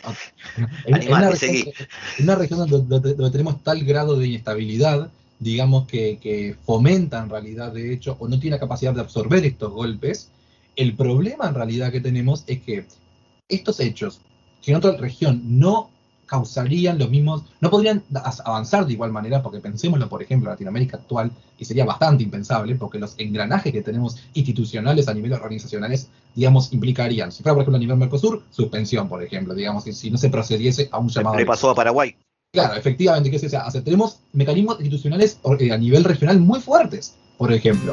En, 0.87 1.13
una 1.13 2.37
región, 2.37 2.69
donde, 2.71 3.31
tenemos 3.31 3.63
tal 3.63 3.85
grado 3.85 4.17
de 4.17 4.29
inestabilidad, 4.29 5.11
digamos, 5.41 5.87
que, 5.87 6.19
que 6.19 6.57
fomenta 6.65 7.23
en 7.23 7.29
realidad, 7.29 7.71
de 7.71 7.93
hecho, 7.93 8.17
o 8.19 8.29
no 8.29 8.41
tiene 8.41 8.57
la 8.57 8.61
capacidad 8.61 8.95
de 8.95 9.03
absorber 9.03 9.45
estos 9.45 9.71
golpes. 9.71 10.31
El 10.77 10.95
problema 10.95 11.49
en 11.49 11.55
realidad 11.55 11.93
que 11.93 12.01
tenemos 12.01 12.45
es 12.47 12.63
que 12.63 12.87
estos 13.47 13.79
hechos, 13.79 14.23
que 14.63 14.71
en 14.71 14.79
otra 14.79 14.97
región 14.97 15.43
no 15.45 15.91
causarían 16.31 16.97
los 16.97 17.11
mismos, 17.11 17.43
no 17.61 17.71
podrían 17.71 18.05
avanzar 18.45 18.87
de 18.87 18.93
igual 18.93 19.11
manera, 19.11 19.43
porque 19.43 19.59
pensémoslo, 19.59 20.09
por 20.09 20.23
ejemplo, 20.23 20.49
en 20.49 20.53
Latinoamérica 20.53 20.99
actual, 20.99 21.33
y 21.59 21.65
sería 21.65 21.85
bastante 21.85 22.23
impensable, 22.23 22.77
porque 22.77 23.01
los 23.01 23.17
engranajes 23.19 23.73
que 23.73 23.83
tenemos 23.83 24.17
institucionales 24.35 25.09
a 25.09 25.15
nivel 25.15 25.33
organizacionales, 25.33 26.09
digamos, 26.37 26.73
implicarían, 26.73 27.33
si 27.33 27.43
fuera, 27.43 27.55
por 27.55 27.63
ejemplo, 27.63 27.79
a 27.79 27.81
nivel 27.81 27.97
Mercosur, 27.97 28.45
suspensión, 28.53 29.09
por 29.09 29.25
ejemplo, 29.25 29.55
digamos, 29.55 29.83
si, 29.83 30.09
no 30.09 30.19
se 30.19 30.31
procediese 30.31 30.89
a 30.93 30.99
un 30.99 31.09
llamado... 31.09 31.37
Le 31.37 31.45
pasó 31.45 31.71
a 31.71 31.75
Paraguay. 31.75 32.15
Claro, 32.53 32.77
efectivamente, 32.77 33.29
que 33.29 33.39
sea, 33.41 33.67
o 33.67 33.71
sea, 33.73 33.83
tenemos 33.83 34.21
mecanismos 34.33 34.79
institucionales 34.79 35.41
eh, 35.59 35.73
a 35.73 35.79
nivel 35.79 36.05
regional 36.05 36.39
muy 36.39 36.61
fuertes, 36.61 37.17
por 37.39 37.53
ejemplo. 37.53 37.93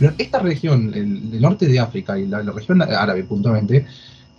Pero 0.00 0.14
esta 0.16 0.38
región, 0.38 0.92
el, 0.94 1.40
norte 1.42 1.66
de 1.66 1.78
África 1.78 2.18
y 2.18 2.26
la, 2.26 2.40
región 2.40 2.80
árabe 2.80 3.22
puntualmente, 3.24 3.84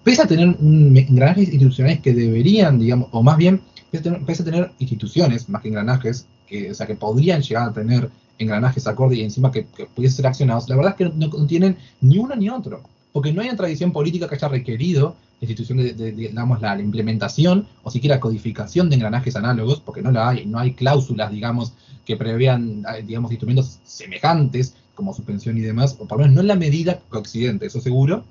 pese 0.03 0.23
a 0.23 0.25
tener 0.25 0.57
engranajes 0.59 1.49
institucionales 1.49 2.01
que 2.01 2.13
deberían, 2.13 2.79
digamos, 2.79 3.09
o 3.11 3.21
más 3.21 3.37
bien, 3.37 3.61
pese 3.91 4.41
a 4.41 4.45
tener, 4.45 4.71
instituciones 4.79 5.47
más 5.49 5.61
que 5.61 5.67
engranajes, 5.67 6.25
que, 6.47 6.71
o 6.71 6.73
sea, 6.73 6.87
que 6.87 6.95
podrían 6.95 7.43
llegar 7.43 7.69
a 7.69 7.73
tener 7.73 8.09
engranajes 8.39 8.87
acorde 8.87 9.17
y 9.17 9.21
encima 9.21 9.51
que, 9.51 9.67
pudiesen 9.93 10.17
ser 10.17 10.27
accionados, 10.27 10.67
la 10.67 10.75
verdad 10.77 10.95
es 10.97 11.07
que 11.07 11.15
no, 11.15 11.29
tienen 11.45 11.77
ni 12.01 12.17
uno 12.17 12.35
ni 12.35 12.49
otro, 12.49 12.81
porque 13.13 13.31
no 13.31 13.43
hay 13.43 13.49
una 13.49 13.57
tradición 13.57 13.91
política 13.91 14.27
que 14.27 14.35
haya 14.35 14.47
requerido 14.47 15.15
institución 15.41 15.77
de, 15.77 16.11
digamos, 16.11 16.59
la, 16.61 16.79
implementación 16.79 17.67
o 17.83 17.91
siquiera 17.91 18.19
codificación 18.19 18.89
de 18.89 18.95
engranajes 18.95 19.35
análogos, 19.35 19.79
porque 19.79 20.01
no 20.01 20.11
la 20.11 20.29
hay, 20.29 20.45
no 20.45 20.57
hay 20.57 20.73
cláusulas, 20.73 21.31
digamos, 21.31 21.73
que 22.05 22.15
prevean, 22.15 22.83
digamos, 23.05 23.31
instrumentos 23.31 23.79
semejantes 23.83 24.75
como 25.01 25.15
suspensión 25.15 25.57
y 25.57 25.61
demás, 25.61 25.97
o 25.99 26.05
por 26.05 26.19
lo 26.19 26.23
menos 26.23 26.35
no 26.35 26.41
en 26.41 26.47
la 26.47 26.55
medida 26.55 26.99
que 26.99 27.17
Occidente, 27.17 27.65
eso 27.65 27.81
seguro. 27.81 28.23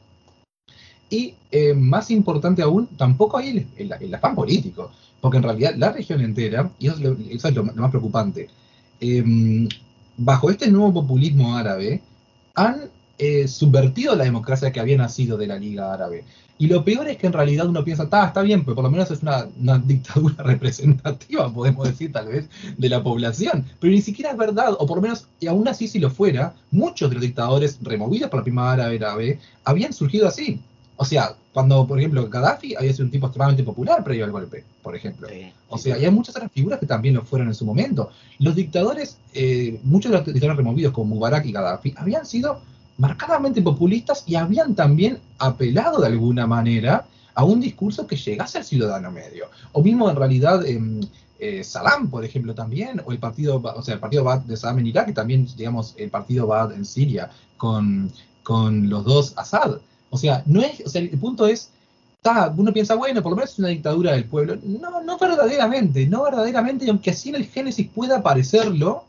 Y 1.10 1.34
eh, 1.50 1.74
más 1.74 2.12
importante 2.12 2.62
aún, 2.62 2.86
tampoco 2.96 3.38
hay 3.38 3.66
el, 3.76 4.14
afán 4.14 4.36
político, 4.36 4.92
porque 5.20 5.38
en 5.38 5.42
realidad 5.42 5.74
la 5.76 5.90
región 5.90 6.20
entera, 6.20 6.70
y 6.78 6.86
eso 6.86 7.48
es 7.48 7.54
lo, 7.54 7.64
más 7.64 7.90
preocupante, 7.90 8.48
em, 9.00 9.68
bajo 10.16 10.48
este 10.48 10.70
nuevo 10.70 10.92
populismo 10.94 11.56
árabe, 11.56 12.00
han 12.54 12.82
eh, 13.22 13.46
subvertido 13.48 14.16
la 14.16 14.24
democracia 14.24 14.72
que 14.72 14.80
había 14.80 14.96
nacido 14.96 15.36
de 15.36 15.46
la 15.46 15.58
Liga 15.58 15.92
Árabe. 15.92 16.24
Y 16.56 16.68
lo 16.68 16.82
peor 16.82 17.06
es 17.06 17.18
que 17.18 17.26
en 17.26 17.34
realidad 17.34 17.66
uno 17.66 17.84
piensa, 17.84 18.04
está, 18.04 18.26
está 18.26 18.40
bien, 18.40 18.64
pues 18.64 18.74
por 18.74 18.82
lo 18.82 18.90
menos 18.90 19.10
es 19.10 19.20
una, 19.22 19.46
dictadura 19.84 20.42
representativa, 20.42 21.52
podemos 21.52 21.86
decir 21.86 22.12
tal 22.12 22.28
vez, 22.28 22.48
de 22.78 22.88
la 22.88 23.02
población. 23.02 23.66
Pero 23.78 23.92
ni 23.92 24.00
siquiera 24.00 24.30
es 24.30 24.38
verdad, 24.38 24.74
o 24.78 24.86
por 24.86 24.96
lo 24.96 25.02
menos, 25.02 25.26
y 25.38 25.48
aún 25.48 25.68
así 25.68 25.86
si 25.86 25.98
lo 25.98 26.08
fuera, 26.08 26.54
muchos 26.70 27.10
de 27.10 27.16
los 27.16 27.22
dictadores 27.22 27.78
removidos 27.82 28.30
por 28.30 28.40
la 28.40 28.44
primavera 28.44 28.86
árabe 28.86 29.38
habían 29.64 29.92
surgido 29.92 30.26
así. 30.26 30.58
O 30.96 31.04
sea, 31.04 31.34
cuando, 31.52 31.86
por 31.86 31.98
ejemplo, 31.98 32.26
Gaddafi 32.26 32.74
había 32.74 32.92
sido 32.92 33.04
un 33.04 33.10
tipo 33.10 33.26
extremadamente 33.26 33.64
popular 33.64 34.02
previo 34.02 34.24
al 34.24 34.32
golpe, 34.32 34.64
por 34.82 34.96
ejemplo. 34.96 35.28
o 35.68 35.76
sea, 35.76 35.98
y 35.98 36.06
hay 36.06 36.10
muchas 36.10 36.36
otras 36.36 36.52
figuras 36.52 36.78
que 36.78 36.86
también 36.86 37.14
lo 37.16 37.22
fueron 37.22 37.48
en 37.48 37.54
su 37.54 37.66
momento. 37.66 38.10
Los 38.38 38.54
dictadores, 38.54 39.18
eh, 39.34 39.78
muchos 39.82 40.10
de 40.10 40.18
los 40.18 40.26
dictadores 40.26 40.56
removidos 40.56 40.92
como 40.94 41.14
Mubarak 41.14 41.44
y 41.44 41.52
Gaddafi, 41.52 41.94
habían 41.96 42.24
sido 42.24 42.60
marcadamente 43.00 43.62
populistas 43.62 44.24
y 44.26 44.34
habían 44.34 44.74
también 44.74 45.18
apelado 45.38 46.02
de 46.02 46.06
alguna 46.08 46.46
manera 46.46 47.06
a 47.34 47.44
un 47.44 47.58
discurso 47.58 48.06
que 48.06 48.16
llegase 48.16 48.58
al 48.58 48.64
ciudadano 48.64 49.10
medio. 49.10 49.46
O 49.72 49.82
mismo 49.82 50.10
en 50.10 50.16
realidad 50.16 50.62
eh, 50.66 50.78
eh, 51.38 51.64
Saddam, 51.64 52.10
por 52.10 52.26
ejemplo, 52.26 52.54
también, 52.54 53.00
o 53.06 53.12
el 53.12 53.18
partido, 53.18 53.56
o 53.58 53.82
sea, 53.82 53.94
el 53.94 54.00
partido 54.00 54.42
de 54.44 54.54
Saddam 54.54 54.80
en 54.80 54.88
Irak, 54.88 55.08
y 55.08 55.14
también, 55.14 55.48
digamos, 55.56 55.94
el 55.96 56.10
partido 56.10 56.46
Bad 56.46 56.72
en 56.72 56.84
Siria, 56.84 57.30
con, 57.56 58.12
con 58.42 58.90
los 58.90 59.02
dos 59.06 59.32
Assad. 59.38 59.78
O 60.10 60.18
sea, 60.18 60.42
no 60.44 60.60
es, 60.60 60.82
o 60.84 60.88
sea, 60.90 61.00
el 61.00 61.18
punto 61.18 61.46
es, 61.46 61.70
uno 62.54 62.70
piensa, 62.74 62.96
bueno, 62.96 63.22
por 63.22 63.30
lo 63.30 63.36
menos 63.36 63.52
es 63.52 63.58
una 63.58 63.68
dictadura 63.68 64.12
del 64.12 64.24
pueblo. 64.24 64.58
No, 64.62 65.02
no 65.02 65.16
verdaderamente, 65.16 66.06
no 66.06 66.24
verdaderamente, 66.24 66.84
y 66.84 66.90
aunque 66.90 67.12
así 67.12 67.30
en 67.30 67.36
el 67.36 67.46
Génesis 67.46 67.88
pueda 67.88 68.22
parecerlo, 68.22 69.04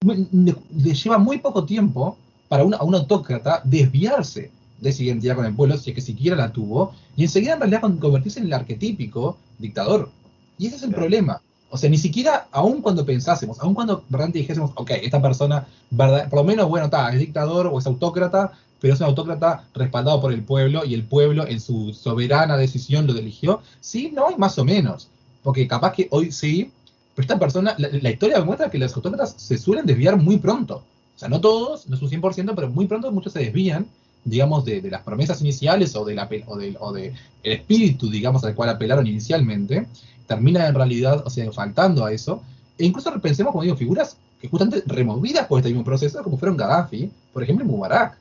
le 0.00 0.94
lleva 0.94 1.18
muy 1.18 1.36
poco 1.36 1.66
tiempo 1.66 2.16
para 2.50 2.64
un 2.64 2.74
autócrata 2.74 3.62
desviarse 3.62 4.50
de 4.80 4.90
esa 4.90 5.04
identidad 5.04 5.36
con 5.36 5.46
el 5.46 5.54
pueblo, 5.54 5.76
si 5.76 5.90
es 5.90 5.94
que 5.94 6.02
siquiera 6.02 6.34
la 6.34 6.52
tuvo, 6.52 6.92
y 7.16 7.22
enseguida 7.22 7.52
en 7.52 7.60
realidad 7.60 7.82
convertirse 8.00 8.40
en 8.40 8.46
el 8.46 8.52
arquetípico 8.52 9.38
dictador. 9.56 10.10
Y 10.58 10.66
ese 10.66 10.74
es 10.74 10.82
el 10.82 10.92
problema. 10.92 11.40
O 11.70 11.78
sea, 11.78 11.88
ni 11.88 11.96
siquiera, 11.96 12.48
aun 12.50 12.82
cuando 12.82 13.06
pensásemos, 13.06 13.60
aun 13.60 13.72
cuando 13.72 14.02
realmente 14.10 14.40
dijésemos, 14.40 14.72
ok, 14.74 14.90
esta 15.00 15.22
persona, 15.22 15.64
verdad, 15.90 16.28
por 16.28 16.40
lo 16.40 16.44
menos, 16.44 16.68
bueno, 16.68 16.86
está, 16.86 17.12
es 17.12 17.20
dictador 17.20 17.68
o 17.68 17.78
es 17.78 17.86
autócrata, 17.86 18.50
pero 18.80 18.94
es 18.94 19.00
un 19.00 19.06
autócrata 19.06 19.68
respaldado 19.72 20.20
por 20.20 20.32
el 20.32 20.42
pueblo 20.42 20.84
y 20.84 20.94
el 20.94 21.04
pueblo 21.04 21.46
en 21.46 21.60
su 21.60 21.94
soberana 21.94 22.56
decisión 22.56 23.06
lo 23.06 23.12
eligió, 23.12 23.62
sí, 23.80 24.10
no, 24.12 24.26
hay 24.26 24.34
más 24.36 24.58
o 24.58 24.64
menos. 24.64 25.08
Porque 25.44 25.68
capaz 25.68 25.92
que 25.92 26.08
hoy 26.10 26.32
sí, 26.32 26.72
pero 27.14 27.26
esta 27.26 27.38
persona, 27.38 27.76
la, 27.78 27.90
la 27.92 28.10
historia 28.10 28.40
demuestra 28.40 28.68
que 28.68 28.78
los 28.78 28.92
autócratas 28.96 29.34
se 29.36 29.56
suelen 29.56 29.86
desviar 29.86 30.16
muy 30.16 30.38
pronto. 30.38 30.82
O 31.20 31.22
sea, 31.22 31.28
no 31.28 31.38
todos, 31.42 31.86
no 31.86 31.96
es 31.96 32.00
un 32.00 32.08
100%, 32.08 32.54
pero 32.54 32.70
muy 32.70 32.86
pronto 32.86 33.12
muchos 33.12 33.34
se 33.34 33.40
desvían, 33.40 33.86
digamos, 34.24 34.64
de, 34.64 34.80
las 34.90 35.02
promesas 35.02 35.42
iniciales 35.42 35.94
o, 35.94 36.02
de 36.06 36.18
o, 36.46 36.56
de, 36.56 36.76
o 36.80 36.92
de 36.94 37.12
el 37.42 37.52
espíritu, 37.52 38.08
digamos, 38.08 38.42
al 38.42 38.54
cual 38.54 38.70
apelaron 38.70 39.06
inicialmente, 39.06 39.86
termina 40.26 40.66
en 40.66 40.74
realidad, 40.74 41.22
o 41.26 41.28
sea, 41.28 41.52
faltando 41.52 42.06
a 42.06 42.12
eso. 42.14 42.42
E 42.78 42.86
incluso 42.86 43.10
repensemos, 43.10 43.52
como 43.52 43.64
digo, 43.64 43.76
figuras 43.76 44.16
que 44.40 44.48
justamente 44.48 44.82
removidas 44.86 45.46
por 45.46 45.58
este 45.58 45.68
mismo 45.68 45.84
proceso, 45.84 46.22
como 46.22 46.38
fueron 46.38 46.56
Gaddafi, 46.56 47.10
por 47.34 47.42
ejemplo, 47.42 47.66
Mubarak. 47.66 48.16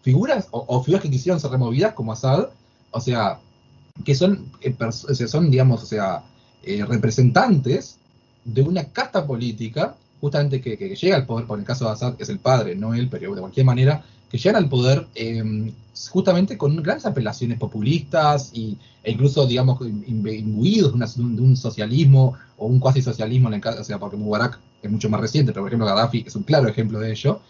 Figuras, 0.00 0.48
o, 0.50 0.82
figuras 0.82 1.02
que 1.02 1.10
quisieron 1.10 1.38
ser 1.38 1.50
removidas, 1.50 1.92
como 1.92 2.12
Assad, 2.12 2.48
o 2.92 3.00
sea, 3.02 3.40
que 4.06 4.14
son, 4.14 4.50
eh, 4.62 4.74
son 5.26 5.50
digamos, 5.50 5.82
o 5.82 5.86
sea, 5.86 6.22
eh, 6.62 6.82
representantes 6.82 7.98
de 8.46 8.62
una 8.62 8.84
casta 8.84 9.26
política 9.26 9.96
justamente 10.20 10.60
que, 10.60 10.76
llega 10.76 11.16
al 11.16 11.26
poder, 11.26 11.46
por 11.46 11.58
el 11.58 11.64
caso 11.64 11.84
de 11.84 11.92
Assad 11.92 12.14
es 12.18 12.28
el 12.28 12.38
padre, 12.38 12.74
no 12.74 12.94
él, 12.94 13.08
pero 13.10 13.34
de 13.34 13.40
cualquier 13.40 13.66
manera, 13.66 14.04
que 14.30 14.38
llegan 14.38 14.56
al 14.56 14.68
poder 14.68 15.06
em, 15.14 15.72
justamente 16.10 16.58
con 16.58 16.76
grandes 16.82 17.06
apelaciones 17.06 17.58
populistas 17.58 18.50
y, 18.52 18.76
e 19.02 19.12
incluso, 19.12 19.46
digamos, 19.46 19.80
imbuidos 19.80 20.92
de, 21.16 21.22
un 21.22 21.56
socialismo 21.56 22.34
o 22.56 22.66
un 22.66 22.78
cuasi 22.78 23.00
socialismo, 23.02 23.48
en 23.48 23.54
el 23.54 23.60
caso, 23.60 23.80
o 23.80 23.84
sea, 23.84 23.98
porque 23.98 24.16
Mubarak 24.16 24.58
es 24.82 24.90
mucho 24.90 25.08
más 25.08 25.20
reciente, 25.20 25.52
pero 25.52 25.62
por 25.62 25.70
ejemplo 25.70 25.86
Gaddafi 25.86 26.24
es 26.26 26.36
un 26.36 26.42
claro 26.42 26.68
ejemplo 26.68 27.00
de 27.00 27.10
ello, 27.10 27.40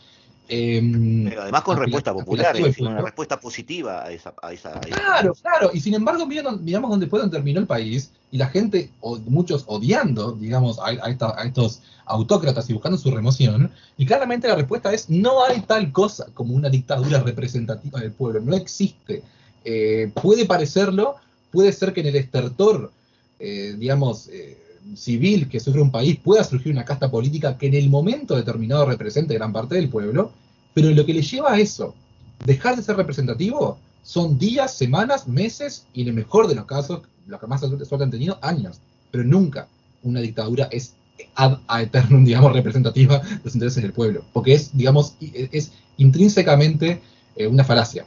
Em, 0.51 1.25
Pero 1.29 1.43
además 1.43 1.63
con 1.63 1.77
respuesta 1.77 2.15
popular, 2.15 2.57
es 2.57 2.79
una 2.79 3.03
respuesta 3.03 3.39
positiva 3.39 4.03
a 4.05 4.11
esa, 4.11 4.33
Claro, 4.81 5.35
claro, 5.35 5.71
y 5.75 5.81
sin 5.81 5.93
embargo 5.93 6.27
miramos 6.27 6.91
dónde 6.91 7.07
fue 7.07 7.21
donde 7.21 7.37
terminó 7.37 7.61
el 7.61 7.67
país 7.67 8.13
y 8.31 8.39
la 8.39 8.47
gente, 8.47 8.91
o 9.01 9.19
muchos 9.19 9.65
odiando, 9.67 10.33
digamos, 10.33 10.79
a, 10.79 11.11
estos 11.45 11.83
autócratas 12.07 12.69
y 12.71 12.73
buscando 12.73 12.97
su 12.97 13.11
remoción, 13.11 13.71
y 13.99 14.07
claramente 14.07 14.49
la 14.49 14.55
respuesta 14.55 14.93
es 14.93 15.11
no 15.11 15.45
hay 15.45 15.61
tal 15.61 15.93
cosa 15.93 16.27
como 16.33 16.55
una 16.55 16.71
dictadura 16.71 17.21
representativa 17.21 18.01
del 18.01 18.13
pueblo, 18.13 18.41
no 18.41 18.57
existe. 18.57 19.23
Eh, 19.65 20.11
puede 20.15 20.47
parecerlo, 20.47 21.17
puede 21.51 21.73
ser 21.73 21.93
que 21.93 22.01
en 22.01 22.07
el 22.07 22.17
estertor, 22.17 22.91
eh, 23.39 23.75
digamos, 23.77 24.29
eh, 24.29 24.57
civil 24.97 25.49
que 25.49 25.61
sufre 25.61 25.81
un 25.81 25.91
país 25.91 26.19
pueda 26.19 26.45
surgir 26.45 26.73
una 26.73 26.85
casta 26.85 27.11
política 27.11 27.57
que 27.59 27.67
en 27.67 27.75
el 27.75 27.89
momento 27.89 28.37
determinado 28.37 28.87
represente 28.87 29.35
gran 29.35 29.53
parte 29.53 29.75
del 29.75 29.89
pueblo, 29.89 30.33
pero 30.75 30.91
lo 30.91 31.05
que 31.05 31.15
le 31.15 31.23
lleva 31.23 31.53
a 31.53 31.59
eso, 31.59 31.95
dejar 32.45 32.77
de 32.77 32.83
ser 32.83 32.97
representativo, 32.97 33.79
son 34.03 34.39
días, 34.39 34.75
semanas, 34.75 35.29
meses 35.29 35.87
y 35.93 36.03
en 36.03 36.09
el 36.09 36.15
mejor 36.15 36.49
de 36.49 36.55
los 36.55 36.65
casos, 36.65 37.03
los 37.27 37.41
que 37.41 37.47
más 37.47 37.61
suerte 37.61 38.05
han 38.05 38.11
tenido, 38.11 38.39
años. 38.41 38.81
Pero 39.11 39.25
nunca 39.25 39.69
una 40.03 40.21
dictadura 40.21 40.69
es 40.71 40.95
ad 41.35 41.59
eternum, 41.83 42.25
digamos, 42.25 42.53
representativa 42.53 43.19
de 43.19 43.41
los 43.45 43.55
intereses 43.55 43.83
del 43.83 43.93
pueblo, 43.93 44.25
porque 44.33 44.55
es, 44.55 44.77
digamos, 44.77 45.15
es 45.21 45.73
intrínsecamente 45.97 47.01
eh, 47.37 47.47
una 47.47 47.65
falacia. 47.65 48.07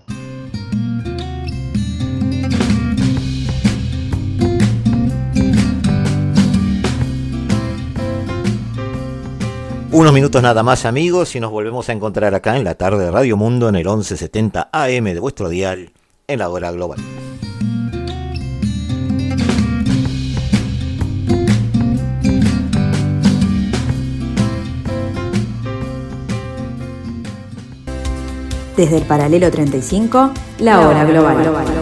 Unos 9.93 10.13
minutos 10.13 10.41
nada 10.41 10.63
más 10.63 10.85
amigos 10.85 11.35
y 11.35 11.41
nos 11.41 11.51
volvemos 11.51 11.89
a 11.89 11.91
encontrar 11.91 12.33
acá 12.33 12.55
en 12.55 12.63
la 12.63 12.75
tarde 12.75 13.03
de 13.03 13.11
Radio 13.11 13.35
Mundo 13.35 13.67
en 13.67 13.75
el 13.75 13.83
1170 13.83 14.69
AM 14.71 15.03
de 15.03 15.19
vuestro 15.19 15.49
dial 15.49 15.91
en 16.27 16.39
la 16.39 16.47
hora 16.47 16.71
global. 16.71 16.97
Desde 28.77 28.97
el 28.97 29.03
paralelo 29.03 29.51
35, 29.51 30.31
la 30.59 30.87
hora 30.87 31.03
global. 31.03 31.45
En, 31.45 31.80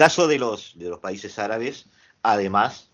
caso 0.00 0.26
de 0.26 0.38
los, 0.38 0.72
de 0.78 0.88
los 0.88 0.98
países 0.98 1.38
árabes, 1.38 1.84
además, 2.22 2.88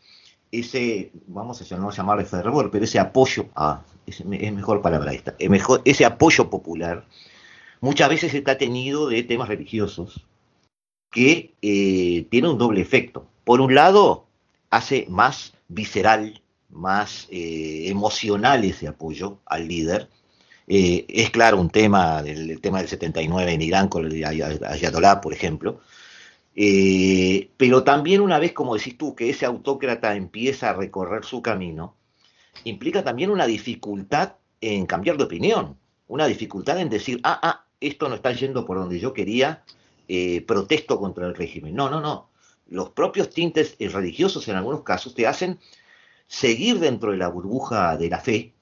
ese, 0.50 1.12
vamos 1.28 1.62
a 1.70 1.76
no 1.76 1.92
llamarle 1.92 2.24
fervor, 2.24 2.68
pero 2.72 2.84
ese 2.84 2.98
apoyo, 2.98 3.46
a, 3.54 3.84
es, 4.08 4.24
mejor 4.24 4.82
palabra 4.82 5.12
esta, 5.12 5.36
mejor, 5.48 5.82
ese 5.84 6.04
apoyo 6.04 6.50
popular, 6.50 7.06
muchas 7.80 8.08
veces 8.08 8.34
está 8.34 8.58
tenido 8.58 9.08
de 9.08 9.22
temas 9.22 9.46
religiosos 9.46 10.26
que 11.12 11.54
eh, 11.62 12.26
tiene 12.28 12.48
un 12.48 12.58
doble 12.58 12.80
efecto. 12.80 13.28
Por 13.44 13.60
un 13.60 13.76
lado, 13.76 14.26
hace 14.70 15.06
más 15.08 15.52
visceral, 15.68 16.42
más 16.70 17.28
eh, 17.30 17.84
emocional 17.86 18.64
ese 18.64 18.88
apoyo 18.88 19.38
al 19.46 19.68
líder. 19.68 20.08
Eh, 20.66 21.04
es 21.08 21.30
claro 21.30 21.60
un 21.60 21.70
tema, 21.70 22.20
del, 22.24 22.60
tema 22.60 22.78
del 22.78 22.88
79 22.88 23.52
en 23.52 23.62
Irán 23.62 23.86
con 23.86 24.04
el 24.06 24.24
Ayatollah, 24.24 25.20
por 25.20 25.32
ejemplo, 25.32 25.78
eh, 26.56 27.50
pero 27.58 27.84
también 27.84 28.22
una 28.22 28.38
vez, 28.38 28.52
como 28.52 28.74
decís 28.74 28.96
tú, 28.96 29.14
que 29.14 29.28
ese 29.28 29.44
autócrata 29.44 30.16
empieza 30.16 30.70
a 30.70 30.72
recorrer 30.72 31.24
su 31.24 31.42
camino, 31.42 31.94
implica 32.64 33.04
también 33.04 33.30
una 33.30 33.46
dificultad 33.46 34.36
en 34.62 34.86
cambiar 34.86 35.18
de 35.18 35.24
opinión, 35.24 35.76
una 36.08 36.26
dificultad 36.26 36.80
en 36.80 36.88
decir, 36.88 37.20
ah, 37.24 37.38
ah, 37.42 37.66
esto 37.78 38.08
no 38.08 38.14
está 38.14 38.32
yendo 38.32 38.64
por 38.64 38.78
donde 38.78 38.98
yo 38.98 39.12
quería, 39.12 39.62
eh, 40.08 40.40
protesto 40.46 40.98
contra 40.98 41.26
el 41.26 41.34
régimen. 41.34 41.74
No, 41.74 41.90
no, 41.90 42.00
no. 42.00 42.30
Los 42.68 42.90
propios 42.90 43.30
tintes 43.30 43.76
religiosos 43.78 44.48
en 44.48 44.56
algunos 44.56 44.82
casos 44.82 45.14
te 45.14 45.26
hacen 45.26 45.58
seguir 46.26 46.78
dentro 46.80 47.12
de 47.12 47.18
la 47.18 47.28
burbuja 47.28 47.96
de 47.96 48.08
la 48.08 48.18
fe, 48.18 48.54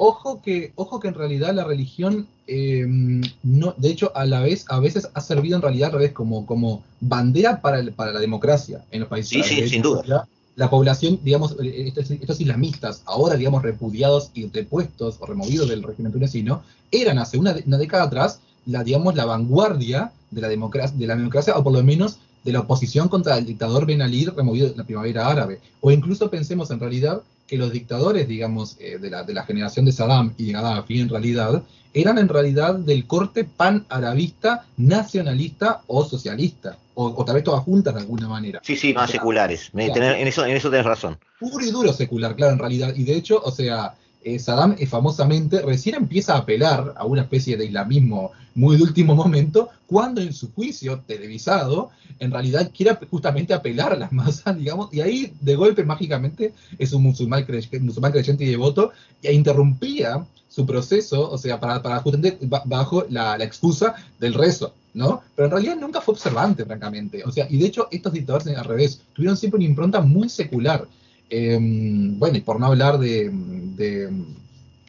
Ojo 0.00 0.40
que, 0.42 0.72
ojo 0.76 1.00
que 1.00 1.08
en 1.08 1.14
realidad 1.14 1.52
la 1.52 1.64
religión, 1.64 2.28
em, 2.46 3.20
no, 3.42 3.74
de 3.76 3.90
hecho, 3.90 4.12
a 4.14 4.24
la 4.26 4.40
vez, 4.40 4.64
a 4.68 4.78
veces 4.78 5.08
ha 5.12 5.20
servido 5.20 5.56
en 5.56 5.62
realidad 5.62 5.88
al 5.88 5.94
revés 5.94 6.12
como, 6.12 6.46
como 6.46 6.84
bandera 7.00 7.60
para, 7.60 7.82
para 7.90 8.12
la 8.12 8.20
democracia 8.20 8.84
en 8.92 9.00
los 9.00 9.08
países. 9.08 9.30
Sí, 9.30 9.42
sí, 9.42 9.68
sin 9.68 9.82
duda. 9.82 10.28
La, 10.54 10.70
población, 10.70 11.18
digamos, 11.24 11.56
eh, 11.60 11.92
estos, 11.96 12.40
islamistas, 12.40 13.02
ahora, 13.06 13.36
digamos, 13.36 13.62
repudiados 13.62 14.30
y 14.34 14.44
depuestos 14.44 15.16
o 15.18 15.26
removidos 15.26 15.68
del 15.68 15.82
régimen 15.82 16.12
tunecino, 16.12 16.62
eran 16.92 17.18
hace 17.18 17.36
una, 17.36 17.56
una 17.66 17.78
década 17.78 18.04
atrás, 18.04 18.38
la, 18.66 18.84
digamos, 18.84 19.16
la 19.16 19.24
vanguardia 19.24 20.12
de 20.30 20.40
la, 20.40 20.48
democracia, 20.48 20.96
de 20.96 21.06
la 21.08 21.16
democracia, 21.16 21.56
o 21.56 21.64
por 21.64 21.72
lo 21.72 21.82
menos 21.82 22.18
de 22.44 22.52
la 22.52 22.60
oposición 22.60 23.08
contra 23.08 23.36
el 23.36 23.46
dictador 23.46 23.84
Ben 23.84 24.00
Ali 24.00 24.26
removido 24.26 24.68
de 24.68 24.76
la 24.76 24.84
primavera 24.84 25.26
árabe. 25.26 25.58
O 25.80 25.90
incluso 25.90 26.30
pensemos 26.30 26.70
en 26.70 26.78
realidad 26.78 27.20
que 27.48 27.56
los 27.56 27.72
dictadores, 27.72 28.28
digamos, 28.28 28.76
eh, 28.78 28.98
de, 28.98 29.10
la, 29.10 29.24
de, 29.24 29.32
la, 29.32 29.44
generación 29.44 29.86
de 29.86 29.92
Saddam 29.92 30.34
y 30.36 30.46
de 30.46 30.52
Gaddafi, 30.52 31.00
en 31.00 31.08
realidad, 31.08 31.62
eran 31.94 32.18
en 32.18 32.28
realidad 32.28 32.74
del 32.74 33.06
corte 33.06 33.44
pan-arabista, 33.44 34.66
nacionalista 34.76 35.80
o 35.86 36.04
socialista, 36.04 36.76
o, 36.94 37.24
tal 37.24 37.36
vez 37.36 37.44
todas 37.44 37.64
juntas 37.64 37.94
de 37.94 38.00
alguna 38.00 38.28
manera. 38.28 38.60
Sí, 38.62 38.76
sí, 38.76 38.92
más 38.92 39.10
seculares. 39.10 39.70
en, 39.74 40.28
eso, 40.28 40.44
en 40.44 40.56
eso 40.56 40.70
tenés 40.70 40.84
razón. 40.84 41.18
Puro 41.40 41.64
y 41.64 41.70
duro 41.70 41.92
secular, 41.92 42.36
claro, 42.36 42.52
en 42.52 42.58
realidad. 42.58 42.92
Y 42.94 43.04
de 43.04 43.14
hecho, 43.14 43.40
o 43.42 43.50
sea, 43.50 43.94
eh, 44.34 44.38
Saddam 44.38 44.76
eh, 44.78 44.86
famosamente 44.86 45.62
recién 45.62 45.94
empieza 45.96 46.34
a 46.34 46.38
apelar 46.38 46.94
a 46.96 47.04
una 47.04 47.22
especie 47.22 47.56
de 47.56 47.66
islamismo 47.66 48.32
muy 48.54 48.76
de 48.76 48.82
último 48.82 49.14
momento, 49.14 49.68
cuando 49.86 50.20
en 50.20 50.32
su 50.32 50.52
juicio 50.52 51.00
televisado, 51.06 51.90
en 52.18 52.32
realidad 52.32 52.72
quiere 52.76 52.96
justamente 53.08 53.54
apelar 53.54 53.92
a 53.92 53.96
las 53.96 54.10
masas, 54.12 54.56
digamos, 54.58 54.92
y 54.92 55.00
ahí 55.00 55.32
de 55.40 55.54
golpe 55.54 55.84
mágicamente 55.84 56.52
es 56.76 56.92
un 56.92 57.04
musulmán, 57.04 57.44
creyente 57.44 58.44
y 58.44 58.50
devoto, 58.50 58.90
e 59.22 59.32
interrumpía 59.32 60.26
su 60.48 60.66
proceso, 60.66 61.30
o 61.30 61.38
sea, 61.38 61.60
para, 61.60 61.80
para 61.80 62.00
justamente 62.00 62.38
bajo 62.64 63.06
la, 63.10 63.36
excusa 63.36 63.94
del 64.18 64.34
rezo, 64.34 64.74
¿no? 64.92 65.22
Pero 65.36 65.46
en 65.46 65.52
realidad 65.52 65.76
nunca 65.76 66.00
fue 66.00 66.14
observante, 66.14 66.64
francamente. 66.64 67.22
O 67.24 67.30
sea, 67.30 67.46
y 67.48 67.58
de 67.58 67.66
hecho 67.66 67.86
estos 67.92 68.12
dictadores 68.12 68.48
al 68.56 68.64
revés, 68.64 69.00
tuvieron 69.12 69.36
siempre 69.36 69.58
una 69.58 69.68
impronta 69.68 70.00
muy 70.00 70.28
secular. 70.28 70.88
Em, 71.30 72.18
bueno, 72.18 72.38
y 72.38 72.40
por 72.40 72.58
no 72.58 72.66
hablar 72.66 72.98
de, 72.98 73.30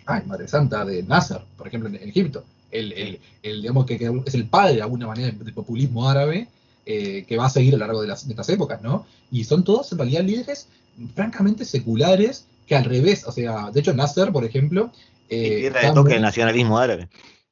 ay, 0.05 0.21
Madre 0.25 0.47
Santa, 0.47 0.85
de 0.85 1.03
Nasser, 1.03 1.41
por 1.57 1.67
ejemplo, 1.67 1.89
en, 1.89 1.95
Egipto. 1.95 2.43
El, 2.71 3.19
digamos 3.43 3.85
que, 3.85 3.95
es 4.25 4.35
el 4.35 4.45
padre 4.45 4.75
de 4.75 4.81
alguna 4.83 5.07
manera 5.07 5.31
del 5.31 5.53
populismo 5.53 6.07
árabe 6.07 6.47
eh, 6.85 7.25
que 7.27 7.37
va 7.37 7.47
a 7.47 7.49
seguir 7.49 7.73
a 7.75 7.77
lo 7.77 7.85
largo 7.85 8.01
de, 8.01 8.07
las, 8.07 8.27
estas 8.27 8.49
épocas, 8.49 8.81
¿no? 8.81 9.05
Y 9.31 9.43
son 9.43 9.63
todos 9.63 9.91
en 9.91 9.97
realidad 9.97 10.23
líderes 10.23 10.67
francamente 11.15 11.65
seculares 11.65 12.45
que 12.67 12.75
al 12.75 12.85
revés, 12.85 13.25
o 13.25 13.31
sea, 13.31 13.71
de 13.71 13.79
hecho 13.79 13.93
Nasser, 13.93 14.31
por 14.31 14.45
ejemplo... 14.45 14.91
Eh, 15.29 15.71
de 15.71 15.91
toque 15.93 16.15
el 16.15 16.21
nacionalismo 16.21 16.77
árabe. 16.77 17.09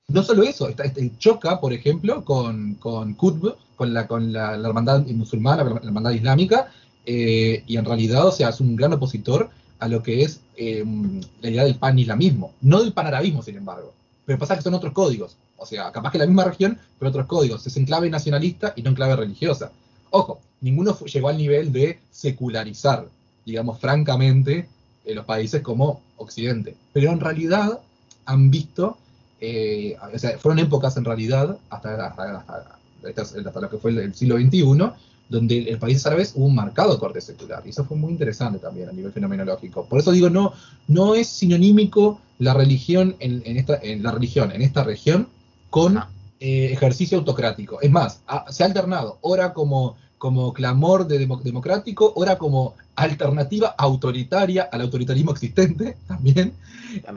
No 0.08 0.24
solo 0.24 0.44
eso, 0.44 0.70
está, 0.70 0.86
choca, 1.18 1.60
por 1.60 1.74
ejemplo, 1.74 2.24
con, 2.24 2.76
con 2.76 3.14
Qutb, 3.16 3.56
con 3.76 3.94
la, 3.94 4.08
con 4.08 4.32
la 4.32 4.56
hermandad 4.56 5.06
musulmana, 5.08 5.64
la 5.64 5.82
hermandad 5.84 6.12
islámica, 6.12 6.72
eh, 7.10 7.64
y 7.66 7.78
en 7.78 7.86
realidad, 7.86 8.28
o 8.28 8.32
sea, 8.34 8.50
es 8.50 8.60
un 8.60 8.76
gran 8.76 8.92
opositor 8.92 9.50
a 9.80 9.88
lo 9.88 10.04
que 10.04 10.24
es 10.24 10.42
em, 10.58 11.22
la 11.42 11.50
idea 11.50 11.64
del 11.64 11.76
pan-islamismo, 11.76 12.54
no 12.60 12.84
del 12.84 12.92
pan-arabismo, 12.92 13.42
sin 13.42 13.56
embargo. 13.56 13.94
Pero 14.26 14.38
pasa 14.38 14.58
que 14.58 14.62
son 14.62 14.74
otros 14.74 14.92
códigos, 14.92 15.38
o 15.56 15.66
sea, 15.66 15.90
capaz 15.94 16.12
que 16.12 16.18
la 16.18 16.26
misma 16.26 16.44
región, 16.44 16.78
pero 17.00 17.10
otros 17.10 17.26
códigos. 17.28 17.66
Es 17.66 17.78
en 17.78 17.86
clave 17.86 18.10
nacionalista 18.10 18.74
y 18.76 18.82
no 18.82 18.90
en 18.90 18.96
clave 18.96 19.16
religiosa. 19.16 19.72
Ojo, 20.10 20.42
ninguno 20.60 21.00
llegó 21.06 21.30
al 21.30 21.38
nivel 21.38 21.72
de 21.72 21.98
secularizar, 22.12 23.08
digamos, 23.46 23.80
francamente, 23.80 24.68
eh, 25.06 25.16
los 25.16 25.24
países 25.24 25.62
como 25.62 26.02
Occidente. 26.18 26.76
Pero 26.92 27.12
en 27.12 27.22
realidad 27.22 27.80
han 28.26 28.52
visto, 28.52 28.98
eh, 29.40 29.96
o 30.14 30.20
sea, 30.20 30.38
fueron 30.38 30.60
épocas 30.60 30.98
en 30.98 31.06
realidad, 31.06 31.58
hasta, 31.70 32.08
hasta, 32.08 33.62
lo 33.62 33.70
que 33.70 33.78
fue 33.78 33.92
el 33.92 34.14
siglo 34.14 34.38
XXI, 34.38 34.92
donde 35.30 35.60
el 35.60 35.78
país 35.78 36.06
árabe 36.06 36.28
hubo 36.36 36.46
un 36.46 36.56
marcado 36.56 36.98
corte 37.00 37.22
secular. 37.22 37.64
Y 37.66 37.70
eso 37.70 37.86
fue 37.86 37.98
muy 37.98 38.12
interesante 38.12 38.60
también 38.60 38.90
a 38.90 38.92
nivel 38.94 39.12
fenomenológico. 39.12 39.86
Por 39.86 40.00
eso 40.00 40.12
digo, 40.12 40.30
no, 40.30 40.54
no 40.88 41.16
es 41.16 41.28
sinonímico 41.28 42.20
la 42.40 42.54
religión 42.54 43.16
en, 43.20 43.58
esta, 43.58 43.80
en 43.82 44.04
la 44.04 44.12
religión 44.12 44.52
en 44.52 44.62
esta 44.62 44.84
región 44.84 45.28
con 45.70 45.98
eh, 46.40 46.70
ejercicio 46.72 47.18
autocrático. 47.18 47.82
Es 47.82 47.92
más, 47.92 48.22
se 48.50 48.64
ha 48.64 48.68
alternado, 48.68 49.18
ora 49.22 49.54
como, 49.54 49.98
como 50.18 50.54
clamor 50.54 51.08
de 51.08 51.20
democrático, 51.20 52.14
ora 52.16 52.38
como 52.38 52.76
alternativa 52.96 53.76
autoritaria 53.78 54.64
al 54.72 54.82
autoritarismo 54.82 55.32
existente 55.32 55.98
también, 56.08 56.54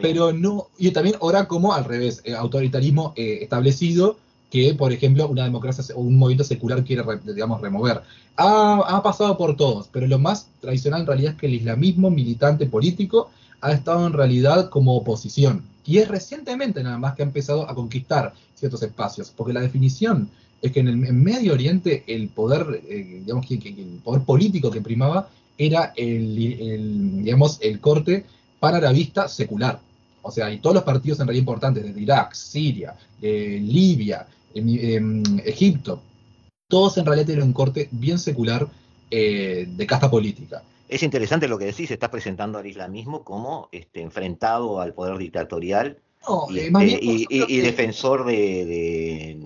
pero 0.01 0.33
no, 0.33 0.69
y 0.79 0.91
también 0.91 1.17
ora 1.21 1.47
como 1.49 1.75
al 1.75 1.85
revés, 1.85 2.23
eh, 2.25 2.35
autoritarismo 2.35 3.13
eh, 3.17 3.39
establecido 3.43 4.17
que, 4.51 4.75
por 4.75 4.93
ejemplo, 4.93 5.29
una 5.29 5.45
democracia 5.45 5.95
o 5.95 6.01
un 6.01 6.19
movimiento 6.19 6.45
secular 6.45 6.85
quiere, 6.85 7.05
digamos, 7.25 7.61
remover. 7.61 8.03
Ha, 8.37 9.01
pasado 9.03 9.37
por 9.37 9.57
todos, 9.57 9.89
pero 9.93 10.07
lo 10.07 10.19
más 10.19 10.49
tradicional 10.61 11.03
en 11.03 11.07
realidad 11.07 11.33
es 11.33 11.39
que 11.39 11.47
el 11.47 11.55
islamismo 11.55 12.11
militante 12.11 12.67
político 12.67 13.31
ha 13.61 13.73
estado 13.73 14.07
en 14.07 14.13
realidad 14.13 14.69
como 14.69 14.97
oposición. 14.97 15.63
Y 15.87 15.99
es 15.99 16.09
recientemente 16.09 16.83
nada 16.83 16.99
más 16.99 17.15
que 17.15 17.23
ha 17.23 17.27
empezado 17.27 17.69
a 17.69 17.75
conquistar 17.75 18.35
ciertos 18.55 18.83
espacios, 18.83 19.33
porque 19.35 19.53
la 19.53 19.61
definición 19.61 20.29
es 20.61 20.73
que 20.73 20.81
en 20.81 20.89
el 20.89 20.97
Medio 20.97 21.53
Oriente 21.53 22.05
el 22.07 22.29
poder, 22.29 22.83
eh, 22.89 23.23
digamos, 23.25 23.47
que, 23.47 23.55
el 23.55 24.01
poder 24.03 24.23
político 24.23 24.71
que 24.71 24.81
primaba 24.81 25.29
era 25.57 25.93
el, 25.97 27.23
digamos, 27.23 27.59
el 27.61 27.81
corte 27.81 28.25
panarabista 28.59 29.29
secular. 29.29 29.81
O 30.23 30.31
sea, 30.31 30.51
y 30.51 30.59
todos 30.59 30.75
los 30.75 30.85
partidos 30.85 31.21
en 31.21 31.27
realidad 31.27 31.41
importantes, 31.41 31.83
desde 31.85 32.01
Irak, 32.01 32.35
Siria, 32.35 32.95
eh, 33.23 33.59
Libia, 33.63 34.27
en, 34.55 35.43
Egipto, 35.45 36.03
todos 36.69 36.99
en 36.99 37.07
realidad 37.07 37.27
tienen 37.27 37.47
un 37.47 37.53
corte 37.53 37.89
bien 37.91 38.19
secular 38.19 38.69
eh, 39.11 39.67
de 39.69 39.87
casta 39.87 40.11
política. 40.11 40.63
Es 40.89 41.03
interesante 41.03 41.49
lo 41.49 41.59
que 41.59 41.67
decís, 41.67 41.91
estás 41.91 42.11
presentando 42.11 42.59
al 42.59 42.67
islamismo 42.67 43.23
como 43.23 43.69
este, 43.73 44.01
enfrentado 44.03 44.81
al 44.81 44.93
poder 44.93 45.19
dictatorial 45.19 45.99
y, 46.51 47.27
este, 47.31 47.63
defensor 47.63 48.25
de, 48.27 49.37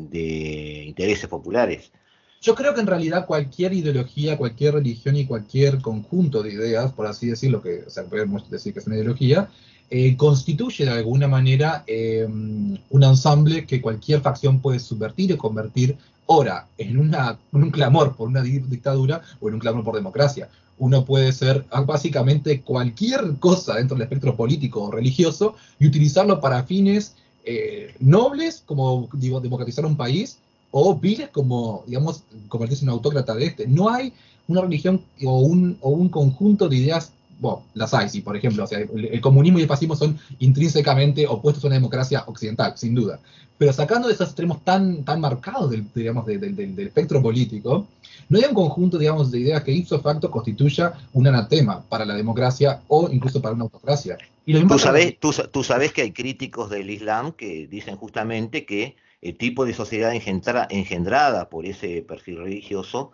intereses 0.86 1.28
populares. 1.28 1.92
Yo 2.40 2.54
creo 2.54 2.74
que 2.74 2.80
en 2.80 2.86
realidad 2.86 3.26
cualquier 3.26 3.72
ideología, 3.72 4.36
cualquier 4.36 4.74
religión 4.74 5.16
y 5.16 5.26
cualquier 5.26 5.80
conjunto 5.80 6.42
de 6.42 6.52
ideas, 6.52 6.92
por 6.92 7.06
así 7.06 7.28
decirlo, 7.28 7.62
que 7.62 7.84
o 7.86 7.90
sea, 7.90 8.04
podemos 8.04 8.50
decir 8.50 8.74
que 8.74 8.80
es 8.80 8.86
una 8.86 8.96
ideología, 8.96 9.48
eh, 9.96 10.16
constituye 10.16 10.84
de 10.84 10.90
alguna 10.90 11.28
manera 11.28 11.84
eh, 11.86 12.26
un 12.26 13.04
ensamble 13.04 13.64
que 13.64 13.80
cualquier 13.80 14.22
facción 14.22 14.58
puede 14.58 14.80
subvertir 14.80 15.30
y 15.30 15.36
convertir 15.36 15.96
ahora 16.26 16.66
en, 16.78 16.98
una, 16.98 17.38
un 17.52 17.70
clamor 17.70 18.16
por 18.16 18.26
una 18.26 18.42
dictadura 18.42 19.22
o 19.38 19.46
en 19.46 19.54
un 19.54 19.60
clamor 19.60 19.84
por 19.84 19.94
democracia. 19.94 20.48
Uno 20.78 21.04
puede 21.04 21.32
ser 21.32 21.64
ah, 21.70 21.82
básicamente 21.82 22.62
cualquier 22.62 23.36
cosa 23.38 23.76
dentro 23.76 23.94
del 23.94 24.02
espectro 24.02 24.34
político 24.34 24.82
o 24.82 24.90
religioso 24.90 25.54
y 25.78 25.86
utilizarlo 25.86 26.40
para 26.40 26.64
fines 26.64 27.14
eh, 27.44 27.94
nobles, 28.00 28.64
como 28.66 29.08
democratizar 29.12 29.86
un 29.86 29.96
país, 29.96 30.38
o 30.72 30.96
viles 30.96 31.28
como, 31.28 31.84
digamos, 31.86 32.24
convertirse 32.48 32.84
en 32.84 32.88
autócrata 32.88 33.32
de 33.36 33.46
este. 33.46 33.68
No 33.68 33.90
hay 33.90 34.12
una 34.48 34.62
religión 34.62 35.02
o 35.24 35.38
un, 35.38 35.78
o 35.80 35.90
un 35.90 36.08
conjunto 36.08 36.68
de 36.68 36.78
ideas 36.78 37.12
bueno, 37.40 37.62
las 37.74 37.94
hay, 37.94 38.08
sí, 38.08 38.20
por 38.20 38.36
ejemplo, 38.36 38.64
o 38.64 38.66
sea, 38.66 38.78
el, 38.78 39.20
comunismo 39.20 39.58
y 39.58 39.62
el 39.62 39.68
fascismo 39.68 39.96
son 39.96 40.18
intrínsecamente 40.38 41.26
opuestos 41.26 41.64
a 41.64 41.68
una 41.68 41.76
democracia 41.76 42.24
occidental, 42.26 42.74
sin 42.76 42.94
duda. 42.94 43.18
Pero 43.58 43.72
sacando 43.72 44.08
de 44.08 44.14
esos 44.14 44.28
extremos 44.28 44.62
tan, 44.64 45.04
tan 45.04 45.20
marcados 45.20 45.70
del, 45.70 45.84
digamos, 45.94 46.26
del 46.26 46.78
espectro 46.78 47.22
político, 47.22 47.86
no 48.28 48.38
hay 48.38 48.44
un 48.44 48.54
conjunto, 48.54 48.98
digamos, 48.98 49.30
de 49.30 49.40
ideas 49.40 49.62
que 49.62 49.72
ipso 49.72 50.00
facto 50.00 50.30
constituya 50.30 50.94
un 51.12 51.26
anatema 51.26 51.82
para 51.82 52.04
la 52.04 52.14
democracia 52.14 52.80
o 52.88 53.08
incluso 53.10 53.40
para 53.40 53.54
una 53.54 53.64
autocracia. 53.64 54.18
Y 54.46 54.60
tú, 54.64 54.78
sabes, 54.78 55.18
tú, 55.18 55.32
tú 55.50 55.62
sabes 55.62 55.92
que 55.92 56.02
hay 56.02 56.12
críticos 56.12 56.70
del 56.70 56.90
Islam 56.90 57.32
que 57.32 57.66
dicen 57.66 57.96
justamente 57.96 58.64
que 58.64 58.96
el 59.22 59.36
tipo 59.36 59.64
de 59.64 59.72
sociedad 59.72 60.12
engendrada 60.14 61.48
por 61.48 61.64
ese 61.64 62.02
perfil 62.02 62.38
religioso 62.38 63.12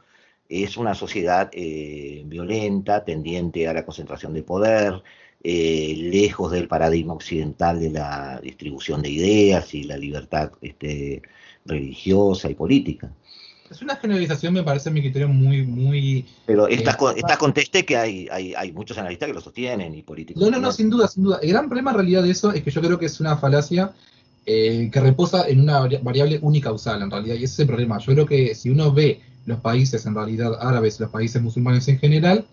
es 0.51 0.77
una 0.77 0.95
sociedad 0.95 1.49
eh, 1.53 2.25
violenta, 2.27 3.05
tendiente 3.05 3.69
a 3.69 3.73
la 3.73 3.85
concentración 3.85 4.35
de 4.35 4.43
poder, 4.43 5.01
eh, 5.43 5.95
lejos 5.97 6.51
del 6.51 6.67
paradigma 6.67 7.15
occidental 7.15 7.79
de 7.79 7.91
la 7.91 8.41
distribución 8.43 9.01
de 9.01 9.11
ideas 9.11 9.73
y 9.75 9.85
la 9.85 9.97
libertad 9.97 10.51
este, 10.61 11.23
religiosa 11.65 12.51
y 12.51 12.55
política. 12.55 13.13
Es 13.71 13.81
una 13.81 13.95
generalización, 13.95 14.53
me 14.53 14.65
parece 14.65 14.89
a 14.89 14.93
mi 14.93 15.01
criterio 15.01 15.29
muy, 15.29 15.63
muy... 15.63 16.27
Pero 16.47 16.67
esta, 16.67 16.91
eh, 16.91 17.37
conteste 17.39 17.85
que 17.85 17.97
hay, 17.97 18.29
hay, 18.29 18.53
hay, 18.53 18.73
muchos 18.73 18.99
analistas 18.99 19.29
que 19.29 19.35
lo 19.35 19.41
sostienen 19.41 19.95
y 19.95 20.03
políticos. 20.03 20.43
No, 20.43 20.51
no, 20.51 20.59
no, 20.59 20.73
sin 20.73 20.91
duda, 20.91 21.07
sin 21.07 21.23
duda. 21.23 21.39
El 21.41 21.51
gran 21.51 21.69
problema 21.69 21.93
en 21.93 21.99
realidad 21.99 22.25
de 22.25 22.33
eso 22.33 22.53
es 22.53 22.65
que 22.65 22.73
yo 22.73 22.81
creo 22.81 22.99
que 22.99 23.07
es 23.07 23.21
una 23.21 23.37
falacia 23.37 23.93
que 24.45 24.91
reposa 24.95 25.49
en 25.49 25.61
una 25.61 25.79
variable 26.03 26.41
unicausal, 26.43 27.01
en 27.03 27.11
realidad, 27.13 27.37
y 27.37 27.45
ese 27.45 27.55
es 27.55 27.59
el 27.61 27.67
problema. 27.69 27.99
Yo 27.99 28.13
creo 28.15 28.27
que 28.27 28.57
si 28.57 28.69
uno 28.69 28.93
ve 28.93 29.21
los 29.47 29.61
países 29.61 30.05
en 30.07 30.15
realidad 30.15 30.53
árabes, 30.61 31.01
los 31.01 31.11
países 31.11 31.41
musulmanes 31.43 31.89
en 31.89 31.99
general, 31.99 32.45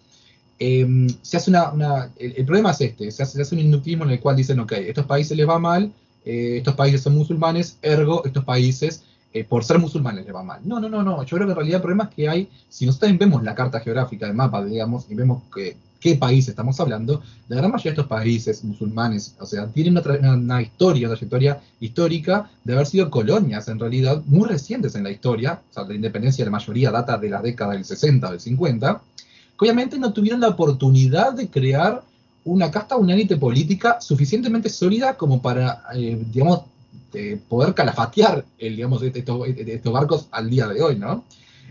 em, 0.59 1.07
se 1.21 1.38
hace 1.38 1.51
una, 1.51 2.11
el, 2.17 2.45
problema 2.45 2.71
es 2.71 2.81
este, 2.81 3.11
se 3.11 3.23
hace, 3.23 3.55
un 3.55 3.61
inductismo 3.61 4.03
en 4.05 4.11
el 4.11 4.19
cual 4.19 4.35
dicen, 4.35 4.59
ok, 4.59 4.71
estos 4.73 5.05
países 5.05 5.38
les 5.38 5.47
va 5.47 5.59
mal, 5.59 5.91
eh, 6.25 6.57
estos 6.57 6.75
países 6.75 7.01
son 7.01 7.15
musulmanes, 7.15 7.77
ergo, 7.81 8.23
estos 8.25 8.43
países, 8.43 9.03
eh, 9.33 9.43
por 9.43 9.63
ser 9.63 9.77
musulmanes 9.79 10.25
les 10.25 10.33
va 10.33 10.43
mal. 10.43 10.61
No, 10.63 10.79
no, 10.79 10.89
no, 10.89 11.03
no, 11.03 11.23
yo 11.23 11.38
creo 11.38 11.47
que 11.47 11.51
en 11.51 11.57
realidad 11.57 11.77
el 11.77 11.81
problema 11.81 12.05
es 12.05 12.15
que 12.15 12.29
hay, 12.29 12.49
si 12.69 12.85
nosotros 12.85 13.17
vemos 13.17 13.43
la 13.43 13.55
carta 13.55 13.79
geográfica 13.79 14.25
del 14.25 14.35
mapa, 14.35 14.63
digamos, 14.63 15.05
y 15.09 15.15
vemos 15.15 15.43
que 15.53 15.77
qué 16.07 16.15
país 16.15 16.47
estamos 16.47 16.79
hablando, 16.79 17.21
la 17.49 17.57
gran 17.57 17.69
mayoría 17.69 17.91
de 17.91 17.95
estos 17.95 18.07
países 18.07 18.63
musulmanes, 18.63 19.35
o 19.41 19.45
sea, 19.45 19.67
tienen 19.67 19.97
una, 19.97 20.61
historia, 20.61 21.07
una 21.07 21.15
trayectoria 21.17 21.59
histórica 21.81 22.49
de 22.63 22.73
haber 22.73 22.85
sido 22.85 23.11
colonias, 23.11 23.67
en 23.67 23.77
realidad, 23.77 24.21
muy 24.25 24.47
recientes 24.47 24.95
en 24.95 25.03
la 25.03 25.11
historia, 25.11 25.59
o 25.69 25.73
sea, 25.73 25.83
la 25.83 25.93
independencia 25.93 26.45
de 26.45 26.49
la 26.49 26.57
mayoría 26.57 26.91
data 26.91 27.17
de 27.17 27.29
la 27.29 27.41
década 27.41 27.73
del 27.73 27.83
60 27.83 28.25
o 28.25 28.31
del 28.31 28.39
50, 28.39 29.01
que 29.59 29.65
obviamente 29.65 29.99
no 29.99 30.13
tuvieron 30.13 30.39
la 30.39 30.47
oportunidad 30.47 31.33
de 31.33 31.49
crear 31.49 32.01
una 32.45 32.71
casta, 32.71 32.95
una 32.95 33.13
élite 33.13 33.35
política 33.35 33.99
suficientemente 33.99 34.69
sólida 34.69 35.17
como 35.17 35.41
para, 35.41 35.83
eh, 35.93 36.17
digamos, 36.31 36.61
poder 37.49 37.73
calafatear 37.73 38.45
el, 38.59 38.77
digamos, 38.77 39.01
estos, 39.03 39.47
estos 39.47 39.91
barcos 39.91 40.27
al 40.31 40.49
día 40.49 40.67
de 40.67 40.81
hoy, 40.81 40.95
¿no? 40.95 41.25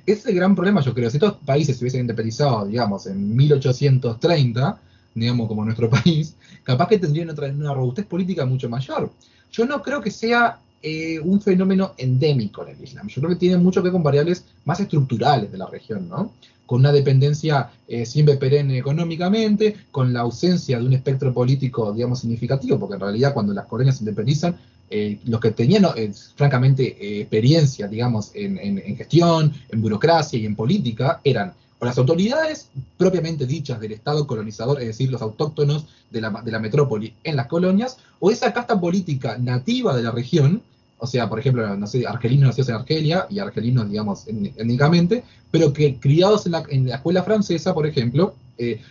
Es 0.07 0.25
el 0.27 0.35
gran 0.35 0.55
problema, 0.55 0.81
yo 0.81 0.95
creo. 0.95 1.11
Si 1.11 1.17
estos 1.17 1.35
países 1.45 1.77
se 1.77 1.85
hubiesen 1.85 2.03
independizado, 2.03 2.67
digamos, 2.67 3.07
en 3.07 3.37
1830, 3.37 4.81
digamos, 5.15 5.49
como 5.49 5.65
nuestro 5.65 5.91
país, 6.03 6.37
capaz 6.63 6.89
que 6.89 6.99
tendrían 6.99 7.31
otra, 7.31 7.49
una 7.49 7.75
robustez 7.75 8.07
política 8.07 8.47
mucho 8.47 8.69
mayor. 8.69 9.11
Yo 9.53 9.67
no 9.67 9.83
creo 9.83 10.01
que 10.01 10.11
sea 10.11 10.61
eh, 10.83 11.19
un 11.21 11.41
fenómeno 11.41 11.95
endémico 11.99 12.63
en 12.63 12.77
el 12.77 12.85
Islam. 12.85 13.09
Yo 13.09 13.21
creo 13.21 13.31
que 13.31 13.41
tiene 13.41 13.57
mucho 13.57 13.81
que 13.81 13.85
ver 13.85 13.93
con 13.93 14.03
variables 14.03 14.45
más 14.65 14.79
estructurales 14.79 15.51
de 15.51 15.59
la 15.59 15.67
región, 15.67 16.09
¿no? 16.09 16.33
Con 16.67 16.81
una 16.81 16.93
dependencia 16.93 17.71
eh, 17.89 18.05
siempre 18.07 18.37
perenne 18.37 18.79
económicamente, 18.79 19.77
con 19.91 20.13
la 20.13 20.21
ausencia 20.21 20.79
de 20.79 20.87
un 20.87 20.93
espectro 20.93 21.33
político, 21.33 21.93
digamos, 21.93 22.21
significativo, 22.21 22.79
porque 22.79 22.95
en 22.95 23.01
realidad 23.01 23.33
cuando 23.33 23.53
las 23.53 23.67
colonias 23.67 23.97
se 23.97 24.03
independizan, 24.03 24.57
eh, 24.89 25.18
los 25.24 25.41
que 25.41 25.51
tenían, 25.51 25.84
eh, 25.97 26.12
francamente, 26.37 26.97
eh, 27.01 27.20
experiencia, 27.22 27.89
digamos, 27.89 28.30
en, 28.34 28.97
gestión, 28.97 29.53
en 29.68 29.82
burocracia 29.82 30.39
y 30.39 30.47
en 30.47 30.55
política, 30.55 31.20
eran 31.24 31.55
o 31.78 31.84
las 31.84 31.99
autoridades 31.99 32.70
propiamente 32.97 33.45
dichas 33.45 33.78
del 33.78 33.93
Estado 33.93 34.26
colonizador, 34.26 34.80
es 34.80 34.87
decir, 34.87 35.11
los 35.11 35.20
autóctonos 35.20 35.84
de 36.11 36.22
la, 36.22 36.30
de 36.30 36.51
la 36.51 36.59
metrópoli 36.59 37.12
en 37.22 37.37
las 37.37 37.49
colonias, 37.49 37.99
o 38.18 38.30
esa 38.30 38.53
casta 38.53 38.80
política 38.80 39.37
nativa 39.39 39.95
de 39.95 40.03
la 40.03 40.11
región, 40.11 40.62
o 40.99 41.07
sea, 41.07 41.28
por 41.28 41.39
ejemplo, 41.39 41.76
no 41.76 41.87
sé, 41.87 42.07
argelinos 42.07 42.49
nacidos 42.49 42.70
en 42.70 42.74
Argelia 42.76 43.26
y 43.28 43.41
argelinos, 43.41 43.91
digamos, 43.91 44.26
étnicamente, 44.26 45.22
pero 45.51 45.72
que 45.72 45.97
criados 45.97 46.47
en 46.47 46.53
la, 46.53 46.64
en 46.70 46.89
la 46.89 46.97
escuela 46.97 47.22
francesa, 47.24 47.74
por 47.74 47.87
ejemplo, 47.87 48.34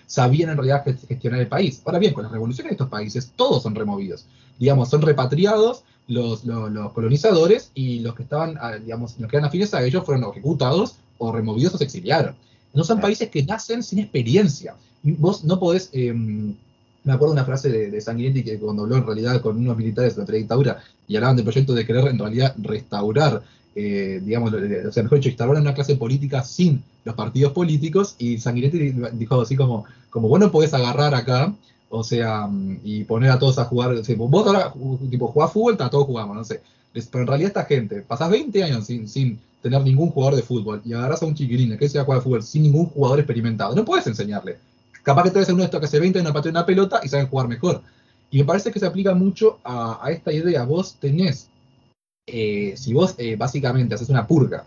sabían 0.06 0.52
en 0.52 0.58
realidad 0.58 0.84
gestionar 1.08 1.40
el 1.40 1.48
país. 1.48 1.82
Ahora 1.86 1.98
bien, 1.98 2.14
con 2.14 2.22
las 2.22 2.32
revoluciones 2.32 2.70
de 2.70 2.74
estos 2.76 2.90
países, 2.90 3.32
todos 3.36 3.64
son 3.64 3.74
removidos 3.74 4.26
digamos, 4.60 4.90
son 4.90 5.02
repatriados 5.02 5.84
los, 6.08 6.46
los, 6.46 6.92
colonizadores 6.94 7.72
y 7.74 8.00
los 8.00 8.16
que 8.16 8.24
estaban, 8.24 8.58
ah, 8.60 8.78
digamos, 8.78 9.20
los 9.20 9.30
que 9.30 9.38
eran 9.38 9.48
afines 9.48 9.74
a 9.74 9.84
ellos 9.84 10.06
fueron 10.06 10.30
ejecutados 10.30 10.96
o 11.18 11.32
removidos 11.32 11.76
o 11.76 11.78
se 11.78 11.86
exiliaron. 11.86 12.36
No 12.74 12.84
son 12.84 13.00
países 13.00 13.30
que 13.30 13.44
nacen 13.44 13.84
sin 13.84 14.00
experiencia. 14.00 14.76
Vos 15.04 15.44
no 15.44 15.60
podés, 15.60 15.90
em, 15.94 16.54
me 17.04 17.14
acuerdo 17.14 17.34
una 17.34 17.46
frase 17.46 17.70
de, 17.70 17.90
de 17.90 18.02
Sanguinetti 18.02 18.44
que 18.44 18.60
cuando 18.60 18.84
habló 18.84 18.98
en 18.98 19.06
realidad 19.06 19.42
con 19.42 19.58
unos 19.58 19.78
militares 19.78 20.16
de 20.16 20.22
la 20.22 20.26
predictadura 20.26 20.84
y 21.08 21.16
hablaban 21.16 21.36
del 21.36 21.46
proyecto 21.46 21.74
de 21.74 21.86
querer 21.86 22.08
en 22.08 22.20
realidad 22.20 22.56
restaurar, 22.58 23.44
eh, 23.76 24.22
digamos, 24.24 24.54
o 24.54 24.92
sea, 24.92 25.04
mejor 25.04 25.20
dicho, 25.20 25.30
instaurar 25.30 25.62
una 25.62 25.74
clase 25.74 25.96
política 25.96 26.44
sin 26.44 26.84
los 27.04 27.16
partidos 27.16 27.54
políticos 27.54 28.16
y 28.18 28.38
Sanguinetti 28.38 28.96
dijo 29.14 29.42
así 29.42 29.56
como, 29.56 29.86
como 30.10 30.28
vos 30.28 30.40
no 30.40 30.52
podés 30.52 30.74
agarrar 30.74 31.14
acá 31.14 31.54
o 31.90 32.04
sea, 32.04 32.48
mm, 32.48 32.80
y 32.84 33.04
poner 33.04 33.32
a 33.32 33.40
todos 33.40 33.58
a 33.60 33.66
jugar. 33.66 33.96
vos 34.18 34.48
ahora, 34.48 34.74
tipo, 35.10 35.28
jugás 35.28 35.52
fútbol, 35.52 35.78
todos 35.78 36.06
jugamos, 36.06 36.36
no 36.36 36.44
sé. 36.44 36.62
Pero 36.94 37.22
en 37.22 37.28
realidad 37.28 37.50
esta 37.50 37.66
gente, 37.66 38.02
pasás 38.02 38.30
20 38.30 38.64
años 38.64 38.86
sin, 38.86 39.08
sin 39.08 39.40
tener 39.62 39.82
ningún 39.82 40.12
jugador 40.12 40.36
de 40.36 40.44
fútbol 40.44 40.82
y 40.86 40.94
agarras 40.94 41.22
a 41.22 41.26
un 41.26 41.36
chiquirín 41.36 41.78
que 41.78 41.90
se 41.90 42.00
a 42.00 42.06
jugar 42.06 42.22
fútbol 42.22 42.44
sin 42.44 42.64
ningún 42.64 42.86
jugador 42.86 43.20
experimentado. 43.20 43.76
No 43.76 43.84
puedes 43.84 44.08
enseñarle. 44.08 44.58
Capaz 45.04 45.24
que 45.24 45.32
traes 45.32 45.50
a 45.50 45.54
uno 45.54 45.62
de 45.62 45.66
estos 45.66 45.80
que 45.80 45.86
hace 45.88 46.00
20 46.00 46.20
años 46.20 46.32
patea 46.32 46.52
una 46.52 46.66
pelota 46.66 47.02
y 47.04 47.10
saben 47.10 47.28
jugar 47.28 47.48
mejor. 47.48 47.82
Y 48.32 48.40
me 48.40 48.46
parece 48.46 48.72
que 48.72 48.80
se 48.80 48.86
aplica 48.86 49.14
mucho 49.14 49.60
a, 49.64 50.08
esta 50.10 50.32
idea. 50.32 50.64
Vos 50.64 50.96
tenés, 51.00 51.50
eh, 52.26 52.74
si 52.78 52.94
vos 52.94 53.16
eh, 53.18 53.36
básicamente 53.36 53.96
haces 53.96 54.10
una 54.10 54.26
purga 54.26 54.66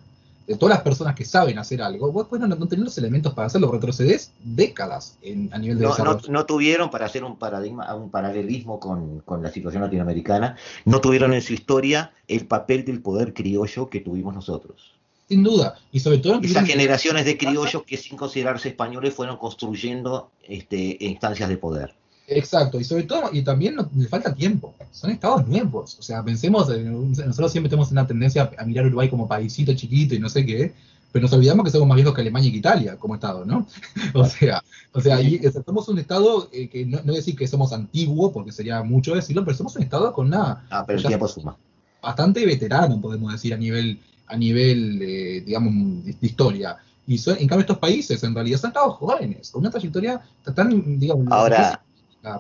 de 0.49 0.57
todas 0.57 0.77
las 0.77 0.83
personas 0.83 1.15
que 1.15 1.27
saben 1.27 1.59
hacer 1.59 1.83
algo, 1.83 2.11
vos 2.11 2.27
no, 2.33 2.47
no 2.47 2.67
tenés 2.67 2.87
los 2.87 2.97
elementos 2.97 3.35
para 3.35 3.47
hacerlo, 3.47 3.71
retrocedes 3.71 4.33
décadas 4.43 5.19
a 5.53 5.59
nivel 5.59 5.77
de 5.77 5.85
no, 5.85 5.91
desarrollo. 5.91 6.23
No, 6.31 6.47
tuvieron, 6.47 6.91
para 6.91 7.05
hacer 7.05 7.23
un 7.23 7.37
paradigma, 7.37 7.95
un 7.95 8.11
paralelismo 8.11 8.81
con, 8.81 9.23
la 9.43 9.51
situación 9.53 9.83
latinoamericana, 9.83 10.57
no 10.87 11.03
tuvieron 11.03 11.35
en 11.35 11.43
su 11.43 11.53
historia 11.53 12.13
el 12.29 12.47
papel 12.47 12.87
del 12.87 13.03
poder 13.03 13.35
criollo 13.35 13.91
que 13.91 14.01
tuvimos 14.01 14.35
nosotros. 14.35 14.95
Sin 15.29 15.43
duda, 15.43 15.75
y 15.93 16.01
sobre 16.01 16.17
todo... 16.17 16.41
Esas 16.41 16.67
generaciones 16.67 17.27
de 17.27 17.37
criollos 17.37 17.83
que 17.83 17.99
sin 17.99 18.17
considerarse 18.17 18.71
españoles 18.71 19.13
fueron 19.13 19.37
construyendo 19.37 20.31
este, 20.43 20.97
instancias 21.01 21.51
de 21.51 21.59
poder. 21.59 21.95
Exacto, 22.31 22.79
y 22.79 22.85
sobre 22.85 23.05
todo, 23.05 23.31
y 23.33 23.43
también 23.43 23.75
nos, 23.75 23.87
le 23.97 24.07
falta 24.07 24.35
tiempo. 24.35 24.75
Son 24.93 25.11
estados 25.11 25.47
nuevos. 25.49 25.97
O 25.99 26.03
sea, 26.03 26.23
pensemos, 26.23 26.69
nosotros 26.69 27.51
siempre 27.51 27.71
tenemos 27.71 27.91
una 27.91 28.07
tendencia 28.07 28.51
a 28.59 28.65
mirar 28.65 28.87
Uruguay 28.87 29.09
como 29.09 29.27
paísito 29.27 29.73
chiquito 29.75 30.15
y 30.15 30.19
no 30.19 30.29
sé 30.29 30.45
qué, 30.45 30.75
pero 31.11 31.23
nos 31.23 31.33
olvidamos 31.33 31.65
que 31.65 31.71
somos 31.71 31.89
más 31.89 31.97
viejos 31.97 32.15
que 32.15 32.21
Alemania 32.21 32.49
y 32.49 32.53
que 32.53 32.59
Italia 32.59 32.97
como 32.97 33.15
estado, 33.15 33.47
¿no? 33.47 33.67
o 34.15 34.27
sea, 34.27 34.63
o 34.93 35.01
sea, 35.01 35.21
y, 35.23 35.41
somos 35.65 35.89
un 35.89 35.99
estado 35.99 36.51
eh, 36.53 36.69
que 36.69 36.85
no, 36.85 37.01
no 37.03 37.15
decir 37.15 37.35
que 37.35 37.47
somos 37.47 37.73
antiguo, 37.73 38.31
porque 38.31 38.53
sería 38.53 38.83
mucho 38.83 39.15
decirlo, 39.15 39.43
pero 39.45 39.57
somos 39.57 39.75
un 39.77 39.83
estado 39.83 40.13
con 40.13 40.27
una. 40.27 40.67
Ah, 40.69 40.85
pero 40.87 40.99
el 40.99 41.07
tiempo 41.07 41.29
suma. 41.29 41.57
Bastante 42.03 42.45
veterano, 42.45 43.01
podemos 43.01 43.33
decir, 43.33 43.55
a 43.55 43.57
nivel, 43.57 43.99
a 44.27 44.37
nivel 44.37 45.01
eh, 45.01 45.43
digamos, 45.47 46.05
de, 46.05 46.15
historia. 46.21 46.77
Y 47.07 47.17
son, 47.17 47.39
en 47.39 47.49
cambio, 47.49 47.63
estos 47.63 47.79
países 47.79 48.23
en 48.23 48.35
realidad 48.35 48.59
son 48.59 48.69
estados 48.69 48.97
jóvenes, 48.97 49.51
con 49.51 49.61
una 49.61 49.71
trayectoria 49.71 50.21
tan, 50.55 50.99
digamos, 50.99 51.27
Ahora, 51.31 51.81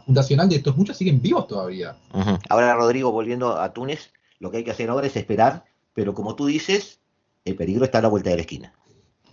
fundacional 0.05 0.49
de 0.49 0.57
estos 0.57 0.76
muchos 0.76 0.97
siguen 0.97 1.20
vivos 1.20 1.47
todavía. 1.47 1.97
Ahora, 2.49 2.74
Rodrigo, 2.74 3.12
volviendo 3.12 3.61
a 3.61 3.72
Túnez, 3.72 4.11
lo 4.39 4.51
que 4.51 4.59
hay 4.59 4.64
que 4.64 4.70
hacer 4.70 4.91
ahora 4.91 5.07
es 5.07 5.16
esperar, 5.16 5.64
pero 5.95 6.14
como 6.14 6.34
tú 6.34 6.47
dices, 6.47 7.01
el 7.45 7.57
peligro 7.57 7.84
está 7.84 7.99
a 7.99 8.03
la 8.03 8.09
vuelta 8.09 8.30
de 8.30 8.36
la 8.36 8.43
esquina. 8.43 8.72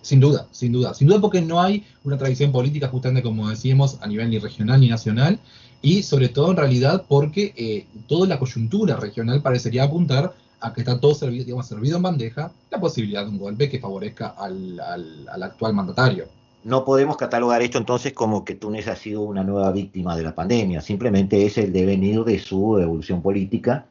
Sin 0.02 0.20
duda, 0.20 0.48
sin 0.52 0.72
duda. 0.72 0.94
Sin 0.94 1.08
duda 1.08 1.20
porque 1.20 1.42
no 1.42 1.62
hay 1.62 1.84
una 2.04 2.18
tradición 2.18 2.52
política, 2.52 2.88
justamente 2.90 3.24
como 3.24 3.50
decíamos, 3.50 3.98
a 4.02 4.08
nivel 4.08 4.30
ni 4.30 4.38
regional 4.38 4.80
ni 4.80 4.88
nacional, 4.88 5.40
y 5.82 6.04
sobre 6.04 6.30
todo 6.30 6.52
en 6.52 6.58
realidad 6.58 7.06
porque 7.08 7.54
eh, 7.58 7.88
toda 8.08 8.28
la 8.28 8.40
coyuntura 8.40 8.96
regional 8.98 9.42
parecería 9.42 9.84
apuntar 9.84 10.34
a 10.60 10.74
que 10.74 10.82
está 10.82 11.00
todo 11.00 11.14
servido, 11.14 11.46
digamos, 11.46 11.68
servido 11.68 11.98
en 11.98 12.04
bandeja 12.04 12.52
la 12.72 12.80
posibilidad 12.80 13.24
de 13.24 13.30
un 13.30 13.38
golpe 13.38 13.70
que 13.70 13.80
favorezca 13.80 14.30
al, 14.38 14.80
al, 14.80 15.44
actual 15.44 15.74
mandatario. 15.74 16.28
No 16.66 16.84
podemos 16.84 17.16
catalogar 17.16 17.62
esto 17.62 17.78
entonces 17.78 18.12
como 18.14 18.44
que 18.44 18.56
Túnez 18.56 18.88
ha 18.88 18.96
sido 18.96 19.22
una 19.22 19.44
nueva 19.44 19.72
víctima 19.72 20.18
de 20.18 20.24
la 20.24 20.34
pandemia, 20.34 20.82
simplemente 20.82 21.46
es 21.46 21.60
el 21.60 21.72
devenir 21.72 22.24
de 22.24 22.40
su 22.40 22.80
evolución 22.80 23.22
política, 23.22 23.86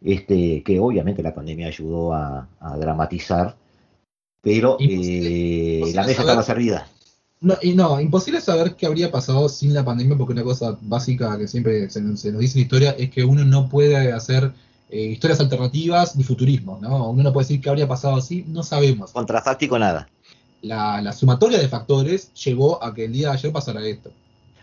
este, 0.00 0.62
que 0.62 0.78
obviamente 0.78 1.24
la 1.24 1.34
pandemia 1.34 1.66
ayudó 1.66 2.14
a, 2.14 2.46
dramatizar, 2.78 3.56
pero 4.40 4.76
eh, 4.78 5.90
la 5.92 6.06
mesa 6.06 6.20
estaba 6.20 6.44
servida. 6.44 6.86
No, 7.40 7.56
y 7.60 7.74
no, 7.74 8.00
imposible 8.00 8.40
saber 8.40 8.76
qué 8.76 8.86
habría 8.86 9.10
pasado 9.10 9.48
sin 9.48 9.74
la 9.74 9.84
pandemia, 9.84 10.16
porque 10.16 10.34
una 10.34 10.44
cosa 10.44 10.78
básica 10.82 11.36
que 11.36 11.48
siempre 11.48 11.90
se, 11.90 12.00
nos 12.00 12.22
dice 12.22 12.58
en 12.58 12.62
historia 12.62 12.92
es 12.96 13.10
que 13.10 13.24
uno 13.24 13.44
no 13.44 13.68
puede 13.68 14.12
hacer 14.12 14.52
eh, 14.88 15.06
historias 15.06 15.40
alternativas 15.40 16.14
ni 16.14 16.22
futurismo, 16.22 16.78
¿no? 16.80 17.10
Uno 17.10 17.24
no 17.24 17.32
puede 17.32 17.46
decir 17.46 17.60
qué 17.60 17.70
habría 17.70 17.88
pasado 17.88 18.14
así, 18.14 18.44
no 18.46 18.62
sabemos. 18.62 19.10
Contrafáctico 19.10 19.80
nada. 19.80 20.08
La, 20.64 21.12
sumatoria 21.12 21.58
de 21.58 21.68
factores 21.68 22.32
llevó 22.34 22.82
a 22.82 22.94
que 22.94 23.04
el 23.04 23.12
día 23.12 23.28
de 23.28 23.34
ayer 23.34 23.52
pasara 23.52 23.84
esto. 23.86 24.10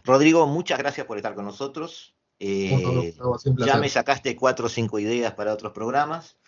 Rodrigo, 0.04 0.48
muchas 0.48 0.80
gracias 0.80 1.06
por 1.06 1.18
estar 1.18 1.36
con 1.36 1.46
nosotros. 1.46 2.14
Eh, 2.40 3.14
ya 3.58 3.78
me 3.78 3.88
sacaste 3.88 4.36
cuatro 4.36 4.66
o 4.66 4.70
cinco 4.70 4.98
ideas 4.98 5.34
para 5.34 5.54
otros 5.54 5.72
programas. 5.72 6.36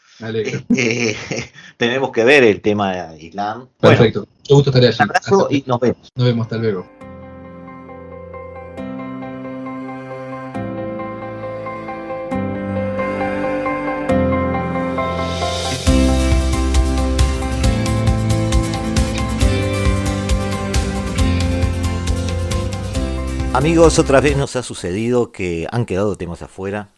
Eh, 0.76 1.16
tenemos 1.78 2.12
que 2.12 2.24
ver 2.24 2.43
el 2.43 2.62
tema 2.62 3.16
Islam. 3.18 3.68
Perfecto. 3.80 4.22
Bueno, 4.22 4.56
gusto 4.56 4.70
estar 4.70 4.84
allí. 4.84 4.95
Un 4.95 5.01
abrazo 5.04 5.47
y 5.49 5.64
nos 5.66 5.80
vemos. 5.80 6.10
Nos 6.16 6.26
vemos, 6.26 6.43
hasta 6.45 6.58
luego. 6.58 7.03
Amigos, 23.54 23.99
otra 23.99 24.20
vez 24.20 24.36
nos 24.36 24.56
ha 24.56 24.64
sucedido 24.64 25.32
que 25.32 25.68
han 25.72 25.86
quedado 25.86 26.16
temas 26.16 26.41
afuera. 26.41 26.89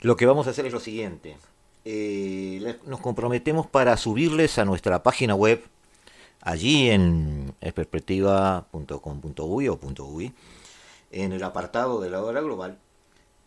Lo 0.00 0.16
que 0.16 0.24
vamos 0.24 0.46
a 0.46 0.50
hacer 0.50 0.64
es 0.64 0.72
lo 0.72 0.80
siguiente. 0.80 1.36
Eh, 1.84 2.78
nos 2.86 3.00
comprometemos 3.00 3.66
para 3.66 3.94
subirles 3.98 4.58
a 4.58 4.64
nuestra 4.64 5.02
página 5.02 5.34
web, 5.34 5.62
allí 6.40 6.88
en 6.88 7.52
perspectiva.com.uy 7.60 9.68
o 9.68 9.78
.uy, 10.08 10.32
en 11.12 11.32
el 11.32 11.42
apartado 11.42 12.00
de 12.00 12.08
la 12.08 12.22
hora 12.22 12.40
global, 12.40 12.78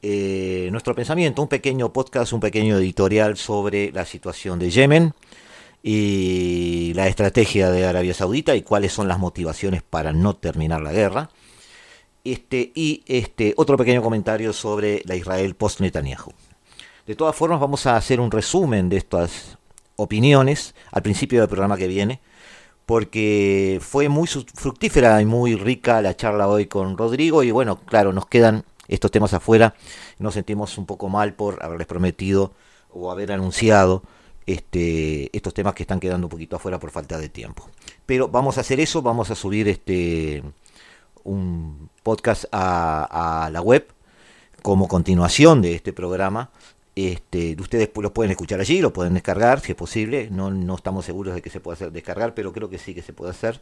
eh, 0.04 0.70
nuestro 0.72 0.94
pensamiento, 0.94 1.42
un 1.42 1.48
pequeño 1.48 1.92
podcast, 1.92 2.34
un 2.34 2.40
pequeño 2.40 2.78
editorial 2.78 3.36
sobre 3.36 3.92
la 3.92 4.06
situación 4.06 4.60
de 4.60 4.70
Yemen 4.70 5.16
y 5.82 6.94
la 6.94 7.08
estrategia 7.08 7.72
de 7.72 7.88
Arabia 7.88 8.14
Saudita 8.14 8.56
y 8.56 8.62
cuáles 8.62 8.94
son 8.94 9.08
las 9.08 9.18
motivaciones 9.18 9.82
para 9.82 10.14
no 10.14 10.36
terminar 10.36 10.82
la 10.82 10.92
guerra. 10.92 11.32
Este, 12.24 12.72
y 12.74 13.04
este, 13.06 13.54
otro 13.58 13.78
pequeño 13.78 14.02
comentario 14.02 14.54
sobre 14.54 15.02
la 15.06 15.16
Israel 15.16 15.56
post-Netanyahu. 15.56 16.32
De 17.06 17.16
todas 17.16 17.36
formas, 17.36 17.60
vamos 17.60 17.86
a 17.86 17.98
hacer 17.98 18.22
un 18.22 18.32
resumen 18.32 18.88
de 18.88 18.98
estas 18.98 19.58
opiniones 19.98 20.74
al 20.92 21.02
principio 21.02 21.42
del 21.42 21.50
programa 21.50 21.78
que 21.78 21.88
viene, 21.88 22.22
porque 22.86 23.80
fue 23.82 24.10
muy 24.10 24.28
fructífera 24.28 25.22
y 25.22 25.26
muy 25.26 25.56
rica 25.56 26.02
la 26.02 26.16
charla 26.16 26.48
hoy 26.48 26.66
con 26.68 26.98
Rodrigo 26.98 27.44
y 27.44 27.52
bueno, 27.52 27.80
claro, 27.86 28.14
nos 28.14 28.26
quedan 28.28 28.64
estos 28.88 29.12
temas 29.12 29.34
afuera, 29.34 29.76
nos 30.20 30.34
sentimos 30.34 30.78
un 30.78 30.86
poco 30.86 31.10
mal 31.10 31.34
por 31.34 31.64
haberles 31.64 31.88
prometido 31.88 32.54
o 32.90 33.12
haber 33.12 33.32
anunciado 33.32 34.04
este, 34.46 35.36
estos 35.36 35.54
temas 35.54 35.74
que 35.74 35.84
están 35.84 36.00
quedando 36.00 36.28
un 36.28 36.32
poquito 36.32 36.56
afuera 36.56 36.80
por 36.80 36.92
falta 36.92 37.18
de 37.18 37.30
tiempo. 37.30 37.70
Pero 38.06 38.28
vamos 38.28 38.58
a 38.58 38.62
hacer 38.62 38.80
eso, 38.80 39.02
vamos 39.02 39.32
a 39.32 39.36
subir 39.36 39.68
este 39.68 40.44
un 41.24 41.90
podcast 42.04 42.46
a, 42.52 43.50
la 43.52 43.62
web 43.62 43.88
como 44.62 44.88
continuación 44.88 45.62
de 45.62 45.76
este 45.76 45.94
programa. 45.94 46.50
Este, 46.96 47.56
ustedes 47.60 47.90
los 47.96 48.12
pueden 48.12 48.32
escuchar 48.32 48.60
allí, 48.60 48.80
lo 48.80 48.94
pueden 48.94 49.16
descargar 49.16 49.60
si 49.60 49.72
es 49.72 49.78
posible. 49.78 50.30
No, 50.32 50.52
no 50.52 50.76
estamos 50.76 51.06
seguros 51.06 51.34
de 51.36 51.42
que 51.42 51.50
se 51.50 51.60
pueda 51.60 51.76
hacer 51.76 51.92
descargar, 51.92 52.34
pero 52.34 52.54
creo 52.54 52.70
que 52.70 52.78
sí 52.78 52.94
que 52.94 53.02
se 53.02 53.14
puede 53.14 53.32
hacer. 53.32 53.60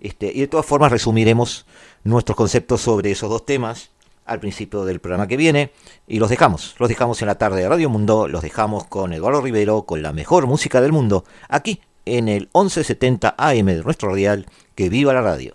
Este, 0.00 0.32
y 0.32 0.40
de 0.40 0.48
todas 0.48 0.66
formas 0.66 0.90
resumiremos 0.90 1.66
nuestros 2.04 2.36
conceptos 2.36 2.80
sobre 2.80 3.10
esos 3.10 3.28
dos 3.28 3.44
temas 3.44 3.90
al 4.24 4.40
principio 4.40 4.84
del 4.84 5.00
programa 5.00 5.26
que 5.26 5.36
viene 5.36 5.72
y 6.06 6.20
los 6.20 6.30
dejamos, 6.30 6.76
los 6.78 6.88
dejamos 6.88 7.20
en 7.20 7.26
la 7.26 7.36
tarde 7.36 7.62
de 7.62 7.68
Radio 7.68 7.90
Mundo, 7.90 8.28
los 8.28 8.42
dejamos 8.42 8.84
con 8.84 9.12
Eduardo 9.12 9.40
Rivero 9.40 9.82
con 9.82 10.02
la 10.02 10.12
mejor 10.12 10.46
música 10.46 10.80
del 10.80 10.92
mundo 10.92 11.24
aquí 11.48 11.80
en 12.06 12.28
el 12.28 12.48
1170 12.54 13.34
AM 13.36 13.66
de 13.66 13.82
nuestro 13.82 14.12
real 14.14 14.46
Que 14.74 14.88
viva 14.88 15.12
la 15.12 15.22
radio. 15.22 15.54